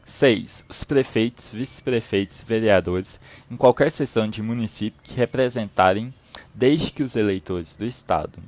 6. 0.07 0.65
Os 0.69 0.85
prefeitos, 0.85 1.53
vice-prefeitos 1.53 2.43
vereadores 2.47 3.19
em 3.51 3.57
qualquer 3.57 3.91
sessão 3.91 4.29
de 4.29 4.41
município 4.41 5.03
que 5.03 5.13
representarem 5.15 6.15
desde 6.55 6.93
que 6.93 7.03
os 7.03 7.17
eleitores 7.17 7.77
do 7.77 7.85
Estado, 7.85 8.39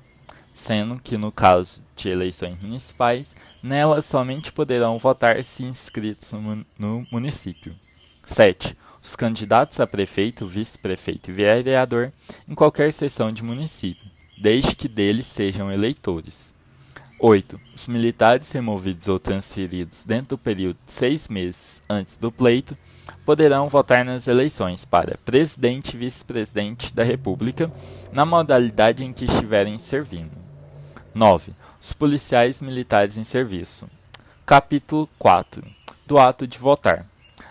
sendo 0.55 1.01
que 1.01 1.19
no 1.19 1.33
caso 1.33 1.83
de 1.97 2.09
eleições 2.09 2.57
municipais, 2.63 3.35
nelas 3.63 4.05
somente 4.05 4.53
poderão 4.53 4.99
votar 4.99 5.45
se 5.45 5.65
inscritos 5.65 6.33
no, 6.33 6.65
no 6.79 7.07
município. 7.11 7.75
7. 8.25 8.77
Os 9.03 9.17
candidatos 9.17 9.81
a 9.81 9.87
prefeito, 9.87 10.47
vice-prefeito 10.47 11.31
e 11.31 11.35
vereador 11.35 12.13
em 12.49 12.55
qualquer 12.55 12.93
sessão 12.93 13.33
de 13.33 13.43
município, 13.43 14.09
desde 14.41 14.77
que 14.77 14.89
deles 14.89 15.27
sejam 15.27 15.73
eleitores. 15.73 16.55
8. 17.19 17.61
Os 17.75 17.87
militares 17.87 18.51
removidos 18.53 19.09
ou 19.09 19.19
transferidos 19.19 20.05
dentro 20.05 20.37
do 20.37 20.39
período 20.39 20.79
de 20.87 20.93
seis 20.93 21.29
meses 21.29 21.83
antes 21.89 22.17
do 22.17 22.31
pleito 22.31 22.77
poderão 23.25 23.69
votar 23.69 24.05
nas 24.05 24.29
eleições 24.29 24.85
para 24.85 25.19
presidente 25.25 25.95
e 25.95 25.99
vice-presidente 25.99 26.95
da 26.95 27.03
República 27.03 27.71
na 28.13 28.25
modalidade 28.25 29.05
em 29.05 29.13
que 29.13 29.25
estiverem 29.25 29.79
servindo. 29.79 30.31
9. 31.15 31.53
Os 31.81 31.93
policiais 31.93 32.63
militares 32.63 33.17
em 33.17 33.25
serviço. 33.25 33.89
Capítulo 34.47 35.09
4 35.19 35.79
do 36.07 36.19
ato 36.19 36.47
de 36.47 36.59
votar. 36.59 37.05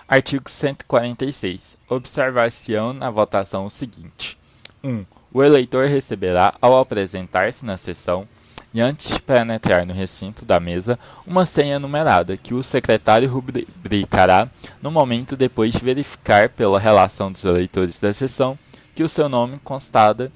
Artigo 0.08 0.50
146. 0.50 1.78
Observar-se-ão 1.88 2.92
na 2.92 3.12
votação 3.12 3.66
o 3.66 3.70
seguinte: 3.70 4.38
1. 4.84 5.06
O 5.32 5.44
eleitor 5.44 5.88
receberá, 5.88 6.56
ao 6.60 6.80
apresentar-se 6.80 7.64
na 7.64 7.78
sessão, 7.78 8.28
e 8.74 8.82
antes 8.82 9.14
de 9.14 9.22
penetrar 9.22 9.86
no 9.86 9.94
recinto 9.94 10.46
da 10.46 10.60
mesa, 10.60 11.00
uma 11.26 11.46
senha 11.46 11.80
numerada 11.80 12.38
que 12.38 12.54
o 12.54 12.64
secretário 12.64 13.30
rubricará 13.30 14.50
no 14.82 14.92
momento 14.92 15.36
depois 15.36 15.74
de 15.74 15.84
verificar 15.84 16.50
pela 16.50 16.80
relação 16.80 17.32
dos 17.32 17.44
eleitores 17.44 18.00
da 18.00 18.14
sessão 18.14 18.58
que 18.94 19.04
o 19.04 19.10
seu 19.10 19.30
nome 19.30 19.60
constada 19.64 20.32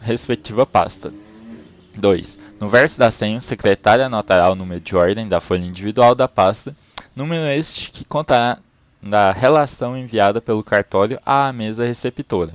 respectiva 0.00 0.64
pasta. 0.64 1.12
2. 1.94 2.38
No 2.60 2.68
verso 2.68 2.98
da 2.98 3.10
senha, 3.10 3.38
o 3.38 3.42
secretário 3.42 4.04
anotará 4.04 4.50
o 4.50 4.54
número 4.54 4.80
de 4.80 4.96
ordem 4.96 5.28
da 5.28 5.40
folha 5.40 5.64
individual 5.64 6.14
da 6.14 6.28
pasta, 6.28 6.76
número 7.14 7.46
este 7.48 7.90
que 7.90 8.04
contará 8.04 8.58
da 9.02 9.32
relação 9.32 9.96
enviada 9.96 10.40
pelo 10.40 10.62
cartório 10.62 11.20
à 11.24 11.52
mesa 11.52 11.84
receptora. 11.84 12.52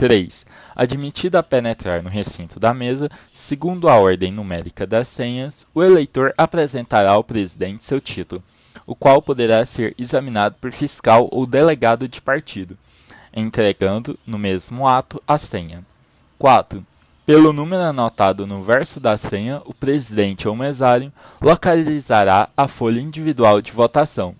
3. 0.00 0.46
Admitido 0.74 1.36
a 1.36 1.42
penetrar 1.42 2.02
no 2.02 2.08
recinto 2.08 2.58
da 2.58 2.72
mesa, 2.72 3.10
segundo 3.34 3.86
a 3.86 3.96
ordem 3.96 4.32
numérica 4.32 4.86
das 4.86 5.06
senhas, 5.06 5.66
o 5.74 5.82
eleitor 5.82 6.32
apresentará 6.38 7.10
ao 7.10 7.22
presidente 7.22 7.84
seu 7.84 8.00
título, 8.00 8.42
o 8.86 8.94
qual 8.94 9.20
poderá 9.20 9.66
ser 9.66 9.94
examinado 9.98 10.56
por 10.58 10.72
fiscal 10.72 11.28
ou 11.30 11.46
delegado 11.46 12.08
de 12.08 12.18
partido, 12.18 12.78
entregando, 13.30 14.18
no 14.26 14.38
mesmo 14.38 14.88
ato, 14.88 15.22
a 15.28 15.36
senha. 15.36 15.84
4. 16.38 16.82
Pelo 17.26 17.52
número 17.52 17.82
anotado 17.82 18.46
no 18.46 18.62
verso 18.62 18.98
da 18.98 19.18
senha, 19.18 19.60
o 19.66 19.74
presidente 19.74 20.48
ou 20.48 20.56
mesário 20.56 21.12
localizará 21.42 22.48
a 22.56 22.66
folha 22.66 23.02
individual 23.02 23.60
de 23.60 23.70
votação, 23.70 24.34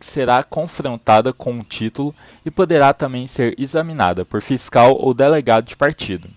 será 0.00 0.42
confrontada 0.42 1.32
com 1.32 1.58
o 1.58 1.64
título 1.64 2.14
e 2.44 2.50
poderá 2.50 2.92
também 2.92 3.26
ser 3.26 3.54
examinada 3.58 4.24
por 4.24 4.42
fiscal 4.42 4.96
ou 4.98 5.14
delegado 5.14 5.66
de 5.66 5.76
partido. 5.76 6.28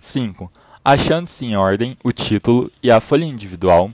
5. 0.00 0.50
Achando-se 0.84 1.44
em 1.44 1.56
ordem 1.56 1.96
o 2.02 2.12
título 2.12 2.70
e 2.82 2.90
a 2.90 3.00
folha 3.00 3.24
individual, 3.24 3.90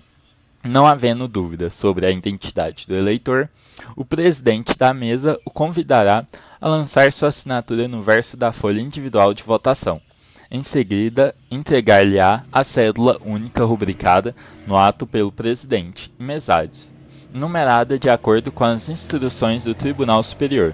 não 0.62 0.87
havendo 0.87 1.29
dúvida 1.29 1.68
sobre 1.68 2.07
a 2.07 2.11
identidade 2.11 2.87
do 2.87 2.95
eleitor, 2.95 3.49
o 3.95 4.05
presidente 4.05 4.77
da 4.77 4.95
mesa 4.95 5.39
o 5.45 5.51
convidará 5.51 6.27
a 6.61 6.68
lançar 6.68 7.12
sua 7.12 7.29
assinatura 7.29 7.87
no 7.87 8.01
verso 8.01 8.37
da 8.37 8.53
folha 8.53 8.81
individual 8.81 9.35
de 9.35 9.43
votação. 9.43 10.01
Em 10.51 10.62
seguida, 10.62 11.35
entregar-lhe-á 11.51 12.45
a 12.53 12.62
cédula 12.62 13.18
única 13.25 13.64
rubricada 13.64 14.35
no 14.66 14.77
ato 14.77 15.07
pelo 15.07 15.33
presidente 15.33 16.12
e 16.18 16.22
numerada 17.35 17.99
de 17.99 18.09
acordo 18.09 18.53
com 18.53 18.62
as 18.62 18.89
instruções 18.89 19.64
do 19.64 19.74
Tribunal 19.74 20.22
Superior, 20.22 20.72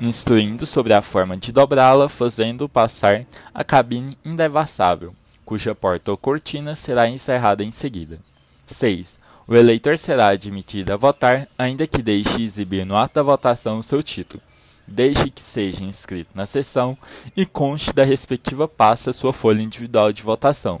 instruindo 0.00 0.66
sobre 0.66 0.92
a 0.92 1.00
forma 1.00 1.36
de 1.36 1.52
dobrá-la, 1.52 2.08
fazendo 2.08 2.68
passar 2.68 3.24
a 3.54 3.62
cabine 3.62 4.18
indevassável, 4.24 5.14
cuja 5.44 5.76
porta 5.76 6.10
ou 6.10 6.16
cortina 6.16 6.74
será 6.74 7.08
encerrada 7.08 7.62
em 7.62 7.70
seguida. 7.70 8.18
6. 8.66 9.16
O 9.46 9.54
eleitor 9.54 9.96
será 9.96 10.28
admitido 10.28 10.92
a 10.92 10.96
votar, 10.96 11.46
ainda 11.56 11.86
que 11.86 12.02
deixe 12.02 12.42
exibir 12.42 12.84
no 12.84 12.96
ato 12.96 13.14
da 13.14 13.22
votação 13.22 13.78
o 13.78 13.82
seu 13.82 14.02
título, 14.02 14.42
desde 14.86 15.30
que 15.30 15.40
seja 15.40 15.84
inscrito 15.84 16.30
na 16.34 16.46
sessão 16.46 16.98
e 17.36 17.46
conste 17.46 17.92
da 17.92 18.02
respectiva 18.02 18.66
pasta 18.66 19.12
sua 19.12 19.32
folha 19.32 19.62
individual 19.62 20.12
de 20.12 20.22
votação 20.22 20.80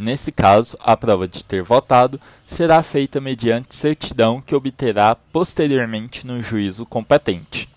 Nesse 0.00 0.32
caso, 0.32 0.78
a 0.80 0.96
prova 0.96 1.28
de 1.28 1.44
ter 1.44 1.62
votado 1.62 2.18
será 2.46 2.82
feita 2.82 3.20
mediante 3.20 3.74
certidão 3.74 4.40
que 4.40 4.54
obterá 4.54 5.14
posteriormente 5.14 6.26
no 6.26 6.42
juízo 6.42 6.86
competente. 6.86 7.68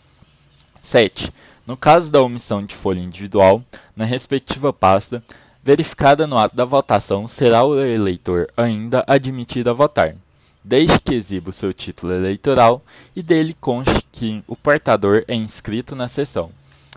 7. 0.82 1.34
No 1.67 1.76
caso 1.76 2.09
da 2.09 2.21
omissão 2.21 2.65
de 2.65 2.74
folha 2.74 3.01
individual, 3.01 3.61
na 3.93 4.05
respectiva 4.05 4.71
pasta, 4.71 5.21
verificada 5.61 6.26
no 6.26 6.38
ato 6.38 6.55
da 6.55 6.63
votação, 6.63 7.28
será 7.28 7.65
o 7.65 7.78
eleitor 7.78 8.47
ainda 8.55 9.03
admitido 9.05 9.71
a 9.71 9.74
votar, 9.74 10.15
desde 10.63 11.01
que 11.01 11.15
exiba 11.15 11.49
o 11.49 11.53
seu 11.53 11.74
título 11.74 12.13
eleitoral 12.13 12.82
e 13.13 13.21
dele 13.21 13.53
conste 13.59 14.01
que 14.13 14.41
o 14.47 14.55
portador 14.55 15.26
é 15.28 15.36
inscrito 15.36 15.93
na 15.93 16.07
sessão 16.07 16.51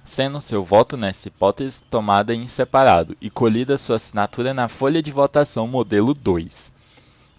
sendo 0.06 0.40
seu 0.40 0.62
voto 0.64 0.96
nessa 0.96 1.28
hipótese 1.28 1.82
tomada 1.90 2.32
em 2.32 2.46
separado 2.48 3.16
e 3.20 3.28
colhida 3.28 3.76
sua 3.76 3.96
assinatura 3.96 4.54
na 4.54 4.68
folha 4.68 5.02
de 5.02 5.10
votação 5.10 5.66
modelo 5.66 6.14
2. 6.14 6.72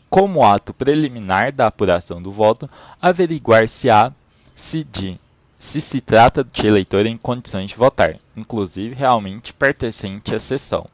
Como 0.09 0.45
ato 0.45 0.73
preliminar 0.73 1.51
da 1.51 1.67
apuração 1.67 2.21
do 2.21 2.31
voto, 2.31 2.69
averiguar-se-á 3.01 4.11
se, 4.55 4.83
de, 4.83 5.19
se 5.57 5.81
se 5.81 6.01
trata 6.01 6.43
de 6.43 6.67
eleitor 6.67 7.05
em 7.05 7.17
condições 7.17 7.69
de 7.69 7.75
votar, 7.75 8.17
inclusive 8.35 8.93
realmente 8.93 9.53
pertencente 9.53 10.35
à 10.35 10.39
sessão. 10.39 10.85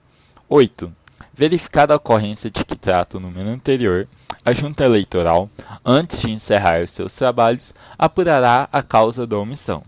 8. 0.48 0.94
Verificada 1.34 1.94
a 1.94 1.98
ocorrência 1.98 2.50
de 2.50 2.64
que 2.64 2.76
trata 2.76 3.18
o 3.18 3.20
número 3.20 3.50
anterior, 3.50 4.08
a 4.46 4.54
Junta 4.54 4.84
Eleitoral, 4.84 5.50
antes 5.84 6.22
de 6.22 6.32
encerrar 6.32 6.84
os 6.84 6.92
seus 6.92 7.16
trabalhos, 7.16 7.74
apurará 7.98 8.68
a 8.72 8.84
causa 8.84 9.26
da 9.26 9.38
omissão. 9.38 9.84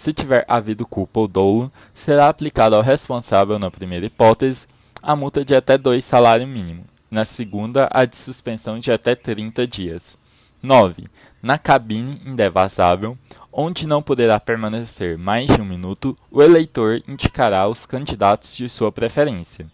Se 0.00 0.14
tiver 0.14 0.46
havido 0.48 0.86
culpa 0.86 1.20
ou 1.20 1.28
dolo, 1.28 1.70
será 1.92 2.30
aplicado 2.30 2.74
ao 2.74 2.80
responsável 2.80 3.58
na 3.58 3.70
primeira 3.70 4.06
hipótese 4.06 4.66
a 5.02 5.14
multa 5.14 5.44
de 5.44 5.54
até 5.54 5.76
dois 5.76 6.06
salários 6.06 6.48
mínimos, 6.48 6.86
na 7.10 7.22
segunda 7.22 7.86
a 7.92 8.06
de 8.06 8.16
suspensão 8.16 8.78
de 8.78 8.90
até 8.90 9.14
30 9.14 9.66
dias. 9.66 10.16
9. 10.62 11.06
Na 11.42 11.58
cabine 11.58 12.18
indevassável, 12.24 13.18
onde 13.52 13.86
não 13.86 14.00
poderá 14.00 14.40
permanecer 14.40 15.18
mais 15.18 15.48
de 15.48 15.60
um 15.60 15.66
minuto, 15.66 16.16
o 16.30 16.42
eleitor 16.42 17.02
indicará 17.06 17.68
os 17.68 17.84
candidatos 17.84 18.56
de 18.56 18.70
sua 18.70 18.90
preferência. 18.90 19.70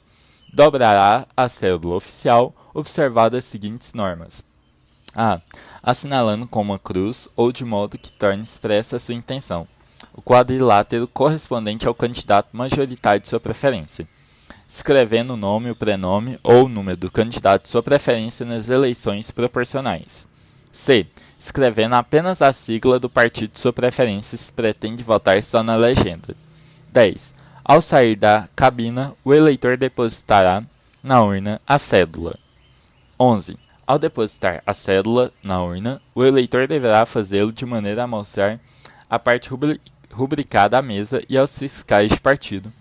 Dobrará 0.52 1.28
a 1.36 1.48
cédula 1.48 1.94
oficial, 1.94 2.52
observadas 2.74 3.38
as 3.38 3.44
seguintes 3.44 3.92
normas. 3.92 4.44
A. 5.14 5.40
Assinalando 5.80 6.48
com 6.48 6.62
uma 6.62 6.80
cruz 6.80 7.28
ou 7.36 7.52
de 7.52 7.64
modo 7.64 7.96
que 7.96 8.10
torne 8.10 8.42
expressa 8.42 8.98
sua 8.98 9.14
intenção 9.14 9.68
o 10.16 10.22
quadrilátero 10.22 11.06
correspondente 11.06 11.86
ao 11.86 11.94
candidato 11.94 12.56
majoritário 12.56 13.20
de 13.20 13.28
sua 13.28 13.38
preferência, 13.38 14.08
escrevendo 14.68 15.34
o 15.34 15.36
nome, 15.36 15.70
o 15.70 15.76
prenome 15.76 16.38
ou 16.42 16.64
o 16.64 16.68
número 16.68 16.96
do 16.96 17.10
candidato 17.10 17.64
de 17.64 17.68
sua 17.68 17.82
preferência 17.82 18.44
nas 18.46 18.68
eleições 18.68 19.30
proporcionais. 19.30 20.26
C. 20.72 21.06
escrevendo 21.38 21.94
apenas 21.94 22.42
a 22.42 22.52
sigla 22.52 22.98
do 22.98 23.08
partido 23.08 23.52
de 23.52 23.60
sua 23.60 23.72
preferência 23.72 24.36
se 24.36 24.52
pretende 24.52 25.02
votar 25.02 25.42
só 25.42 25.62
na 25.62 25.76
legenda. 25.76 26.34
10. 26.92 27.34
Ao 27.64 27.82
sair 27.82 28.16
da 28.16 28.48
cabina, 28.56 29.12
o 29.24 29.34
eleitor 29.34 29.76
depositará 29.76 30.62
na 31.02 31.22
urna 31.22 31.60
a 31.66 31.78
cédula. 31.78 32.38
11. 33.18 33.58
Ao 33.86 33.98
depositar 33.98 34.62
a 34.66 34.74
cédula 34.74 35.32
na 35.42 35.62
urna, 35.62 36.00
o 36.14 36.24
eleitor 36.24 36.66
deverá 36.66 37.06
fazê-lo 37.06 37.52
de 37.52 37.64
maneira 37.64 38.04
a 38.04 38.06
mostrar 38.06 38.58
a 39.08 39.18
parte 39.18 39.52
rubricada 40.16 40.78
à 40.78 40.82
mesa 40.82 41.22
e 41.28 41.36
aos 41.36 41.58
fiscais 41.58 42.10
de 42.10 42.18
partido, 42.18 42.72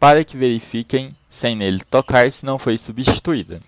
para 0.00 0.24
que 0.24 0.36
verifiquem, 0.36 1.14
sem 1.30 1.54
nele 1.54 1.80
tocar, 1.84 2.30
se 2.32 2.44
não 2.44 2.58
foi 2.58 2.76
substituída. 2.76 3.60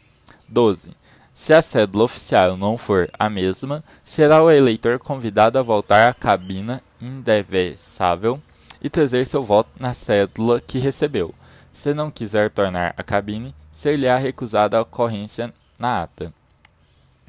12. 0.48 0.90
Se 1.32 1.52
a 1.52 1.62
cédula 1.62 2.04
oficial 2.04 2.56
não 2.56 2.76
for 2.76 3.08
a 3.18 3.30
mesma, 3.30 3.84
será 4.04 4.42
o 4.42 4.50
eleitor 4.50 4.98
convidado 4.98 5.58
a 5.58 5.62
voltar 5.62 6.08
à 6.08 6.14
cabina 6.14 6.82
indevessável 7.00 8.40
e 8.82 8.90
trazer 8.90 9.26
seu 9.26 9.42
voto 9.42 9.70
na 9.78 9.94
cédula 9.94 10.60
que 10.60 10.78
recebeu. 10.78 11.32
Se 11.72 11.94
não 11.94 12.10
quiser 12.10 12.50
tornar 12.50 12.94
a 12.96 13.02
cabine, 13.02 13.54
ser-lhe-á 13.72 14.16
recusada 14.16 14.76
a 14.76 14.82
ocorrência 14.82 15.52
na 15.78 16.02
ata, 16.02 16.32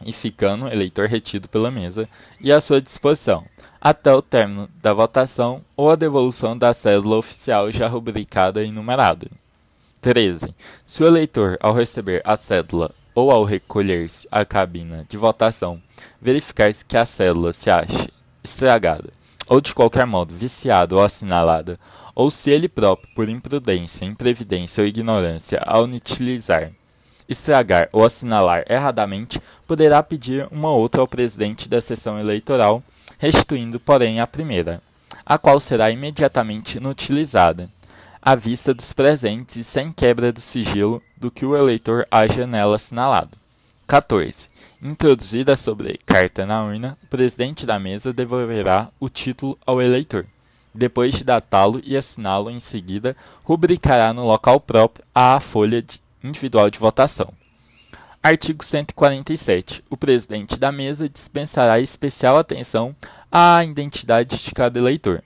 e 0.04 0.12
ficando 0.12 0.68
eleitor 0.68 1.08
retido 1.08 1.48
pela 1.48 1.72
mesa 1.72 2.10
e 2.42 2.52
à 2.52 2.60
sua 2.60 2.82
disposição, 2.82 3.46
até 3.80 4.14
o 4.14 4.22
término 4.22 4.70
da 4.82 4.94
votação 4.94 5.62
ou 5.78 5.92
a 5.92 5.96
devolução 5.96 6.58
da 6.58 6.74
cédula 6.74 7.18
oficial 7.18 7.72
já 7.72 7.88
rubricada 7.88 8.64
e 8.64 8.72
numerada. 8.72 9.28
13. 10.02 10.54
Se 10.86 11.04
o 11.04 11.08
eleitor, 11.08 11.58
ao 11.60 11.74
receber 11.74 12.22
a 12.24 12.36
cédula 12.36 12.92
ou 13.14 13.32
ao 13.32 13.44
recolher-se 13.44 14.28
à 14.32 14.44
cabina 14.44 15.06
de 15.10 15.18
votação, 15.18 15.82
verificar 16.22 16.74
que 16.74 16.98
a 16.98 17.06
cédula 17.06 17.54
se 17.54 17.70
ache 17.70 18.10
estragada, 18.44 19.12
ou 19.48 19.62
de 19.62 19.74
qualquer 19.74 20.06
modo 20.06 20.34
viciada 20.34 20.96
ou 20.96 21.02
assinalada, 21.02 21.80
ou 22.14 22.32
se 22.32 22.50
ele 22.50 22.70
próprio, 22.70 23.14
por 23.16 23.30
imprudência, 23.30 24.06
imprevidência 24.06 24.82
ou 24.82 24.88
ignorância, 24.88 25.60
ao 25.66 25.84
utilizar, 25.84 26.72
estragar 27.28 27.90
ou 27.92 28.04
assinalar 28.04 28.64
erradamente, 28.70 29.42
poderá 29.68 30.02
pedir 30.04 30.48
uma 30.52 30.72
outra 30.72 31.02
ao 31.02 31.08
presidente 31.08 31.68
da 31.68 31.82
sessão 31.82 32.20
eleitoral, 32.20 32.84
restituindo, 33.18 33.80
porém, 33.80 34.20
a 34.20 34.28
primeira, 34.28 34.82
a 35.26 35.38
qual 35.38 35.60
será 35.60 35.90
imediatamente 35.92 36.78
inutilizada, 36.78 37.70
à 38.22 38.36
vista 38.36 38.74
dos 38.74 38.92
presentes 38.92 39.56
e 39.56 39.64
sem 39.64 39.92
quebra 39.92 40.32
do 40.32 40.40
sigilo 40.40 41.02
do 41.16 41.30
que 41.30 41.46
o 41.46 41.56
eleitor 41.56 42.08
haja 42.10 42.48
nela 42.48 42.76
assinalado. 42.76 43.38
14. 43.88 44.50
Introduzida 44.82 45.54
a 45.54 45.58
sobrecarta 45.58 46.46
na 46.46 46.64
urna, 46.64 46.98
o 47.04 47.08
presidente 47.08 47.66
da 47.66 47.78
mesa 47.80 48.12
devolverá 48.12 48.90
o 49.00 49.10
título 49.10 49.58
ao 49.66 49.82
eleitor. 49.82 50.26
Depois 50.74 51.16
de 51.16 51.24
datá-lo 51.24 51.82
e 51.86 51.96
assiná-lo 51.96 52.50
em 52.50 52.60
seguida, 52.60 53.16
rubricará 53.44 54.12
no 54.12 54.26
local 54.26 54.60
próprio 54.60 55.06
a 55.14 55.40
folha 55.40 55.82
de 55.82 56.02
individual 56.26 56.70
de 56.70 56.80
votação. 56.80 57.32
Artigo 58.22 58.64
147. 58.66 59.84
O 59.90 59.96
presidente 59.96 60.58
da 60.58 60.72
mesa 60.72 61.08
dispensará 61.08 61.80
especial 61.80 62.38
atenção 62.38 62.96
à 63.32 63.64
identidade 63.64 64.38
de 64.38 64.52
cada 64.52 64.80
eleitor, 64.80 65.24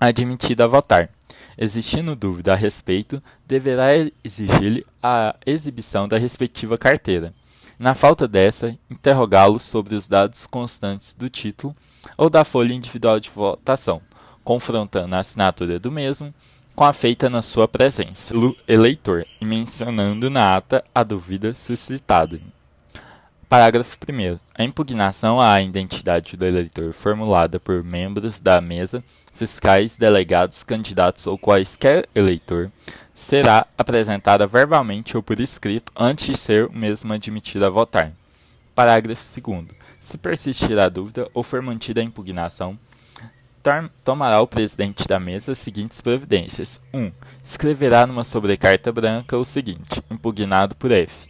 admitido 0.00 0.62
a 0.62 0.66
votar, 0.66 1.08
Existindo 1.56 2.16
dúvida 2.16 2.52
a 2.52 2.56
respeito, 2.56 3.22
deverá 3.46 3.88
exigir-lhe 4.24 4.84
a 5.02 5.36
exibição 5.46 6.08
da 6.08 6.18
respectiva 6.18 6.76
carteira. 6.76 7.32
Na 7.78 7.94
falta 7.94 8.26
dessa, 8.26 8.76
interrogá-lo 8.90 9.58
sobre 9.58 9.94
os 9.94 10.08
dados 10.08 10.46
constantes 10.46 11.14
do 11.14 11.28
título 11.28 11.74
ou 12.16 12.28
da 12.28 12.44
folha 12.44 12.72
individual 12.72 13.20
de 13.20 13.30
votação, 13.30 14.00
confrontando 14.42 15.14
a 15.14 15.20
assinatura 15.20 15.78
do 15.78 15.90
mesmo 15.90 16.34
com 16.74 16.84
a 16.84 16.92
feita 16.92 17.30
na 17.30 17.40
sua 17.40 17.68
presença, 17.68 18.34
eleitor, 18.66 19.24
e 19.40 19.44
mencionando 19.44 20.28
na 20.28 20.56
ata 20.56 20.82
a 20.92 21.04
dúvida 21.04 21.54
suscitada. 21.54 22.40
Parágrafo 23.48 23.96
1. 23.96 24.38
A 24.56 24.64
impugnação 24.64 25.40
à 25.40 25.62
identidade 25.62 26.36
do 26.36 26.44
eleitor 26.44 26.92
formulada 26.92 27.60
por 27.60 27.84
membros 27.84 28.40
da 28.40 28.60
mesa 28.60 29.04
fiscais, 29.32 29.96
delegados, 29.96 30.64
candidatos 30.64 31.26
ou 31.26 31.38
quaisquer 31.38 32.08
eleitor, 32.14 32.70
será 33.14 33.66
apresentada 33.76 34.46
verbalmente 34.46 35.16
ou 35.16 35.22
por 35.22 35.38
escrito 35.38 35.92
antes 35.96 36.26
de 36.26 36.36
ser 36.36 36.66
o 36.66 36.72
mesmo 36.72 37.12
admitido 37.12 37.66
a 37.66 37.70
votar. 37.70 38.12
Parágrafo 38.74 39.22
2. 39.40 39.66
Se 40.00 40.18
persistir 40.18 40.78
a 40.78 40.88
dúvida 40.88 41.28
ou 41.32 41.42
for 41.42 41.62
mantida 41.62 42.00
a 42.00 42.04
impugnação, 42.04 42.78
tomará 44.04 44.40
o 44.40 44.46
presidente 44.46 45.06
da 45.06 45.18
mesa 45.18 45.52
as 45.52 45.58
seguintes 45.58 46.00
providências: 46.00 46.80
1. 46.92 46.98
Um, 46.98 47.12
escreverá 47.44 48.06
numa 48.06 48.24
sobrecarta 48.24 48.92
branca 48.92 49.36
o 49.36 49.44
seguinte: 49.44 50.02
impugnado 50.10 50.74
por 50.74 50.90
F. 50.92 51.28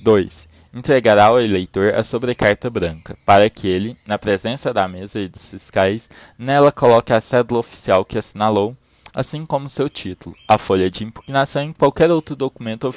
2 0.00 0.52
entregará 0.72 1.26
ao 1.26 1.40
eleitor 1.40 1.94
a 1.94 2.02
sobrecarta 2.02 2.70
branca, 2.70 3.16
para 3.26 3.50
que 3.50 3.68
ele, 3.68 3.96
na 4.06 4.18
presença 4.18 4.72
da 4.72 4.88
mesa 4.88 5.20
e 5.20 5.28
dos 5.28 5.50
fiscais, 5.50 6.08
nela 6.38 6.72
coloque 6.72 7.12
a 7.12 7.20
cédula 7.20 7.60
oficial 7.60 8.04
que 8.04 8.16
assinalou, 8.16 8.74
assim 9.14 9.44
como 9.44 9.68
seu 9.68 9.90
título, 9.90 10.34
a 10.48 10.56
folha 10.56 10.90
de 10.90 11.04
impugnação 11.04 11.68
e 11.68 11.74
qualquer 11.74 12.10
outro 12.10 12.34
documento 12.34 12.90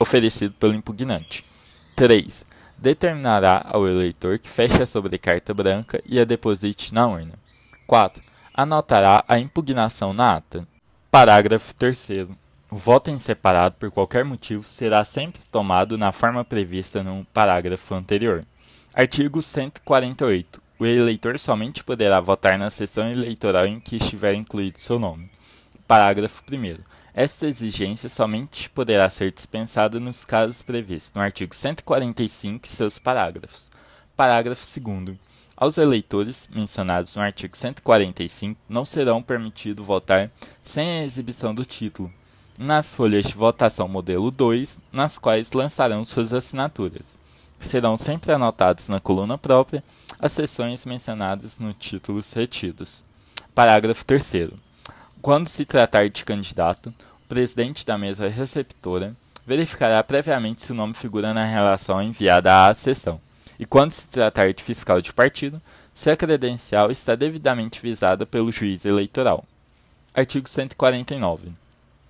oferecido 0.00 0.54
pelo 0.58 0.74
impugnante. 0.74 1.44
3. 1.94 2.44
Determinará 2.76 3.64
ao 3.68 3.86
eleitor 3.86 4.40
que 4.40 4.48
feche 4.48 4.82
a 4.82 4.86
sobrecarta 4.86 5.54
branca 5.54 6.02
e 6.04 6.18
a 6.18 6.24
deposite 6.24 6.92
na 6.92 7.06
urna. 7.06 7.41
4. 7.92 8.22
Anotará 8.54 9.22
a 9.28 9.38
impugnação 9.38 10.14
na 10.14 10.36
ata. 10.36 10.66
Parágrafo 11.10 11.74
3 11.74 12.26
o 12.70 12.76
voto 12.76 13.10
em 13.10 13.18
separado 13.18 13.74
por 13.78 13.90
qualquer 13.90 14.24
motivo 14.24 14.62
será 14.62 15.04
sempre 15.04 15.42
tomado 15.52 15.98
na 15.98 16.10
forma 16.10 16.42
prevista 16.42 17.02
no 17.02 17.22
parágrafo 17.34 17.94
anterior. 17.94 18.42
Artigo 18.94 19.42
148. 19.42 20.62
O 20.78 20.86
eleitor 20.86 21.38
somente 21.38 21.84
poderá 21.84 22.18
votar 22.18 22.58
na 22.58 22.70
sessão 22.70 23.10
eleitoral 23.10 23.66
em 23.66 23.78
que 23.78 23.96
estiver 23.96 24.32
incluído 24.32 24.78
seu 24.78 24.98
nome. 24.98 25.30
Parágrafo 25.86 26.42
1. 26.50 26.78
Esta 27.12 27.46
exigência 27.46 28.08
somente 28.08 28.70
poderá 28.70 29.10
ser 29.10 29.32
dispensada 29.32 30.00
nos 30.00 30.24
casos 30.24 30.62
previstos 30.62 31.12
no 31.12 31.20
artigo 31.20 31.54
145 31.54 32.64
e 32.64 32.70
seus 32.70 32.98
parágrafos. 32.98 33.70
Parágrafo 34.16 34.64
2. 34.80 35.31
Aos 35.62 35.78
eleitores 35.78 36.50
mencionados 36.52 37.14
no 37.14 37.22
artigo 37.22 37.56
145 37.56 38.60
não 38.68 38.84
serão 38.84 39.22
permitido 39.22 39.84
votar 39.84 40.28
sem 40.64 40.98
a 40.98 41.04
exibição 41.04 41.54
do 41.54 41.64
título, 41.64 42.12
nas 42.58 42.96
folhas 42.96 43.26
de 43.26 43.34
votação 43.34 43.86
modelo 43.86 44.32
2, 44.32 44.80
nas 44.90 45.18
quais 45.18 45.52
lançarão 45.52 46.04
suas 46.04 46.32
assinaturas. 46.32 47.16
Serão 47.60 47.96
sempre 47.96 48.32
anotadas 48.32 48.88
na 48.88 48.98
coluna 48.98 49.38
própria 49.38 49.84
as 50.18 50.32
sessões 50.32 50.84
mencionadas 50.84 51.60
nos 51.60 51.76
títulos 51.76 52.32
retidos. 52.32 53.04
Parágrafo 53.54 54.04
3. 54.04 54.50
Quando 55.20 55.46
se 55.46 55.64
tratar 55.64 56.10
de 56.10 56.24
candidato, 56.24 56.92
o 57.24 57.28
presidente 57.28 57.86
da 57.86 57.96
mesa 57.96 58.28
receptora 58.28 59.14
verificará 59.46 60.02
previamente 60.02 60.64
se 60.64 60.72
o 60.72 60.74
nome 60.74 60.94
figura 60.94 61.32
na 61.32 61.44
relação 61.44 62.02
enviada 62.02 62.66
à 62.66 62.74
sessão, 62.74 63.20
e 63.62 63.64
quando 63.64 63.92
se 63.92 64.08
tratar 64.08 64.52
de 64.52 64.60
fiscal 64.60 65.00
de 65.00 65.12
partido, 65.12 65.62
se 65.94 66.10
a 66.10 66.16
credencial 66.16 66.90
está 66.90 67.14
devidamente 67.14 67.80
visada 67.80 68.26
pelo 68.26 68.50
juiz 68.50 68.84
eleitoral. 68.84 69.44
Artigo 70.12 70.48
149. 70.48 71.52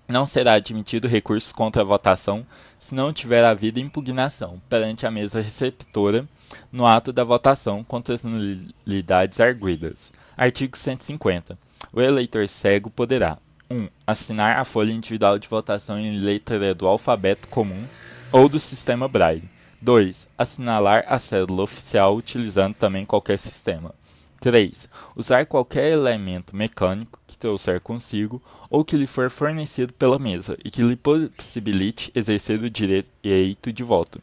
Não 0.08 0.26
será 0.26 0.54
admitido 0.54 1.06
recurso 1.06 1.54
contra 1.54 1.82
a 1.82 1.84
votação 1.84 2.46
se 2.80 2.94
não 2.94 3.12
tiver 3.12 3.44
havido 3.44 3.78
impugnação 3.78 4.62
perante 4.66 5.06
a 5.06 5.10
mesa 5.10 5.42
receptora 5.42 6.26
no 6.72 6.86
ato 6.86 7.12
da 7.12 7.22
votação 7.22 7.84
contra 7.84 8.14
as 8.14 8.24
nulidades 8.24 9.38
arguidas. 9.38 10.10
Artigo 10.34 10.74
150. 10.74 11.58
O 11.92 12.00
eleitor 12.00 12.48
cego 12.48 12.88
poderá 12.88 13.36
1. 13.68 13.76
Um, 13.76 13.88
assinar 14.06 14.56
a 14.56 14.64
folha 14.64 14.90
individual 14.90 15.38
de 15.38 15.48
votação 15.48 15.98
em 15.98 16.18
letra 16.18 16.74
do 16.74 16.86
alfabeto 16.86 17.46
comum 17.48 17.84
ou 18.32 18.48
do 18.48 18.58
sistema 18.58 19.06
Braille. 19.06 19.52
2. 19.82 20.28
Assinalar 20.38 21.04
a 21.08 21.18
cédula 21.18 21.64
oficial 21.64 22.16
utilizando 22.16 22.72
também 22.74 23.04
qualquer 23.04 23.36
sistema. 23.36 23.92
3. 24.40 24.88
Usar 25.16 25.44
qualquer 25.44 25.90
elemento 25.90 26.54
mecânico 26.54 27.18
que 27.26 27.36
trouxer 27.36 27.80
consigo 27.80 28.40
ou 28.70 28.84
que 28.84 28.96
lhe 28.96 29.08
for 29.08 29.28
fornecido 29.28 29.92
pela 29.92 30.20
mesa 30.20 30.56
e 30.64 30.70
que 30.70 30.82
lhe 30.82 30.94
possibilite 30.94 32.12
exercer 32.14 32.62
o 32.62 32.70
direito 32.70 33.72
de 33.72 33.82
voto. 33.82 34.22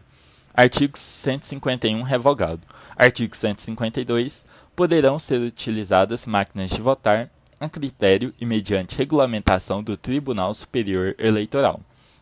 Artigo 0.53 0.97
151 0.97 2.03
revogado. 2.03 2.61
Artigo 2.95 3.35
152. 3.35 4.45
Poderão 4.73 5.19
ser 5.19 5.41
utilizadas 5.41 6.25
máquinas 6.25 6.71
de 6.71 6.81
votar 6.81 7.29
a 7.59 7.67
critério 7.67 8.33
e 8.39 8.45
mediante 8.45 8.97
regulamentação 8.97 9.83
do 9.83 9.97
Tribunal 9.97 10.55
Superior 10.55 11.15
Eleitoral. 11.19 11.81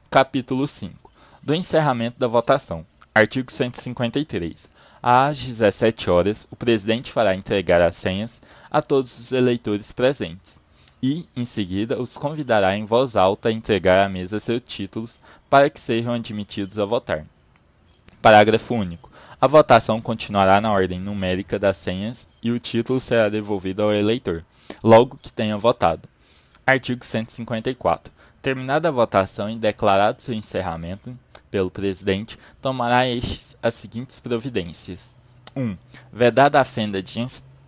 Capítulo 0.10 0.68
5. 0.68 1.12
Do 1.44 1.54
encerramento 1.54 2.20
da 2.20 2.28
votação. 2.28 2.84
Artigo 3.18 3.52
153 3.52 4.70
Às 5.02 5.40
17 5.40 6.08
horas, 6.08 6.48
o 6.52 6.56
presidente 6.56 7.12
fará 7.12 7.34
entregar 7.34 7.82
as 7.82 7.98
senhas 7.98 8.40
a 8.70 8.80
todos 8.80 9.18
os 9.18 9.32
eleitores 9.32 9.92
presentes 9.92 10.60
e, 11.02 11.26
em 11.36 11.44
seguida, 11.44 12.00
os 12.00 12.16
convidará 12.16 12.78
em 12.78 12.86
voz 12.86 13.16
alta 13.16 13.50
a 13.50 13.52
entregar 13.52 14.06
à 14.06 14.08
mesa 14.08 14.40
seus 14.40 14.62
títulos 14.62 15.20
para 15.50 15.68
que 15.68 15.82
sejam 15.82 16.14
admitidos 16.14 16.78
a 16.78 16.86
votar. 16.86 17.26
Parágrafo 18.22 18.76
único. 18.76 19.12
A 19.42 19.48
votação 19.48 20.00
continuará 20.00 20.62
na 20.62 20.72
ordem 20.72 21.00
numérica 21.00 21.58
das 21.58 21.78
senhas 21.78 22.28
e 22.44 22.52
o 22.52 22.60
título 22.60 23.00
será 23.00 23.30
devolvido 23.30 23.82
ao 23.82 23.96
eleitor, 23.96 24.46
logo 24.84 25.18
que 25.18 25.34
tenha 25.34 25.58
votado. 25.58 26.08
Artigo 26.68 27.04
154. 27.04 28.14
Terminada 28.44 28.90
a 28.90 28.92
votação 28.92 29.50
e 29.50 29.56
declarado 29.56 30.22
seu 30.22 30.36
encerramento 30.36 31.18
pelo 31.50 31.72
presidente, 31.72 32.38
tomará 32.62 33.08
estes 33.08 33.56
as 33.62 33.74
seguintes 33.74 34.20
providências: 34.20 35.16
1. 35.56 35.62
Um, 35.62 35.78
vedada 36.12 36.60
a 36.60 36.64
fenda 36.64 37.02
de 37.02 37.26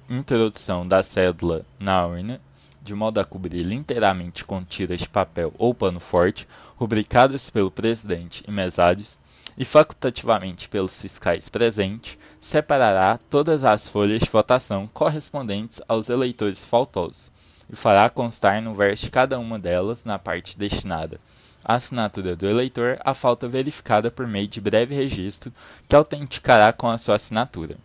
introdução 0.09 0.88
da 0.88 1.03
cédula 1.03 1.65
na 1.80 2.05
urna, 2.05 2.41
de 2.82 2.93
modo 2.93 3.19
a 3.19 3.25
cobrir 3.25 3.71
inteiramente 3.71 4.43
com 4.43 4.63
tiras 4.63 5.01
de 5.01 5.09
papel 5.09 5.53
ou 5.57 5.73
pano 5.73 5.99
forte, 5.99 6.47
rubricadas 6.77 7.49
pelo 7.49 7.69
presidente 7.69 8.43
e 8.47 8.51
mesários, 8.51 9.19
e 9.57 9.65
facultativamente 9.65 10.69
pelos 10.69 11.01
fiscais 11.01 11.49
presentes, 11.49 12.17
separará 12.39 13.19
todas 13.30 13.63
as 13.63 13.89
folhas 13.89 14.21
de 14.23 14.30
votação 14.30 14.89
correspondentes 14.93 15.82
aos 15.88 16.09
eleitores 16.09 16.65
faltosos 16.65 17.32
e 17.71 17.75
fará 17.75 18.09
constar 18.09 18.61
no 18.61 18.73
verso 18.73 19.05
de 19.05 19.11
cada 19.11 19.38
uma 19.38 19.59
delas, 19.59 20.03
na 20.05 20.17
parte 20.17 20.57
destinada 20.57 21.19
à 21.64 21.76
assinatura 21.76 22.36
do 22.36 22.47
eleitor, 22.47 22.97
a 23.03 23.14
falta 23.14 23.47
verificada 23.47 24.10
por 24.10 24.28
meio 24.28 24.47
de 24.47 24.62
breve 24.62 24.95
registro 24.95 25.51
que 25.88 25.95
autenticará 25.95 26.72
com 26.74 26.89
a 26.89 26.97
sua 26.97 27.16
assinatura. 27.16 27.78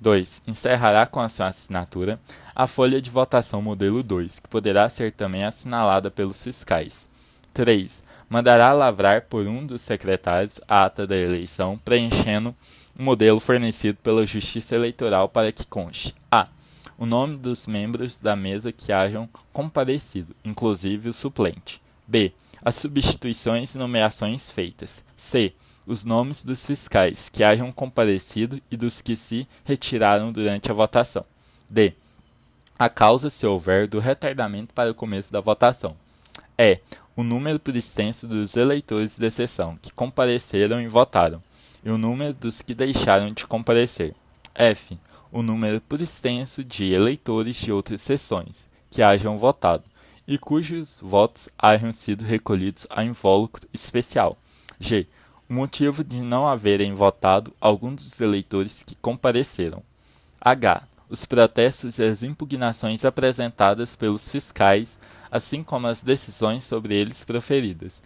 2. 0.00 0.42
Encerrará 0.46 1.06
com 1.06 1.20
a 1.20 1.28
sua 1.28 1.48
assinatura 1.48 2.18
a 2.54 2.66
folha 2.66 3.00
de 3.00 3.10
votação 3.10 3.60
modelo 3.60 4.02
2, 4.02 4.40
que 4.40 4.48
poderá 4.48 4.88
ser 4.88 5.12
também 5.12 5.44
assinalada 5.44 6.10
pelos 6.10 6.42
fiscais. 6.42 7.08
3 7.52 8.02
mandará 8.30 8.72
lavrar 8.72 9.22
por 9.22 9.44
um 9.48 9.66
dos 9.66 9.82
secretários 9.82 10.60
a 10.68 10.84
ata 10.84 11.04
da 11.04 11.16
eleição, 11.16 11.76
preenchendo 11.84 12.54
o 12.96 13.02
modelo 13.02 13.40
fornecido 13.40 13.98
pela 14.02 14.24
Justiça 14.24 14.76
Eleitoral 14.76 15.28
para 15.28 15.50
que 15.50 15.66
conste 15.66 16.14
a. 16.30 16.46
O 16.96 17.04
nome 17.04 17.36
dos 17.36 17.66
membros 17.66 18.16
da 18.16 18.36
mesa 18.36 18.70
que 18.70 18.92
hajam 18.92 19.28
comparecido, 19.52 20.36
inclusive 20.44 21.08
o 21.08 21.12
suplente. 21.12 21.82
B. 22.06 22.32
As 22.62 22.74
substituições 22.74 23.74
e 23.74 23.78
nomeações 23.78 24.50
feitas. 24.50 25.02
C. 25.16 25.52
Os 25.86 26.04
nomes 26.04 26.44
dos 26.44 26.64
fiscais 26.66 27.28
que 27.30 27.42
hajam 27.42 27.72
comparecido 27.72 28.60
e 28.70 28.76
dos 28.76 29.00
que 29.00 29.16
se 29.16 29.48
retiraram 29.64 30.30
durante 30.30 30.70
a 30.70 30.74
votação. 30.74 31.24
D. 31.68 31.94
A 32.78 32.88
causa, 32.88 33.30
se 33.30 33.46
houver, 33.46 33.86
do 33.86 33.98
retardamento 33.98 34.74
para 34.74 34.90
o 34.90 34.94
começo 34.94 35.32
da 35.32 35.40
votação. 35.40 35.96
E 36.58 36.78
o 37.16 37.22
número 37.22 37.58
por 37.58 37.74
extenso 37.74 38.26
dos 38.26 38.56
eleitores 38.56 39.18
de 39.18 39.30
sessão 39.30 39.76
que 39.76 39.92
compareceram 39.92 40.80
e 40.80 40.88
votaram, 40.88 41.42
e 41.84 41.90
o 41.90 41.98
número 41.98 42.34
dos 42.34 42.62
que 42.62 42.74
deixaram 42.74 43.30
de 43.30 43.46
comparecer. 43.46 44.14
F. 44.54 44.98
O 45.32 45.42
número 45.42 45.80
por 45.80 46.00
extenso 46.00 46.62
de 46.62 46.92
eleitores 46.92 47.56
de 47.56 47.72
outras 47.72 48.02
sessões 48.02 48.66
que 48.90 49.02
hajam 49.02 49.38
votado 49.38 49.84
e 50.30 50.38
cujos 50.38 51.00
votos 51.02 51.48
hajam 51.58 51.92
sido 51.92 52.22
recolhidos 52.22 52.86
a 52.88 53.02
invólucro 53.02 53.68
especial. 53.74 54.38
G. 54.78 55.08
O 55.48 55.52
motivo 55.52 56.04
de 56.04 56.20
não 56.22 56.46
haverem 56.46 56.94
votado 56.94 57.52
algum 57.60 57.92
dos 57.92 58.20
eleitores 58.20 58.80
que 58.80 58.94
compareceram. 58.94 59.82
H. 60.40 60.84
Os 61.08 61.24
protestos 61.24 61.98
e 61.98 62.04
as 62.04 62.22
impugnações 62.22 63.04
apresentadas 63.04 63.96
pelos 63.96 64.30
fiscais 64.30 64.96
assim 65.32 65.64
como 65.64 65.88
as 65.88 66.00
decisões 66.00 66.62
sobre 66.62 66.94
eles 66.94 67.24
proferidas, 67.24 68.00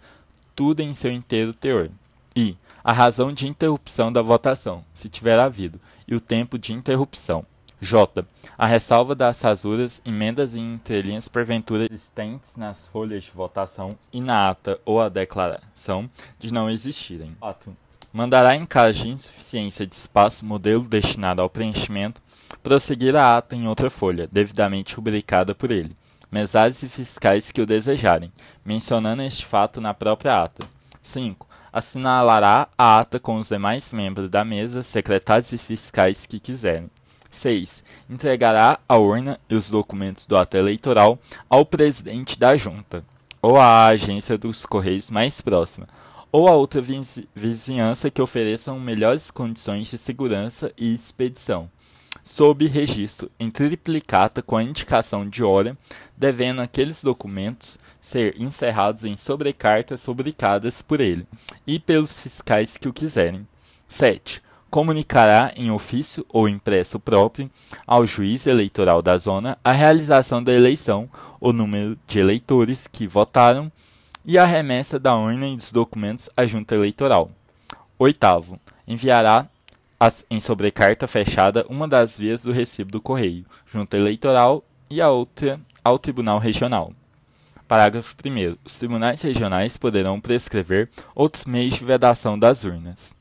tudo 0.55 0.81
em 0.81 0.95
seu 0.95 1.11
inteiro 1.11 1.53
teor. 1.53 1.91
E 2.35 2.55
a 2.83 2.91
razão 2.91 3.31
de 3.31 3.47
interrupção 3.47 4.11
da 4.11 4.23
votação, 4.23 4.83
se 4.95 5.09
tiver 5.09 5.39
havido, 5.39 5.79
e 6.07 6.15
o 6.15 6.19
tempo 6.19 6.57
de 6.57 6.73
interrupção. 6.73 7.45
J. 7.81 8.25
A 8.57 8.65
ressalva 8.65 9.13
das 9.13 9.41
rasuras, 9.41 10.01
emendas 10.05 10.53
e 10.53 10.59
entrelinhas 10.59 11.27
porventura 11.27 11.85
existentes 11.85 12.55
nas 12.55 12.87
folhas 12.87 13.25
de 13.25 13.31
votação 13.31 13.89
e 14.11 14.21
na 14.21 14.49
ata 14.49 14.79
ou 14.85 15.01
a 15.01 15.09
declaração 15.09 16.09
de 16.39 16.51
não 16.53 16.69
existirem. 16.69 17.35
4. 17.39 17.75
Mandará 18.13 18.55
em 18.55 18.65
caso 18.65 19.03
de 19.03 19.09
insuficiência 19.09 19.85
de 19.85 19.95
espaço 19.95 20.45
modelo 20.45 20.83
destinado 20.83 21.41
ao 21.41 21.49
preenchimento, 21.49 22.21
prosseguir 22.63 23.15
a 23.15 23.37
ata 23.37 23.55
em 23.55 23.67
outra 23.67 23.89
folha, 23.89 24.29
devidamente 24.31 24.95
rubricada 24.95 25.53
por 25.53 25.69
ele 25.69 25.95
mesários 26.35 26.83
e 26.83 26.89
fiscais 26.89 27.49
que 27.49 27.61
o 27.61 27.65
desejarem, 27.65 28.29
mencionando 28.65 29.21
este 29.21 29.45
fato 29.45 29.79
na 29.79 29.93
própria 29.93 30.43
ata. 30.43 30.67
5. 31.01 31.47
Assinalará 31.71 32.67
a 32.77 32.99
ata 32.99 33.19
com 33.19 33.37
os 33.37 33.47
demais 33.47 33.93
membros 33.93 34.29
da 34.29 34.43
mesa, 34.43 34.83
secretários 34.83 35.53
e 35.53 35.57
fiscais 35.57 36.25
que 36.25 36.39
quiserem. 36.39 36.89
6. 37.35 37.83
Entregará 38.09 38.79
a 38.87 38.97
urna 38.97 39.39
e 39.49 39.55
os 39.55 39.69
documentos 39.69 40.25
do 40.25 40.37
ato 40.37 40.57
eleitoral 40.57 41.19
ao 41.49 41.65
presidente 41.65 42.39
da 42.39 42.57
junta, 42.57 43.03
ou 43.41 43.57
à 43.57 43.85
agência 43.87 44.37
dos 44.37 44.65
Correios 44.65 45.11
mais 45.11 45.41
próxima, 45.41 45.87
ou 46.31 46.47
a 46.47 46.53
outra 46.53 46.81
vizinhança 47.35 48.09
que 48.09 48.21
ofereçam 48.21 48.79
melhores 48.79 49.29
condições 49.29 49.89
de 49.89 49.97
segurança 49.97 50.71
e 50.77 50.93
expedição 50.93 51.69
sob 52.25 52.67
registro 52.67 53.31
em 53.39 53.51
triplicata 53.51 54.41
com 54.41 54.57
a 54.57 54.63
indicação 54.63 55.29
de 55.29 55.43
hora, 55.43 55.77
devendo 56.17 56.59
aqueles 56.59 57.03
documentos 57.03 57.77
ser 58.01 58.39
encerrados 58.41 59.05
em 59.05 59.15
sobrecartas 59.15 60.03
rubricadas 60.05 60.81
por 60.81 60.99
ele 60.99 61.27
e 61.67 61.79
pelos 61.79 62.19
fiscais 62.19 62.77
que 62.77 62.87
o 62.87 62.93
quiserem. 62.93 63.47
7. 63.87 64.41
Comunicará 64.75 65.53
em 65.55 65.71
ofício 65.71 66.25
ou 66.27 66.49
impresso 66.49 66.99
próprio 66.99 67.49
ao 67.87 68.05
juiz 68.05 68.45
eleitoral 68.45 69.01
da 69.01 69.17
zona 69.17 69.57
a 69.63 69.71
realização 69.71 70.43
da 70.43 70.51
eleição, 70.51 71.09
o 71.39 71.53
número 71.53 71.97
de 72.05 72.19
eleitores 72.19 72.85
que 72.85 73.07
votaram 73.07 73.71
e 74.25 74.37
a 74.37 74.43
remessa 74.43 74.99
da 74.99 75.15
urna 75.15 75.47
e 75.47 75.55
dos 75.55 75.71
documentos 75.71 76.29
à 76.35 76.45
junta 76.45 76.75
eleitoral. 76.75 77.31
8. 77.97 78.59
Enviará 78.85 79.47
em 80.29 80.41
sobrecarta 80.41 81.07
fechada 81.07 81.65
uma 81.69 81.87
das 81.87 82.19
vias 82.19 82.43
do 82.43 82.51
recibo 82.51 82.91
do 82.91 82.99
correio, 82.99 83.45
junta 83.71 83.95
eleitoral 83.95 84.61
e 84.89 84.99
a 84.99 85.09
outra 85.09 85.57
ao 85.85 85.97
Tribunal 85.97 86.37
Regional. 86.37 86.91
Parágrafo 87.65 88.13
1. 88.25 88.57
Os 88.65 88.77
tribunais 88.77 89.21
regionais 89.21 89.77
poderão 89.77 90.19
prescrever 90.19 90.89
outros 91.15 91.45
meios 91.45 91.75
de 91.75 91.85
vedação 91.85 92.37
das 92.37 92.65
urnas. 92.65 93.15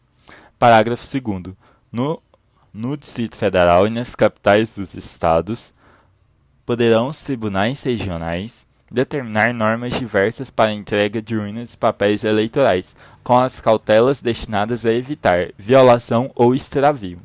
Parágrafo 0.59 1.05
2. 1.21 1.55
No, 1.91 2.23
no 2.73 2.97
Distrito 2.97 3.37
Federal 3.37 3.87
e 3.87 3.91
nas 3.91 4.15
capitais 4.15 4.77
dos 4.77 4.95
estados, 4.95 5.73
poderão 6.65 7.09
os 7.09 7.23
tribunais 7.23 7.83
regionais 7.83 8.67
determinar 8.91 9.53
normas 9.53 9.95
diversas 9.95 10.51
para 10.51 10.71
a 10.71 10.75
entrega 10.75 11.21
de 11.21 11.37
urnas 11.37 11.75
e 11.75 11.79
papéis 11.79 12.23
eleitorais, 12.23 12.95
com 13.23 13.37
as 13.37 13.59
cautelas 13.59 14.23
destinadas 14.23 14.87
a 14.87 14.93
evitar 14.93 15.51
violação 15.59 16.31
ou 16.35 16.55
extravio. 16.55 17.21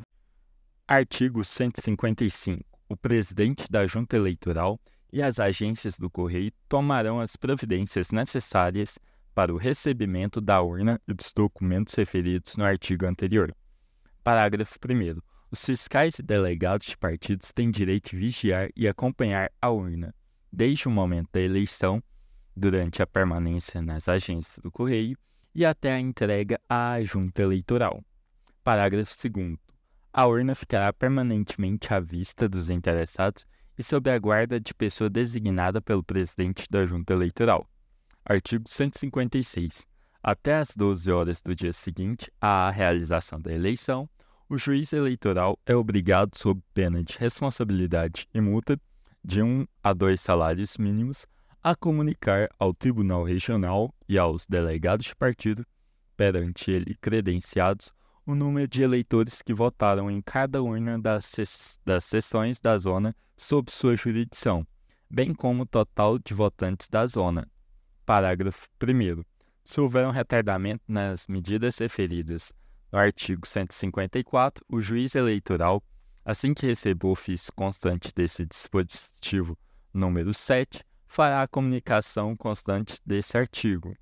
Artigo 0.88 1.44
155. 1.44 2.64
O 2.88 2.96
presidente 2.96 3.70
da 3.70 3.86
Junta 3.86 4.16
Eleitoral 4.16 4.80
e 5.12 5.22
as 5.22 5.38
agências 5.38 5.96
do 5.96 6.10
Correio 6.10 6.52
tomarão 6.68 7.20
as 7.20 7.36
providências 7.36 8.10
necessárias 8.10 8.98
para 9.34 9.52
o 9.52 9.56
recebimento 9.56 10.40
da 10.40 10.60
urna 10.60 11.00
e 11.06 11.14
dos 11.14 11.32
documentos 11.32 11.94
referidos 11.94 12.56
no 12.56 12.64
artigo 12.64 13.06
anterior. 13.06 13.54
Parágrafo 14.22 14.78
1. 14.84 15.20
Os 15.50 15.64
fiscais 15.64 16.18
e 16.18 16.22
delegados 16.22 16.86
de 16.86 16.96
partidos 16.96 17.52
têm 17.52 17.70
direito 17.70 18.10
de 18.10 18.16
vigiar 18.16 18.68
e 18.76 18.86
acompanhar 18.86 19.50
a 19.60 19.70
urna, 19.70 20.14
desde 20.52 20.88
o 20.88 20.90
momento 20.90 21.28
da 21.32 21.40
eleição, 21.40 22.02
durante 22.56 23.02
a 23.02 23.06
permanência 23.06 23.80
nas 23.80 24.08
agências 24.08 24.58
do 24.58 24.70
Correio 24.70 25.16
e 25.54 25.64
até 25.64 25.92
a 25.92 26.00
entrega 26.00 26.60
à 26.68 27.00
junta 27.02 27.42
eleitoral. 27.42 28.04
Parágrafo 28.62 29.14
2. 29.28 29.56
A 30.12 30.26
urna 30.26 30.54
ficará 30.56 30.92
permanentemente 30.92 31.94
à 31.94 32.00
vista 32.00 32.48
dos 32.48 32.68
interessados 32.68 33.46
e 33.78 33.82
sob 33.82 34.10
a 34.10 34.18
guarda 34.18 34.60
de 34.60 34.74
pessoa 34.74 35.08
designada 35.08 35.80
pelo 35.80 36.02
presidente 36.02 36.66
da 36.68 36.84
junta 36.84 37.12
eleitoral. 37.12 37.69
Artigo 38.24 38.68
156. 38.68 39.86
Até 40.22 40.56
às 40.56 40.76
12 40.76 41.10
horas 41.10 41.40
do 41.40 41.54
dia 41.54 41.72
seguinte 41.72 42.30
à 42.40 42.70
realização 42.70 43.40
da 43.40 43.52
eleição, 43.52 44.08
o 44.48 44.58
juiz 44.58 44.92
eleitoral 44.92 45.58
é 45.64 45.74
obrigado, 45.74 46.36
sob 46.36 46.60
pena 46.74 47.02
de 47.02 47.16
responsabilidade 47.16 48.26
e 48.34 48.40
multa, 48.40 48.78
de 49.24 49.42
um 49.42 49.66
a 49.82 49.92
dois 49.92 50.20
salários 50.20 50.76
mínimos 50.76 51.26
a 51.62 51.74
comunicar 51.74 52.48
ao 52.58 52.72
Tribunal 52.72 53.22
Regional 53.22 53.94
e 54.08 54.18
aos 54.18 54.46
delegados 54.46 55.06
de 55.06 55.16
partido, 55.16 55.64
perante 56.16 56.70
ele 56.70 56.96
credenciados, 57.00 57.92
o 58.26 58.34
número 58.34 58.68
de 58.68 58.82
eleitores 58.82 59.42
que 59.42 59.52
votaram 59.52 60.10
em 60.10 60.22
cada 60.22 60.62
urna 60.62 60.98
das, 60.98 61.78
das 61.84 62.04
sessões 62.04 62.60
da 62.60 62.78
zona 62.78 63.14
sob 63.36 63.70
sua 63.70 63.96
jurisdição, 63.96 64.66
bem 65.08 65.34
como 65.34 65.62
o 65.62 65.66
total 65.66 66.18
de 66.18 66.34
votantes 66.34 66.88
da 66.88 67.06
zona. 67.06 67.46
Parágrafo 68.10 68.66
1. 68.82 69.22
Se 69.64 69.80
houver 69.80 70.04
um 70.04 70.10
retardamento 70.10 70.82
nas 70.88 71.28
medidas 71.28 71.78
referidas 71.78 72.52
no 72.90 72.98
artigo 72.98 73.46
154, 73.46 74.64
o 74.68 74.82
juiz 74.82 75.14
eleitoral, 75.14 75.80
assim 76.24 76.52
que 76.52 76.66
receber 76.66 77.06
o 77.06 77.12
ofício 77.12 77.52
constante 77.52 78.12
desse 78.12 78.44
dispositivo 78.44 79.56
número 79.94 80.34
7, 80.34 80.84
fará 81.06 81.40
a 81.40 81.46
comunicação 81.46 82.36
constante 82.36 82.98
desse 83.06 83.38
artigo. 83.38 83.94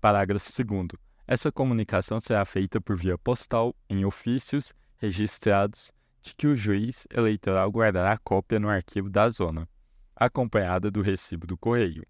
Parágrafo 0.00 0.48
2. 0.64 0.90
Essa 1.26 1.50
comunicação 1.50 2.20
será 2.20 2.44
feita 2.44 2.80
por 2.80 2.96
via 2.96 3.18
postal 3.18 3.74
em 3.90 4.04
ofícios 4.04 4.72
registrados 4.98 5.90
de 6.22 6.32
que 6.36 6.46
o 6.46 6.56
juiz 6.56 7.08
eleitoral 7.10 7.68
guardará 7.72 8.16
cópia 8.18 8.60
no 8.60 8.68
arquivo 8.68 9.10
da 9.10 9.28
zona, 9.30 9.68
acompanhada 10.14 10.92
do 10.92 11.02
recibo 11.02 11.44
do 11.44 11.58
correio. 11.58 12.06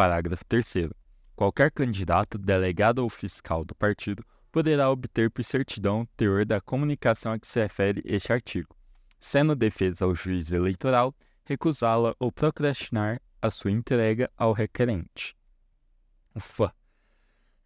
Parágrafo 0.00 0.42
3. 0.46 0.88
Qualquer 1.36 1.70
candidato, 1.70 2.38
delegado 2.38 3.00
ou 3.00 3.10
fiscal 3.10 3.66
do 3.66 3.74
partido 3.74 4.24
poderá 4.50 4.90
obter 4.90 5.30
por 5.30 5.44
certidão 5.44 6.00
o 6.00 6.06
teor 6.16 6.46
da 6.46 6.58
comunicação 6.58 7.32
a 7.32 7.38
que 7.38 7.46
se 7.46 7.60
refere 7.60 8.00
este 8.06 8.32
artigo, 8.32 8.74
sendo 9.20 9.54
defesa 9.54 10.06
ao 10.06 10.14
juiz 10.14 10.50
eleitoral 10.50 11.14
recusá-la 11.44 12.14
ou 12.18 12.32
procrastinar 12.32 13.20
a 13.42 13.50
sua 13.50 13.72
entrega 13.72 14.30
ao 14.38 14.54
requerente. 14.54 15.36
Ufa! 16.34 16.72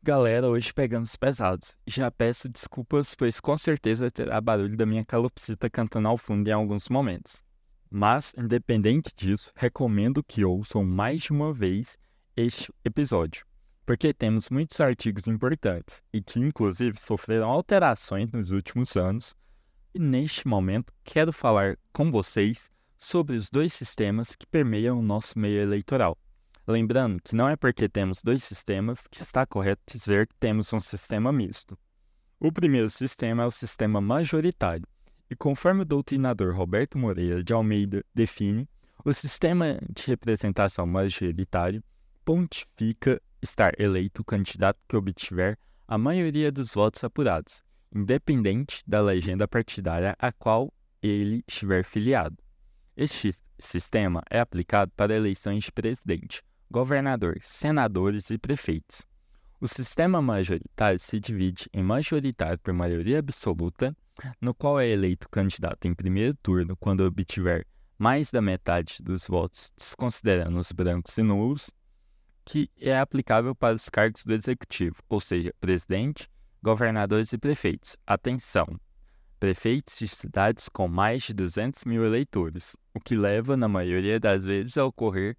Galera, 0.03 0.49
hoje 0.49 0.75
pegamos 0.75 1.15
pesados. 1.15 1.77
Já 1.87 2.11
peço 2.11 2.49
desculpas, 2.49 3.15
pois 3.15 3.39
com 3.39 3.57
certeza 3.57 4.11
terá 4.11 4.41
barulho 4.41 4.77
da 4.77 4.85
minha 4.85 5.05
calopsita 5.05 5.71
cantando 5.71 6.09
ao 6.09 6.19
fundo 6.19 6.49
em 6.49 6.53
alguns 6.53 6.89
momentos. 6.89 7.45
Mas, 7.89 8.35
independente 8.37 9.13
disso, 9.15 9.53
recomendo 9.55 10.21
que 10.21 10.45
ouçam 10.45 10.83
mais 10.83 11.23
de 11.23 11.31
uma 11.31 11.53
vez 11.53 11.97
este 12.37 12.73
episódio, 12.85 13.47
porque 13.87 14.13
temos 14.13 14.51
muitos 14.51 14.81
artigos 14.81 15.27
importantes 15.27 16.03
e 16.13 16.21
que, 16.21 16.41
inclusive, 16.41 17.01
sofreram 17.01 17.49
alterações 17.49 18.31
nos 18.33 18.51
últimos 18.51 18.97
anos. 18.97 19.35
E 19.95 19.99
neste 19.99 20.49
momento, 20.49 20.93
quero 21.05 21.33
falar 21.33 21.79
com 21.93 22.11
vocês 22.11 22.69
sobre 22.99 23.37
os 23.37 23.51
dois 23.51 23.73
sistemas 23.73 24.35
que 24.35 24.47
permeiam 24.47 24.99
o 24.99 25.03
nosso 25.03 25.39
meio 25.39 25.61
eleitoral. 25.61 26.19
Lembrando 26.67 27.23
que 27.23 27.37
não 27.37 27.49
é 27.49 27.57
porque 27.57 27.89
temos 27.89 28.23
dois 28.23 28.43
sistemas 28.43 29.07
que 29.11 29.23
está 29.23 29.47
correto 29.47 29.83
dizer 29.87 30.27
que 30.27 30.35
temos 30.41 30.73
um 30.73 30.81
sistema 30.81 31.31
misto. 31.31 31.79
O 32.41 32.51
primeiro 32.51 32.91
sistema 32.91 33.45
é 33.45 33.47
o 33.47 33.51
sistema 33.51 34.01
majoritário, 34.01 34.87
e 35.31 35.37
conforme 35.37 35.83
o 35.83 35.85
doutrinador 35.85 36.55
Roberto 36.57 36.99
Moreira 36.99 37.45
de 37.45 37.53
Almeida 37.53 38.05
define, 38.15 38.69
o 39.05 39.13
sistema 39.13 39.79
de 39.91 40.03
representação 40.07 40.87
majoritário 40.87 41.83
pontifica 42.25 43.21
estar 43.43 43.79
eleito 43.79 44.23
o 44.23 44.25
candidato 44.25 44.81
que 44.89 44.97
obtiver 44.97 45.59
a 45.87 45.99
maioria 45.99 46.51
dos 46.51 46.73
votos 46.73 47.05
apurados, 47.05 47.63
independente 47.95 48.83
da 48.87 49.01
legenda 49.01 49.47
partidária 49.47 50.17
a 50.19 50.33
qual 50.33 50.73
ele 51.03 51.45
estiver 51.47 51.85
filiado. 51.85 52.37
Este 52.97 53.35
sistema 53.59 54.23
é 54.31 54.41
aplicado 54.41 54.91
para 54.97 55.15
eleições 55.15 55.65
de 55.65 55.73
presidente, 55.73 56.43
governador, 56.71 57.39
senadores 57.43 58.31
e 58.31 58.39
prefeitos. 58.39 59.03
O 59.61 59.69
sistema 59.69 60.21
majoritário 60.21 60.99
se 60.99 61.21
divide 61.21 61.69
em 61.73 61.83
majoritário 61.83 62.59
por 62.59 62.73
maioria 62.73 63.19
absoluta, 63.19 63.97
no 64.41 64.55
qual 64.55 64.81
é 64.81 64.89
eleito 64.89 65.27
o 65.27 65.31
candidato 65.31 65.87
em 65.87 65.95
primeiro 65.95 66.35
turno 66.43 66.77
quando 66.77 67.01
obtiver 67.01 67.67
mais 67.99 68.31
da 68.31 68.43
metade 68.43 68.99
dos 69.01 69.27
votos, 69.27 69.73
desconsiderando 69.77 70.59
os 70.59 70.73
brancos 70.73 71.17
e 71.17 71.23
nulos, 71.23 71.71
que 72.45 72.71
é 72.79 72.99
aplicável 72.99 73.55
para 73.55 73.75
os 73.75 73.89
cargos 73.89 74.25
do 74.25 74.35
executivo, 74.35 74.97
ou 75.09 75.21
seja, 75.21 75.53
presidente, 75.61 76.29
governadores 76.63 77.33
e 77.33 77.39
prefeitos. 77.39 77.97
Atenção! 78.07 78.67
Prefeitos 79.41 79.99
de 79.99 80.09
cidades 80.09 80.69
com 80.69 80.89
mais 80.89 81.23
de 81.23 81.35
200 81.35 81.85
mil 81.85 82.05
eleitores, 82.05 82.77
o 82.95 83.01
que 83.01 83.17
leva, 83.17 83.57
na 83.57 83.69
maioria 83.69 84.19
das 84.19 84.45
vezes, 84.45 84.79
a 84.79 84.85
ocorrer 84.85 85.37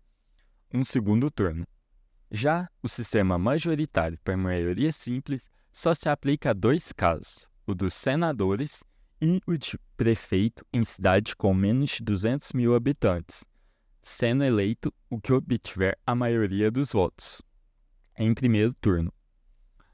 um 0.74 0.84
segundo 0.84 1.32
turno. 1.32 1.66
Já 2.32 2.70
o 2.84 2.90
sistema 2.90 3.38
majoritário 3.38 4.20
por 4.24 4.36
maioria 4.36 4.92
simples 4.92 5.50
só 5.72 5.94
se 5.94 6.10
aplica 6.10 6.50
a 6.52 6.54
dois 6.54 6.92
casos: 6.92 7.48
o 7.66 7.74
dos 7.74 7.94
senadores 7.94 8.84
e 9.22 9.40
o 9.48 9.58
de 9.58 9.80
prefeito 9.96 10.66
em 10.74 10.84
cidade 10.84 11.36
com 11.36 11.54
menos 11.54 11.92
de 11.92 12.04
200 12.04 12.52
mil 12.54 12.76
habitantes, 12.76 13.44
sendo 14.06 14.44
eleito 14.44 14.94
o 15.10 15.20
que 15.20 15.34
obtiver 15.34 15.98
a 16.06 16.14
maioria 16.14 16.70
dos 16.70 16.92
votos, 16.92 17.42
em 18.16 18.36
primeiro 18.36 18.72
turno. 18.76 19.12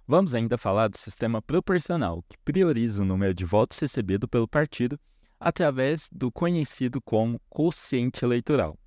Vamos 0.05 0.36
ainda 0.36 0.57
falar 0.57 0.89
do 0.89 0.97
sistema 0.97 1.41
proporcional, 1.41 2.22
que 2.28 2.38
prioriza 2.43 3.01
o 3.01 3.05
número 3.05 3.34
de 3.34 3.45
votos 3.45 3.80
recebido 3.80 4.28
pelo 4.28 4.49
partido 4.49 4.99
através 5.39 6.09
do 6.12 6.30
conhecido 6.30 7.01
como 7.01 7.39
quociente 7.49 8.26
eleitoral. 8.26 8.78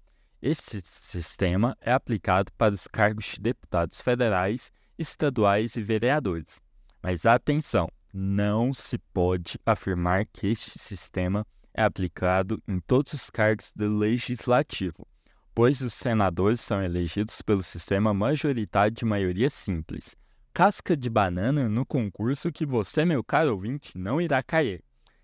Esse 0.42 0.82
sistema 0.84 1.74
é 1.80 1.90
aplicado 1.90 2.52
para 2.58 2.74
os 2.74 2.86
cargos 2.86 3.24
de 3.24 3.40
deputados 3.40 4.02
federais, 4.02 4.70
estaduais 4.98 5.74
e 5.76 5.82
vereadores. 5.82 6.60
Mas 7.02 7.24
atenção, 7.24 7.88
não 8.12 8.74
se 8.74 8.98
pode 8.98 9.58
afirmar 9.64 10.26
que 10.26 10.48
este 10.48 10.78
sistema 10.78 11.46
é 11.72 11.82
aplicado 11.82 12.62
em 12.68 12.78
todos 12.78 13.14
os 13.14 13.30
cargos 13.30 13.72
do 13.74 13.88
legislativo, 13.88 15.06
pois 15.54 15.80
os 15.80 15.94
senadores 15.94 16.60
são 16.60 16.82
elegidos 16.82 17.40
pelo 17.40 17.62
sistema 17.62 18.12
majoritário 18.12 18.94
de 18.94 19.04
maioria 19.04 19.48
simples. 19.48 20.16
Casca 20.52 20.96
de 20.96 21.08
banana 21.08 21.68
no 21.68 21.86
concurso 21.86 22.50
que 22.50 22.66
você, 22.66 23.04
meu 23.04 23.22
caro 23.22 23.52
ouvinte, 23.52 23.96
não 23.96 24.20
irá 24.20 24.42
cair. 24.42 24.82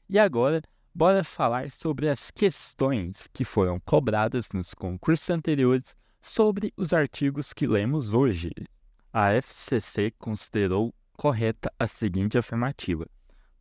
E 0.09 0.19
agora, 0.19 0.63
bora 0.95 1.25
falar 1.25 1.71
sobre 1.71 2.09
as 2.09 2.31
questões 2.31 3.29
que 3.33 3.45
foram 3.45 3.81
cobradas 3.81 4.51
nos 4.53 4.75
concursos 4.75 5.31
anteriores 5.31 5.97
sobre 6.21 6.73
os 6.77 6.93
artigos 6.93 7.53
que 7.53 7.67
lemos 7.67 8.13
hoje. 8.15 8.51
A 9.13 9.33
FCC 9.33 10.13
considerou 10.19 10.95
correta 11.17 11.73
a 11.79 11.87
seguinte 11.87 12.39
afirmativa: 12.39 13.07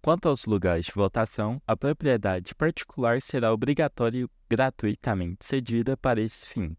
Quanto 0.02 0.28
aos 0.28 0.46
lugares 0.46 0.86
de 0.86 0.94
votação, 0.94 1.62
a 1.68 1.76
propriedade 1.76 2.56
particular 2.56 3.22
será 3.22 3.54
obrigatória 3.54 4.24
e 4.24 4.30
gratuitamente 4.50 5.46
cedida 5.46 5.98
para 5.98 6.22
esse 6.22 6.48
fim. 6.48 6.76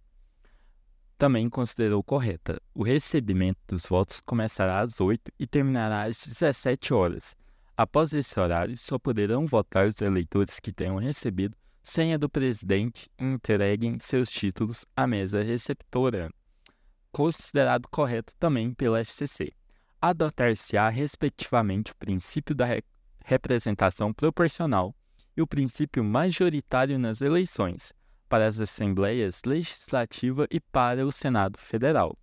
Também 1.19 1.49
considerou 1.49 2.03
correta: 2.03 2.61
o 2.75 2.83
recebimento 2.83 3.61
dos 3.69 3.87
votos 3.87 4.21
começará 4.21 4.81
às 4.81 5.01
8 5.01 5.31
e 5.39 5.47
terminará 5.47 6.05
às 6.05 6.27
17 6.27 6.95
horas, 6.95 7.37
Após 7.83 8.13
esse 8.13 8.39
horário, 8.39 8.77
só 8.77 8.99
poderão 8.99 9.47
votar 9.47 9.89
os 9.89 10.03
eleitores 10.03 10.61
que 10.61 10.71
tenham 10.71 10.97
recebido 10.97 11.57
senha 11.83 12.19
do 12.19 12.29
presidente 12.29 13.11
e 13.19 13.25
entreguem 13.25 13.99
seus 13.99 14.29
títulos 14.29 14.85
à 14.95 15.07
mesa 15.07 15.43
receptora. 15.43 16.31
Considerado 17.11 17.89
correto 17.89 18.35
também 18.39 18.75
pela 18.75 19.01
FCC. 19.01 19.55
Adotar-se-á, 19.99 20.91
respectivamente, 20.91 21.93
o 21.93 21.97
princípio 21.97 22.55
da 22.55 22.67
representação 23.25 24.13
proporcional 24.13 24.95
e 25.37 25.43
o 25.43 25.47
princípio 25.47 26.03
majoritário 26.03 26.99
nas 26.99 27.21
eleições, 27.21 27.93
para 28.29 28.47
as 28.47 28.61
Assembleias 28.61 29.43
Legislativa 29.45 30.47
e 30.51 30.61
para 30.61 31.05
o 31.05 31.13
Senado 31.13 31.59
Federal. 31.59 32.17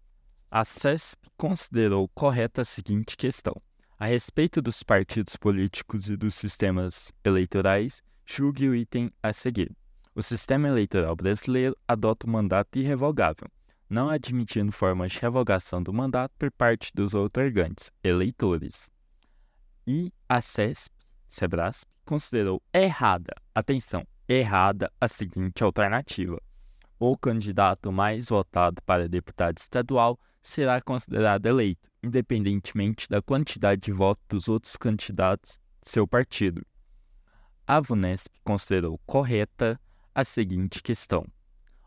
A 0.49 0.63
CESP 0.63 1.27
considerou 1.35 2.07
correta 2.09 2.61
a 2.61 2.65
seguinte 2.65 3.17
questão: 3.17 3.53
a 3.99 4.05
respeito 4.05 4.61
dos 4.61 4.83
partidos 4.83 5.35
políticos 5.35 6.09
e 6.09 6.15
dos 6.15 6.35
sistemas 6.35 7.11
eleitorais, 7.23 8.01
julgue 8.25 8.69
o 8.69 8.75
item 8.75 9.11
a 9.21 9.33
seguir. 9.33 9.75
O 10.13 10.23
sistema 10.23 10.67
eleitoral 10.67 11.15
brasileiro 11.15 11.75
adota 11.87 12.25
o 12.25 12.29
mandato 12.29 12.77
irrevogável, 12.77 13.47
não 13.89 14.09
admitindo 14.09 14.71
formas 14.71 15.11
de 15.11 15.19
revogação 15.19 15.81
do 15.81 15.93
mandato 15.93 16.33
por 16.37 16.51
parte 16.51 16.91
dos 16.93 17.13
outorgantes, 17.13 17.91
eleitores. 18.03 18.89
E 19.85 20.11
a 20.29 20.41
CESP, 20.41 20.93
considerou 22.05 22.61
errada, 22.73 23.33
atenção, 23.55 24.05
errada 24.27 24.91
a 24.99 25.07
seguinte 25.07 25.63
alternativa. 25.63 26.41
O 26.99 27.17
candidato 27.17 27.91
mais 27.91 28.29
votado 28.29 28.81
para 28.83 29.07
deputado 29.07 29.57
estadual 29.57 30.19
será 30.41 30.81
considerado 30.81 31.45
eleito, 31.45 31.89
independentemente 32.03 33.07
da 33.09 33.21
quantidade 33.21 33.81
de 33.81 33.91
votos 33.91 34.25
dos 34.27 34.47
outros 34.47 34.75
candidatos 34.75 35.59
de 35.81 35.89
seu 35.89 36.07
partido. 36.07 36.65
A 37.65 37.79
VUNESP 37.79 38.39
considerou 38.43 38.99
correta 39.05 39.79
a 40.15 40.25
seguinte 40.25 40.81
questão. 40.81 41.25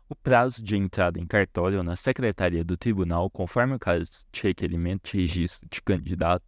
O 0.07 0.15
prazo 0.15 0.63
de 0.63 0.75
entrada 0.75 1.19
em 1.19 1.25
cartório 1.25 1.83
na 1.83 1.95
secretaria 1.95 2.63
do 2.63 2.77
tribunal, 2.77 3.29
conforme 3.29 3.75
o 3.75 3.79
caso 3.79 4.25
de 4.31 4.41
requerimento 4.43 5.11
de 5.11 5.17
registro 5.17 5.67
de 5.69 5.81
candidato 5.81 6.45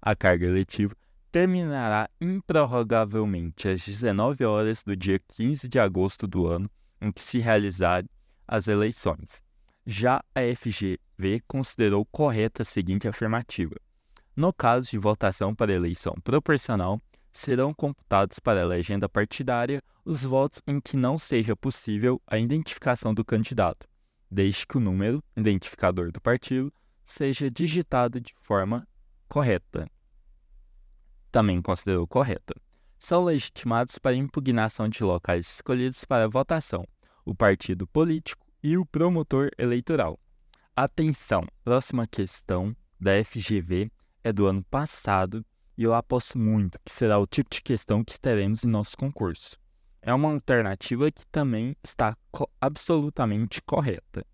à 0.00 0.16
carga 0.16 0.46
eletiva, 0.46 0.96
terminará 1.32 2.10
improrrogavelmente 2.20 3.66
às 3.66 3.82
19 3.86 4.44
horas 4.44 4.82
do 4.82 4.94
dia 4.94 5.18
15 5.18 5.66
de 5.66 5.78
agosto 5.78 6.26
do 6.26 6.46
ano 6.46 6.70
em 7.00 7.10
que 7.10 7.22
se 7.22 7.38
realizarem 7.38 8.08
as 8.46 8.68
eleições. 8.68 9.42
Já 9.86 10.22
a 10.34 10.40
FGV 10.54 11.40
considerou 11.48 12.04
correta 12.04 12.62
a 12.62 12.66
seguinte 12.66 13.08
afirmativa: 13.08 13.74
No 14.36 14.52
caso 14.52 14.90
de 14.90 14.98
votação 14.98 15.54
para 15.54 15.72
eleição 15.72 16.14
proporcional, 16.22 17.00
serão 17.32 17.72
computados 17.72 18.38
para 18.38 18.62
a 18.62 18.66
legenda 18.66 19.08
partidária 19.08 19.82
os 20.04 20.22
votos 20.22 20.60
em 20.66 20.78
que 20.78 20.98
não 20.98 21.16
seja 21.16 21.56
possível 21.56 22.20
a 22.26 22.36
identificação 22.36 23.14
do 23.14 23.24
candidato, 23.24 23.88
desde 24.30 24.66
que 24.66 24.76
o 24.76 24.80
número 24.80 25.24
identificador 25.34 26.12
do 26.12 26.20
partido 26.20 26.70
seja 27.02 27.50
digitado 27.50 28.20
de 28.20 28.34
forma 28.42 28.86
correta. 29.28 29.88
Também 31.32 31.60
considerou 31.60 32.06
correta. 32.06 32.54
São 32.98 33.24
legitimados 33.24 33.98
para 33.98 34.14
impugnação 34.14 34.88
de 34.88 35.02
locais 35.02 35.54
escolhidos 35.54 36.04
para 36.04 36.28
votação 36.28 36.84
o 37.24 37.34
partido 37.34 37.86
político 37.86 38.44
e 38.62 38.76
o 38.76 38.86
promotor 38.86 39.50
eleitoral. 39.58 40.18
Atenção, 40.74 41.46
próxima 41.64 42.06
questão 42.06 42.74
da 42.98 43.22
FGV 43.22 43.90
é 44.24 44.32
do 44.32 44.46
ano 44.46 44.64
passado 44.64 45.44
e 45.76 45.84
eu 45.84 45.94
aposto 45.94 46.38
muito 46.38 46.78
que 46.84 46.92
será 46.92 47.18
o 47.18 47.26
tipo 47.26 47.50
de 47.50 47.62
questão 47.62 48.04
que 48.04 48.18
teremos 48.20 48.64
em 48.64 48.68
nosso 48.68 48.96
concurso. 48.96 49.56
É 50.00 50.12
uma 50.12 50.32
alternativa 50.32 51.10
que 51.10 51.24
também 51.26 51.76
está 51.82 52.16
co 52.30 52.48
absolutamente 52.60 53.62
correta. 53.62 54.26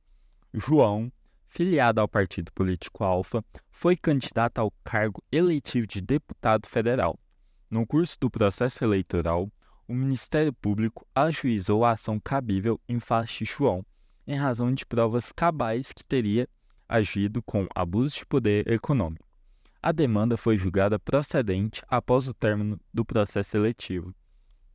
João, 0.55 1.13
filiado 1.49 2.01
ao 2.01 2.07
partido 2.07 2.53
político 2.53 3.03
Alfa, 3.03 3.43
foi 3.71 3.97
candidato 3.97 4.59
ao 4.59 4.71
cargo 4.85 5.23
eletivo 5.33 5.87
de 5.87 6.01
deputado 6.01 6.69
federal. 6.69 7.19
No 7.71 7.87
curso 7.87 8.17
do 8.21 8.31
processo 8.31 8.85
eleitoral, 8.85 9.51
o 9.87 9.95
Ministério 9.95 10.53
Público 10.53 11.07
ajuizou 11.15 11.85
a 11.85 11.93
ação 11.93 12.21
cabível 12.21 12.79
em 12.89 13.01
face 13.01 13.39
de 13.39 13.45
João, 13.47 13.85
em 14.27 14.37
razão 14.37 14.73
de 14.73 14.85
provas 14.85 15.33
cabais 15.33 15.93
que 15.93 16.05
teria 16.05 16.47
agido 16.87 17.43
com 17.43 17.67
abuso 17.75 18.17
de 18.17 18.27
poder 18.27 18.71
econômico. 18.71 19.27
A 19.83 19.91
demanda 19.93 20.37
foi 20.37 20.59
julgada 20.59 20.99
procedente 20.99 21.83
após 21.89 22.29
o 22.29 22.35
término 22.35 22.79
do 22.93 23.05
processo 23.05 23.57
eletivo, 23.57 24.15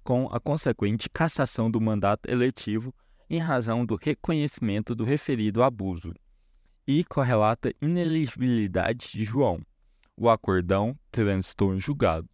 com 0.03 0.27
a 0.31 0.39
consequente 0.39 1.09
cassação 1.09 1.69
do 1.69 1.79
mandato 1.79 2.29
eletivo 2.29 2.93
em 3.29 3.37
razão 3.37 3.85
do 3.85 3.95
reconhecimento 3.95 4.95
do 4.95 5.03
referido 5.03 5.61
abuso 5.61 6.13
e 6.87 7.03
correlata 7.03 7.73
ineligibilidade 7.81 9.11
de 9.11 9.23
João. 9.23 9.61
O 10.15 10.29
acordão 10.29 10.97
transitou 11.11 11.73
em 11.73 11.79
julgado, 11.79 12.29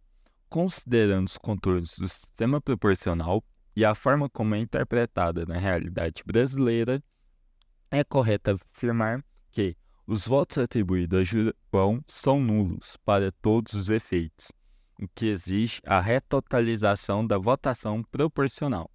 considerando 0.48 1.26
os 1.26 1.38
contornos 1.38 1.96
do 1.98 2.08
sistema 2.08 2.60
proporcional 2.60 3.42
e 3.74 3.84
a 3.84 3.94
forma 3.94 4.28
como 4.28 4.54
é 4.54 4.58
interpretada 4.58 5.46
na 5.46 5.56
realidade 5.56 6.22
brasileira, 6.26 7.02
é 7.90 8.04
correto 8.04 8.50
afirmar 8.50 9.24
que 9.50 9.76
os 10.06 10.26
votos 10.26 10.58
atribuídos 10.58 11.20
a 11.20 11.24
João 11.24 12.02
são 12.06 12.40
nulos 12.40 12.96
para 13.04 13.30
todos 13.30 13.74
os 13.74 13.88
efeitos, 13.88 14.52
o 15.00 15.08
que 15.08 15.26
exige 15.26 15.80
a 15.86 16.00
retotalização 16.00 17.26
da 17.26 17.38
votação 17.38 18.02
proporcional. 18.02 18.90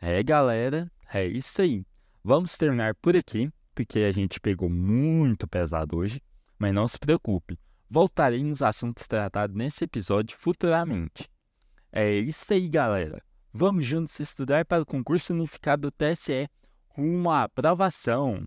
É, 0.00 0.22
galera, 0.22 0.90
é 1.12 1.26
isso 1.26 1.60
aí. 1.60 1.84
Vamos 2.22 2.56
terminar 2.56 2.94
por 2.96 3.16
aqui, 3.16 3.50
porque 3.74 4.00
a 4.00 4.12
gente 4.12 4.40
pegou 4.40 4.68
muito 4.68 5.46
pesado 5.48 5.96
hoje, 5.96 6.22
mas 6.58 6.74
não 6.74 6.86
se 6.86 6.98
preocupe, 6.98 7.58
voltarei 7.88 8.42
nos 8.44 8.62
assuntos 8.62 9.06
tratados 9.06 9.56
nesse 9.56 9.84
episódio 9.84 10.36
futuramente. 10.36 11.28
É 11.92 12.12
isso 12.12 12.52
aí, 12.52 12.68
galera. 12.68 13.22
Vamos 13.52 13.84
juntos 13.84 14.18
estudar 14.20 14.64
para 14.64 14.82
o 14.82 14.86
concurso 14.86 15.32
unificado 15.32 15.90
do 15.90 15.90
TSE 15.90 16.48
à 17.28 17.42
aprovação. 17.42 18.46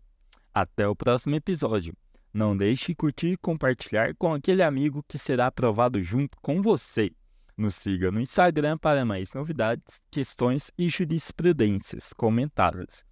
Até 0.54 0.88
o 0.88 0.96
próximo 0.96 1.36
episódio. 1.36 1.94
Não 2.34 2.56
deixe 2.56 2.88
de 2.88 2.96
curtir 2.96 3.34
e 3.34 3.38
compartilhar 3.38 4.16
com 4.16 4.34
aquele 4.34 4.64
amigo 4.64 5.04
que 5.08 5.18
será 5.18 5.48
aprovado 5.48 6.02
junto 6.02 6.38
com 6.42 6.62
você. 6.62 7.12
Nos 7.56 7.76
siga 7.76 8.12
no 8.12 8.20
Instagram 8.20 8.78
para 8.78 9.06
mais 9.06 9.32
novidades, 9.34 10.02
questões 10.10 10.72
e 10.78 10.90
jurisprudências 10.90 12.12
comentadas. 12.14 13.04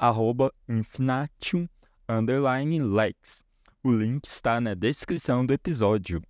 Arroba 0.00 0.52
Infinatium, 0.68 1.68
underline 2.08 2.78
likes. 2.78 3.42
O 3.82 3.90
link 3.90 4.26
está 4.26 4.60
na 4.60 4.72
descrição 4.72 5.44
do 5.44 5.52
episódio. 5.52 6.22